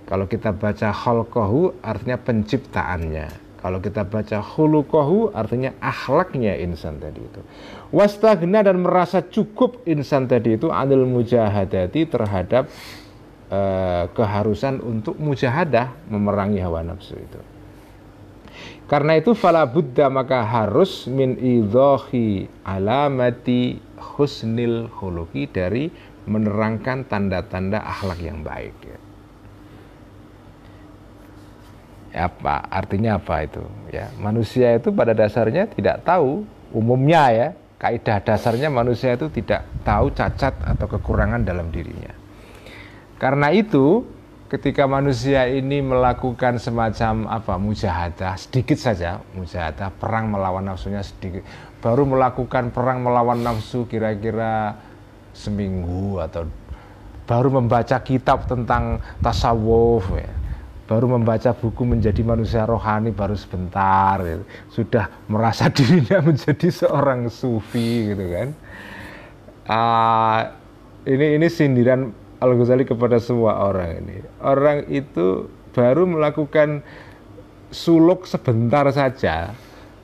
Kalau 0.08 0.26
kita 0.32 0.56
baca 0.56 0.96
holkohu 0.96 1.84
artinya 1.84 2.16
penciptaannya. 2.16 3.44
Kalau 3.60 3.82
kita 3.82 4.06
baca 4.06 4.40
hulukohu 4.40 5.34
artinya 5.34 5.74
akhlaknya 5.82 6.56
insan 6.62 7.02
tadi 7.02 7.18
itu. 7.18 7.42
Wastagna 7.90 8.62
dan 8.62 8.86
merasa 8.86 9.26
cukup 9.26 9.84
insan 9.90 10.30
tadi 10.30 10.56
itu 10.56 10.70
anil 10.70 11.10
mujahadati 11.10 12.06
terhadap 12.06 12.70
uh, 13.50 14.06
keharusan 14.14 14.80
untuk 14.86 15.18
mujahadah 15.18 15.98
memerangi 16.14 16.62
hawa 16.62 16.86
nafsu 16.86 17.18
itu. 17.18 17.55
Karena 18.86 19.18
itu 19.18 19.34
fala 19.34 19.66
buddha 19.66 20.14
maka 20.14 20.46
harus 20.46 21.10
min 21.10 21.42
idhohi 21.42 22.46
alamati 22.62 23.82
husnil 23.98 24.94
khuluqi 24.94 25.50
dari 25.50 25.90
menerangkan 26.30 27.06
tanda-tanda 27.10 27.82
akhlak 27.82 28.22
yang 28.22 28.46
baik. 28.46 28.78
Ya. 28.86 29.00
Apa 32.30 32.64
artinya 32.70 33.18
apa 33.18 33.44
itu? 33.44 33.66
Ya, 33.92 34.14
manusia 34.22 34.78
itu 34.78 34.94
pada 34.94 35.12
dasarnya 35.18 35.68
tidak 35.68 36.06
tahu 36.06 36.46
umumnya 36.72 37.24
ya 37.34 37.48
kaidah 37.76 38.24
dasarnya 38.24 38.72
manusia 38.72 39.14
itu 39.14 39.28
tidak 39.30 39.68
tahu 39.84 40.10
cacat 40.16 40.56
atau 40.64 40.88
kekurangan 40.88 41.44
dalam 41.44 41.70
dirinya. 41.70 42.14
Karena 43.20 43.52
itu 43.52 44.04
ketika 44.46 44.86
manusia 44.86 45.50
ini 45.50 45.82
melakukan 45.82 46.62
semacam 46.62 47.26
apa 47.26 47.58
mujahadah 47.58 48.38
sedikit 48.38 48.78
saja 48.78 49.18
mujahadah 49.34 49.90
perang 49.98 50.30
melawan 50.30 50.70
nafsunya 50.70 51.02
sedikit 51.02 51.42
baru 51.82 52.06
melakukan 52.06 52.70
perang 52.70 53.02
melawan 53.02 53.42
nafsu 53.42 53.90
kira-kira 53.90 54.78
seminggu 55.34 56.22
atau 56.22 56.46
baru 57.26 57.58
membaca 57.58 57.98
kitab 58.06 58.46
tentang 58.46 59.02
tasawuf 59.18 60.14
ya. 60.14 60.30
baru 60.86 61.18
membaca 61.18 61.50
buku 61.50 61.82
menjadi 61.82 62.22
manusia 62.22 62.70
rohani 62.70 63.10
baru 63.10 63.34
sebentar 63.34 64.22
ya. 64.22 64.46
sudah 64.70 65.10
merasa 65.26 65.70
dirinya 65.76 66.22
menjadi 66.22 66.70
seorang 66.70 67.34
sufi 67.34 68.14
gitu 68.14 68.26
kan 68.30 68.48
uh, 69.66 70.40
ini 71.10 71.42
ini 71.42 71.48
sindiran 71.50 72.25
Al-Ghazali 72.44 72.84
kepada 72.84 73.20
semua 73.22 73.64
orang 73.64 74.04
ini. 74.04 74.18
Orang 74.44 74.88
itu 74.92 75.48
baru 75.72 76.08
melakukan 76.08 76.84
suluk 77.72 78.24
sebentar 78.28 78.88
saja, 78.92 79.52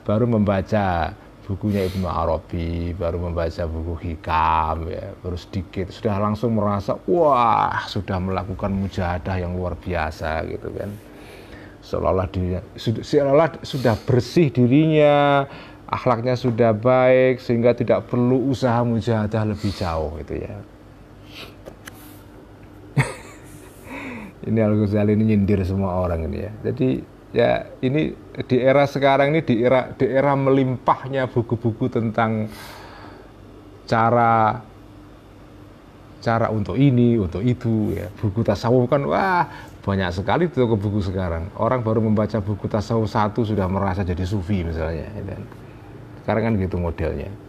baru 0.04 0.28
membaca 0.28 1.16
bukunya 1.48 1.84
Ibnu 1.88 2.06
Arabi, 2.06 2.96
baru 2.96 3.28
membaca 3.28 3.62
buku 3.68 3.94
Hikam, 4.00 4.88
ya, 4.88 5.12
baru 5.20 5.36
sedikit, 5.36 5.90
sudah 5.92 6.16
langsung 6.16 6.56
merasa, 6.56 6.96
wah, 7.04 7.84
sudah 7.88 8.16
melakukan 8.22 8.72
mujahadah 8.72 9.36
yang 9.36 9.58
luar 9.58 9.76
biasa 9.76 10.46
gitu 10.48 10.70
kan. 10.72 10.90
Seolah-olah 11.82 12.30
seolah 13.02 13.48
sudah 13.66 13.98
bersih 14.06 14.54
dirinya, 14.54 15.44
akhlaknya 15.90 16.38
sudah 16.38 16.70
baik, 16.72 17.42
sehingga 17.42 17.74
tidak 17.74 18.06
perlu 18.06 18.48
usaha 18.48 18.80
mujahadah 18.86 19.42
lebih 19.50 19.74
jauh 19.74 20.14
gitu 20.22 20.46
ya. 20.46 20.56
Ini 24.46 24.58
Al 24.58 24.74
Ghazali 24.78 25.14
ini 25.14 25.34
nyindir 25.34 25.62
semua 25.62 25.98
orang 26.02 26.26
ini 26.30 26.38
ya. 26.42 26.52
Jadi 26.70 26.88
ya 27.32 27.50
ini 27.80 28.12
di 28.44 28.56
era 28.60 28.84
sekarang 28.84 29.32
ini 29.32 29.40
di 29.42 29.54
era 29.62 29.90
di 29.94 30.06
era 30.06 30.34
melimpahnya 30.34 31.30
buku-buku 31.30 31.88
tentang 31.88 32.50
cara 33.86 34.62
cara 36.22 36.46
untuk 36.54 36.78
ini, 36.78 37.18
untuk 37.18 37.42
itu 37.42 37.94
ya. 37.98 38.06
Buku 38.10 38.46
tasawuf 38.46 38.86
kan 38.86 39.02
wah 39.06 39.46
banyak 39.82 40.10
sekali 40.14 40.46
toko 40.50 40.78
buku 40.78 41.02
sekarang. 41.02 41.50
Orang 41.58 41.82
baru 41.82 41.98
membaca 41.98 42.38
buku 42.38 42.70
tasawuf 42.70 43.10
satu 43.10 43.42
sudah 43.42 43.66
merasa 43.66 44.06
jadi 44.06 44.22
sufi 44.22 44.62
misalnya. 44.62 45.10
Ya. 45.10 45.36
Sekarang 46.22 46.42
kan 46.46 46.54
gitu 46.58 46.78
modelnya 46.78 47.41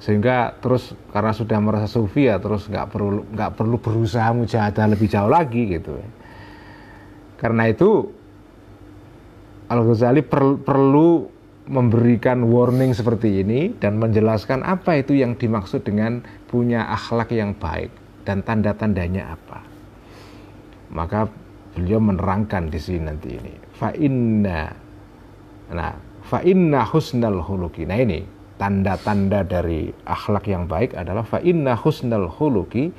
sehingga 0.00 0.56
terus 0.64 0.96
karena 1.12 1.32
sudah 1.36 1.58
merasa 1.60 1.84
sufi 1.84 2.24
ya 2.24 2.40
terus 2.40 2.64
nggak 2.72 2.88
perlu 2.88 3.20
nggak 3.36 3.52
perlu 3.52 3.76
berusaha 3.76 4.32
mujahadah 4.32 4.88
lebih 4.88 5.12
jauh 5.12 5.28
lagi 5.28 5.76
gitu. 5.76 6.00
Karena 7.36 7.68
itu 7.68 8.08
Al 9.70 9.86
Ghazali 9.86 10.24
per, 10.24 10.58
perlu 10.64 11.28
memberikan 11.70 12.42
warning 12.48 12.96
seperti 12.96 13.44
ini 13.44 13.76
dan 13.76 14.00
menjelaskan 14.00 14.66
apa 14.66 14.98
itu 14.98 15.14
yang 15.14 15.38
dimaksud 15.38 15.86
dengan 15.86 16.24
punya 16.50 16.90
akhlak 16.90 17.30
yang 17.30 17.54
baik 17.54 17.92
dan 18.24 18.42
tanda-tandanya 18.42 19.36
apa. 19.36 19.62
Maka 20.90 21.30
beliau 21.76 22.02
menerangkan 22.02 22.72
di 22.72 22.80
sini 22.82 23.06
nanti 23.06 23.36
ini. 23.36 23.54
Fa 23.76 23.94
inna 23.94 24.90
nah 25.70 25.94
fa 26.26 26.42
inna 26.42 26.82
husnal 26.82 27.38
huluki 27.46 27.86
nah 27.86 27.94
ini 27.94 28.39
tanda-tanda 28.60 29.40
dari 29.40 29.88
akhlak 30.04 30.44
yang 30.44 30.68
baik 30.68 30.92
adalah 30.92 31.24
fa 31.24 31.40
inna 31.40 31.72
husnal 31.80 32.28
khuluqi 32.28 32.92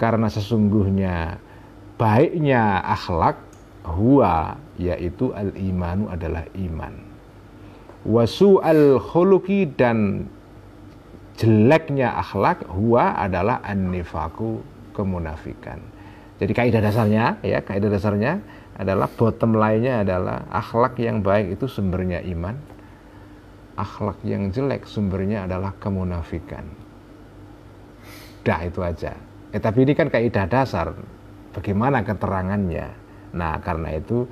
karena 0.00 0.32
sesungguhnya 0.32 1.36
baiknya 2.00 2.80
akhlak 2.80 3.36
huwa 3.84 4.56
yaitu 4.80 5.36
al 5.36 5.52
imanu 5.52 6.08
adalah 6.08 6.48
iman. 6.56 7.04
Wasu 8.08 8.64
al 8.64 8.96
khuluqi 8.96 9.68
dan 9.76 10.24
jeleknya 11.36 12.16
akhlak 12.16 12.64
huwa 12.72 13.12
adalah 13.12 13.60
an 13.60 13.92
nifaku 13.92 14.64
kemunafikan. 14.96 15.84
Jadi 16.40 16.52
kaidah 16.56 16.80
dasarnya 16.80 17.36
ya 17.44 17.60
kaidah 17.60 17.92
dasarnya 17.92 18.40
adalah 18.78 19.10
bottom 19.10 19.58
lainnya 19.58 20.00
adalah 20.00 20.48
akhlak 20.48 20.96
yang 21.02 21.20
baik 21.20 21.58
itu 21.58 21.66
sumbernya 21.66 22.22
iman 22.24 22.56
akhlak 23.78 24.18
yang 24.26 24.50
jelek 24.50 24.90
sumbernya 24.90 25.46
adalah 25.46 25.70
kemunafikan. 25.78 26.66
Dah 28.42 28.60
itu 28.66 28.82
aja. 28.82 29.14
Eh 29.54 29.62
tapi 29.62 29.86
ini 29.86 29.94
kan 29.94 30.10
kaidah 30.10 30.50
dasar. 30.50 30.90
Bagaimana 31.54 32.02
keterangannya? 32.02 32.90
Nah, 33.38 33.62
karena 33.62 33.94
itu 33.94 34.26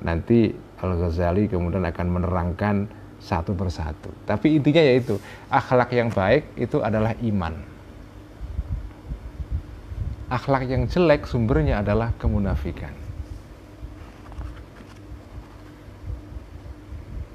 nanti 0.00 0.50
Al-Ghazali 0.80 1.46
kemudian 1.46 1.84
akan 1.84 2.08
menerangkan 2.08 2.88
satu 3.20 3.52
persatu. 3.56 4.10
Tapi 4.24 4.58
intinya 4.60 4.82
yaitu 4.82 5.16
akhlak 5.48 5.92
yang 5.92 6.12
baik 6.12 6.48
itu 6.56 6.80
adalah 6.80 7.16
iman. 7.20 7.54
Akhlak 10.28 10.66
yang 10.66 10.88
jelek 10.88 11.28
sumbernya 11.28 11.84
adalah 11.84 12.10
kemunafikan. 12.16 13.03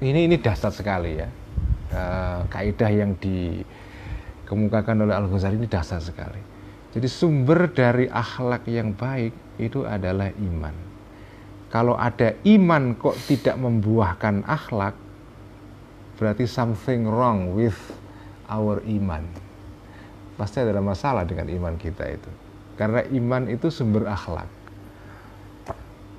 Ini 0.00 0.26
ini 0.28 0.36
dasar 0.40 0.72
sekali 0.72 1.20
ya 1.20 1.28
uh, 1.94 2.46
kaidah 2.48 2.90
yang 2.90 3.12
dikemukakan 3.18 5.06
oleh 5.06 5.14
Al 5.14 5.26
Ghazali 5.28 5.58
ini 5.58 5.68
dasar 5.70 6.00
sekali. 6.02 6.40
Jadi 6.90 7.06
sumber 7.06 7.70
dari 7.70 8.10
akhlak 8.10 8.66
yang 8.66 8.90
baik 8.98 9.30
itu 9.62 9.86
adalah 9.86 10.26
iman. 10.34 10.74
Kalau 11.70 11.94
ada 11.94 12.34
iman 12.42 12.98
kok 12.98 13.14
tidak 13.30 13.54
membuahkan 13.54 14.42
akhlak, 14.42 14.98
berarti 16.18 16.50
something 16.50 17.06
wrong 17.06 17.54
with 17.54 17.78
our 18.50 18.82
iman. 18.82 19.22
Pasti 20.34 20.66
ada 20.66 20.82
masalah 20.82 21.22
dengan 21.22 21.46
iman 21.46 21.78
kita 21.78 22.10
itu. 22.10 22.30
Karena 22.74 23.06
iman 23.06 23.46
itu 23.46 23.70
sumber 23.70 24.10
akhlak. 24.10 24.50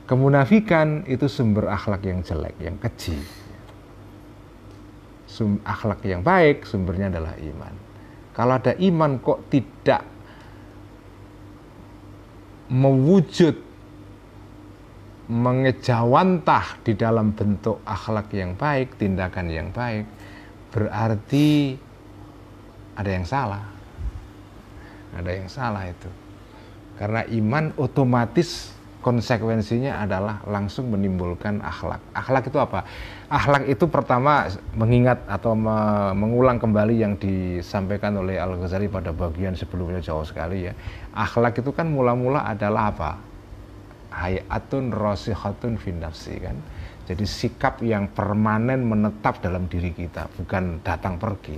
Kemunafikan 0.07 1.03
itu 1.03 1.27
sumber 1.27 1.67
akhlak 1.67 1.99
yang 2.07 2.23
jelek, 2.23 2.55
yang 2.63 2.79
keji. 2.79 3.40
Akhlak 5.65 6.01
yang 6.05 6.21
baik 6.21 6.63
sumbernya 6.65 7.11
adalah 7.11 7.35
iman. 7.37 7.73
Kalau 8.31 8.53
ada 8.57 8.73
iman 8.79 9.19
kok 9.19 9.51
tidak 9.51 10.03
mewujud 12.71 13.55
mengejawantah 15.31 16.83
di 16.83 16.95
dalam 16.95 17.31
bentuk 17.31 17.79
akhlak 17.87 18.31
yang 18.35 18.55
baik, 18.55 18.99
tindakan 18.99 19.47
yang 19.47 19.71
baik, 19.71 20.03
berarti 20.71 21.75
ada 22.99 23.09
yang 23.11 23.23
salah. 23.23 23.63
Ada 25.15 25.31
yang 25.31 25.47
salah 25.51 25.87
itu. 25.87 26.11
Karena 26.99 27.23
iman 27.27 27.75
otomatis 27.79 28.70
konsekuensinya 29.01 30.05
adalah 30.05 30.45
langsung 30.45 30.93
menimbulkan 30.93 31.59
akhlak. 31.59 31.99
Akhlak 32.13 32.47
itu 32.47 32.57
apa? 32.61 32.85
Akhlak 33.27 33.65
itu 33.65 33.89
pertama 33.89 34.47
mengingat 34.77 35.25
atau 35.25 35.57
me 35.57 36.11
mengulang 36.13 36.61
kembali 36.61 36.95
yang 37.01 37.13
disampaikan 37.17 38.15
oleh 38.21 38.37
Al 38.37 38.55
Ghazali 38.61 38.87
pada 38.87 39.09
bagian 39.09 39.57
sebelumnya 39.57 39.99
jauh 39.99 40.23
sekali 40.23 40.69
ya. 40.69 40.73
Akhlak 41.17 41.59
itu 41.59 41.73
kan 41.73 41.89
mula-mula 41.89 42.45
adalah 42.45 42.93
apa? 42.93 43.11
Hayatun 44.13 44.93
rosihatun 44.93 45.81
finafsi 45.81 46.37
kan. 46.37 46.55
Jadi 47.09 47.25
sikap 47.25 47.81
yang 47.81 48.07
permanen 48.13 48.85
menetap 48.85 49.41
dalam 49.41 49.65
diri 49.65 49.91
kita, 49.91 50.29
bukan 50.37 50.79
datang 50.85 51.17
pergi. 51.17 51.57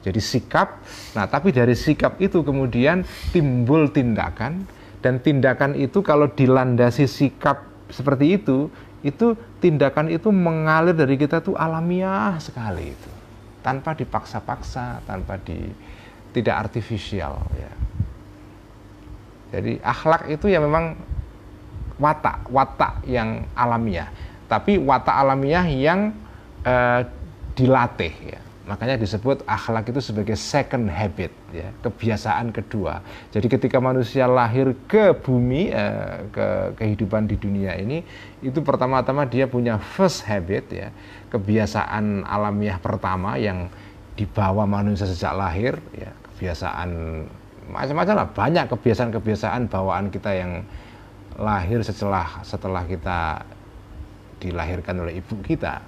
Jadi 0.00 0.20
sikap, 0.20 0.80
nah 1.12 1.28
tapi 1.28 1.52
dari 1.52 1.76
sikap 1.76 2.16
itu 2.24 2.40
kemudian 2.40 3.04
timbul 3.36 3.92
tindakan, 3.92 4.64
dan 5.00 5.20
tindakan 5.20 5.76
itu 5.76 6.04
kalau 6.04 6.28
dilandasi 6.28 7.08
sikap 7.08 7.64
seperti 7.88 8.36
itu 8.40 8.68
itu 9.00 9.32
tindakan 9.64 10.12
itu 10.12 10.28
mengalir 10.28 10.92
dari 10.92 11.16
kita 11.16 11.40
tuh 11.40 11.56
alamiah 11.56 12.36
sekali 12.36 12.92
itu. 12.92 13.10
Tanpa 13.64 13.96
dipaksa-paksa 13.96 15.04
tanpa 15.08 15.40
di 15.40 15.56
tidak 16.36 16.68
artifisial 16.68 17.40
ya. 17.56 17.72
Jadi 19.56 19.80
akhlak 19.82 20.28
itu 20.28 20.46
ya 20.52 20.60
memang 20.60 20.96
watak 21.96 22.48
watak 22.52 23.00
yang 23.08 23.48
alamiah. 23.56 24.08
Tapi 24.48 24.76
watak 24.76 25.16
alamiah 25.16 25.64
yang 25.64 26.12
uh, 26.64 27.02
dilatih 27.56 28.14
ya 28.36 28.40
Makanya 28.68 29.00
disebut 29.00 29.40
akhlak 29.48 29.88
itu 29.88 30.04
sebagai 30.04 30.36
second 30.36 30.92
habit, 30.92 31.32
ya, 31.48 31.72
kebiasaan 31.80 32.52
kedua. 32.52 33.00
Jadi 33.32 33.48
ketika 33.48 33.80
manusia 33.80 34.28
lahir 34.28 34.76
ke 34.84 35.16
bumi, 35.16 35.72
eh, 35.72 36.28
ke 36.28 36.76
kehidupan 36.76 37.24
di 37.24 37.40
dunia 37.40 37.72
ini, 37.80 38.04
itu 38.44 38.60
pertama-tama 38.60 39.24
dia 39.24 39.48
punya 39.48 39.80
first 39.80 40.28
habit, 40.28 40.68
ya, 40.70 40.88
kebiasaan 41.32 42.28
alamiah 42.28 42.76
pertama 42.76 43.40
yang 43.40 43.72
dibawa 44.14 44.68
manusia 44.68 45.08
sejak 45.08 45.32
lahir, 45.32 45.80
ya, 45.96 46.12
kebiasaan 46.36 46.90
macam-macam 47.70 48.14
lah, 48.22 48.28
banyak 48.28 48.64
kebiasaan-kebiasaan 48.70 49.72
bawaan 49.72 50.12
kita 50.12 50.36
yang 50.36 50.62
lahir 51.40 51.80
setelah 51.80 52.44
setelah 52.44 52.84
kita 52.84 53.40
dilahirkan 54.42 55.00
oleh 55.00 55.20
ibu 55.20 55.36
kita. 55.44 55.80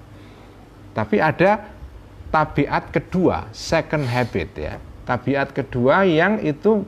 Tapi 0.93 1.25
ada 1.25 1.72
tabiat 2.33 2.89
kedua, 2.91 3.53
second 3.53 4.09
habit 4.09 4.51
ya. 4.57 4.75
Tabiat 5.05 5.53
kedua 5.53 6.09
yang 6.09 6.41
itu 6.41 6.83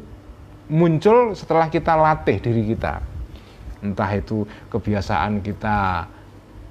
muncul 0.73 1.37
setelah 1.37 1.69
kita 1.69 1.93
latih 1.93 2.41
diri 2.41 2.73
kita. 2.73 3.05
Entah 3.85 4.11
itu 4.17 4.49
kebiasaan 4.73 5.45
kita 5.45 6.09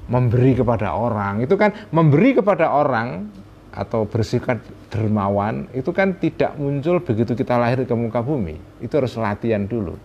memberi 0.10 0.58
kepada 0.58 0.98
orang, 0.98 1.46
itu 1.46 1.54
kan 1.54 1.72
memberi 1.94 2.34
kepada 2.34 2.74
orang 2.74 3.30
atau 3.74 4.06
bersikap 4.06 4.62
dermawan 4.94 5.66
itu 5.74 5.90
kan 5.90 6.14
tidak 6.22 6.54
muncul 6.62 7.02
begitu 7.02 7.34
kita 7.34 7.58
lahir 7.58 7.86
ke 7.86 7.96
muka 7.98 8.22
bumi. 8.22 8.58
Itu 8.82 9.02
harus 9.02 9.18
latihan 9.18 9.66
dulu. 9.66 9.98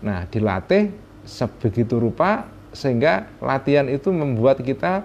Nah, 0.00 0.24
dilatih 0.28 0.92
sebegitu 1.22 2.00
rupa 2.00 2.48
sehingga 2.72 3.28
latihan 3.38 3.84
itu 3.86 4.08
membuat 4.08 4.64
kita 4.64 5.04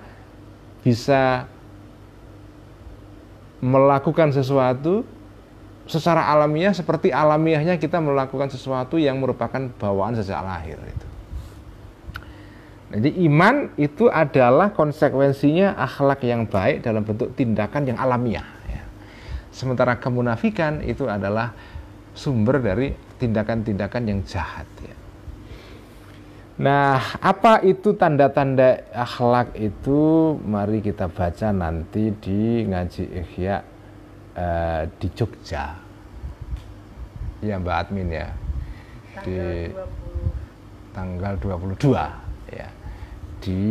bisa 0.82 1.52
melakukan 3.64 4.30
sesuatu 4.34 5.08
secara 5.88 6.28
alamiah 6.28 6.76
seperti 6.76 7.16
alamiahnya 7.16 7.80
kita 7.80 7.98
melakukan 8.04 8.52
sesuatu 8.52 9.00
yang 9.00 9.18
merupakan 9.24 9.72
bawaan 9.80 10.20
sejak 10.20 10.44
lahir 10.44 10.76
itu. 10.84 11.08
Jadi 12.88 13.10
iman 13.28 13.72
itu 13.76 14.08
adalah 14.08 14.72
konsekuensinya 14.72 15.76
akhlak 15.76 16.24
yang 16.24 16.48
baik 16.48 16.84
dalam 16.88 17.04
bentuk 17.04 17.36
tindakan 17.36 17.84
yang 17.84 18.00
alamiah. 18.00 18.48
Ya. 18.68 18.84
Sementara 19.52 20.00
kemunafikan 20.00 20.80
itu 20.84 21.04
adalah 21.04 21.52
sumber 22.16 22.64
dari 22.64 22.96
tindakan-tindakan 23.20 24.04
yang 24.08 24.20
jahat. 24.24 24.68
Ya. 24.80 24.97
Nah, 26.58 26.98
apa 27.22 27.62
itu 27.62 27.94
tanda-tanda 27.94 28.82
akhlak 28.90 29.54
itu? 29.62 30.34
Mari 30.42 30.82
kita 30.82 31.06
baca 31.06 31.54
nanti 31.54 32.10
di 32.18 32.66
ngaji 32.66 33.04
Ikhya 33.14 33.56
uh, 34.34 34.82
di 34.98 35.08
Jogja. 35.14 35.78
Ya 37.46 37.62
Mbak 37.62 37.78
Admin 37.78 38.10
ya. 38.10 38.34
Tanggal 39.14 39.22
di 39.22 39.38
20. 39.70 40.98
tanggal 40.98 41.34
22 41.78 42.58
ya. 42.58 42.70
Di 43.38 43.66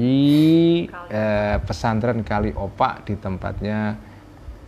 uh, 0.87 1.59
pesantren 1.66 2.22
Kali 2.22 2.55
Opak 2.55 3.03
di 3.03 3.18
tempatnya 3.18 3.99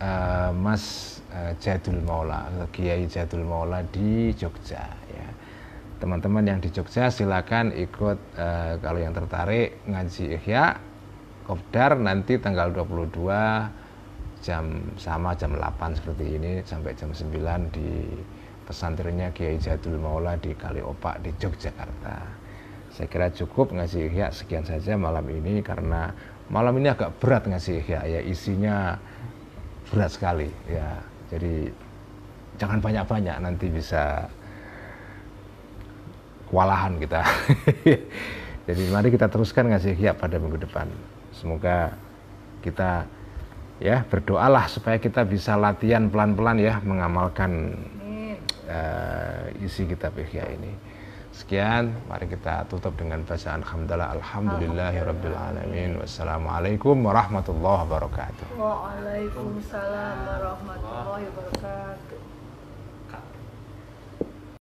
uh, 0.03 0.51
Mas 0.51 1.15
uh, 1.31 1.55
Jadul 1.55 2.03
Maula, 2.03 2.51
Kiai 2.75 3.07
Jadul 3.07 3.47
Maula 3.47 3.79
di 3.87 4.35
Jogja 4.35 4.99
teman-teman 5.99 6.47
yang 6.47 6.59
di 6.63 6.71
Jogja 6.71 7.11
silakan 7.11 7.75
ikut 7.75 8.17
uh, 8.39 8.73
kalau 8.79 8.99
yang 9.03 9.11
tertarik 9.11 9.83
ngaji 9.83 10.39
Ihya 10.39 10.79
Kopdar 11.43 11.99
nanti 11.99 12.39
tanggal 12.39 12.71
22 12.71 13.19
jam 14.39 14.65
sama 14.95 15.35
jam 15.35 15.51
8 15.59 15.99
seperti 15.99 16.39
ini 16.39 16.63
sampai 16.63 16.95
jam 16.95 17.11
9 17.11 17.75
di 17.75 18.07
pesantrennya 18.63 19.35
Kiai 19.35 19.59
Jadul 19.59 19.99
Maula 19.99 20.39
di 20.39 20.55
Kaliopak 20.55 21.19
di 21.19 21.33
Yogyakarta. 21.35 22.17
Saya 22.95 23.07
kira 23.11 23.27
cukup 23.33 23.75
ngaji 23.75 24.07
Ihya 24.07 24.31
sekian 24.31 24.63
saja 24.63 24.95
malam 24.95 25.25
ini 25.27 25.59
karena 25.59 26.13
malam 26.47 26.79
ini 26.79 26.93
agak 26.93 27.17
berat 27.19 27.49
ngaji 27.49 27.83
Ihya 27.83 27.99
ya 28.07 28.21
isinya 28.23 28.95
berat 29.91 30.15
sekali 30.15 30.47
ya. 30.69 31.01
Jadi 31.33 31.67
jangan 32.61 32.79
banyak-banyak 32.79 33.35
nanti 33.41 33.67
bisa 33.67 34.29
kewalahan 36.49 36.97
kita. 36.97 37.21
Jadi 38.69 38.83
mari 38.93 39.09
kita 39.09 39.29
teruskan 39.29 39.69
ngasih 39.73 39.97
ya 39.97 40.13
pada 40.13 40.37
minggu 40.37 40.61
depan. 40.61 40.89
Semoga 41.33 41.93
kita 42.61 43.05
ya 43.79 44.03
berdoalah 44.05 44.67
supaya 44.67 44.99
kita 44.99 45.23
bisa 45.23 45.55
latihan 45.55 46.11
pelan-pelan 46.11 46.59
ya 46.59 46.83
mengamalkan 46.83 47.79
uh, 48.69 49.63
isi 49.63 49.87
kitab 49.89 50.13
Ihya 50.19 50.45
ini. 50.53 50.73
Sekian, 51.29 51.95
mari 52.11 52.27
kita 52.27 52.67
tutup 52.67 52.99
dengan 52.99 53.23
bacaan 53.23 53.63
alhamdulillah 53.63 54.11
alhamdulillahirabbil 54.19 55.37
alamin. 55.39 55.95
Wassalamualaikum 56.03 56.99
warahmatullahi 56.99 57.87
wabarakatuh. 57.87 58.45
Waalaikumsalam 58.59 60.15
warahmatullahi 60.27 61.25
wabarakatuh. 61.31 62.28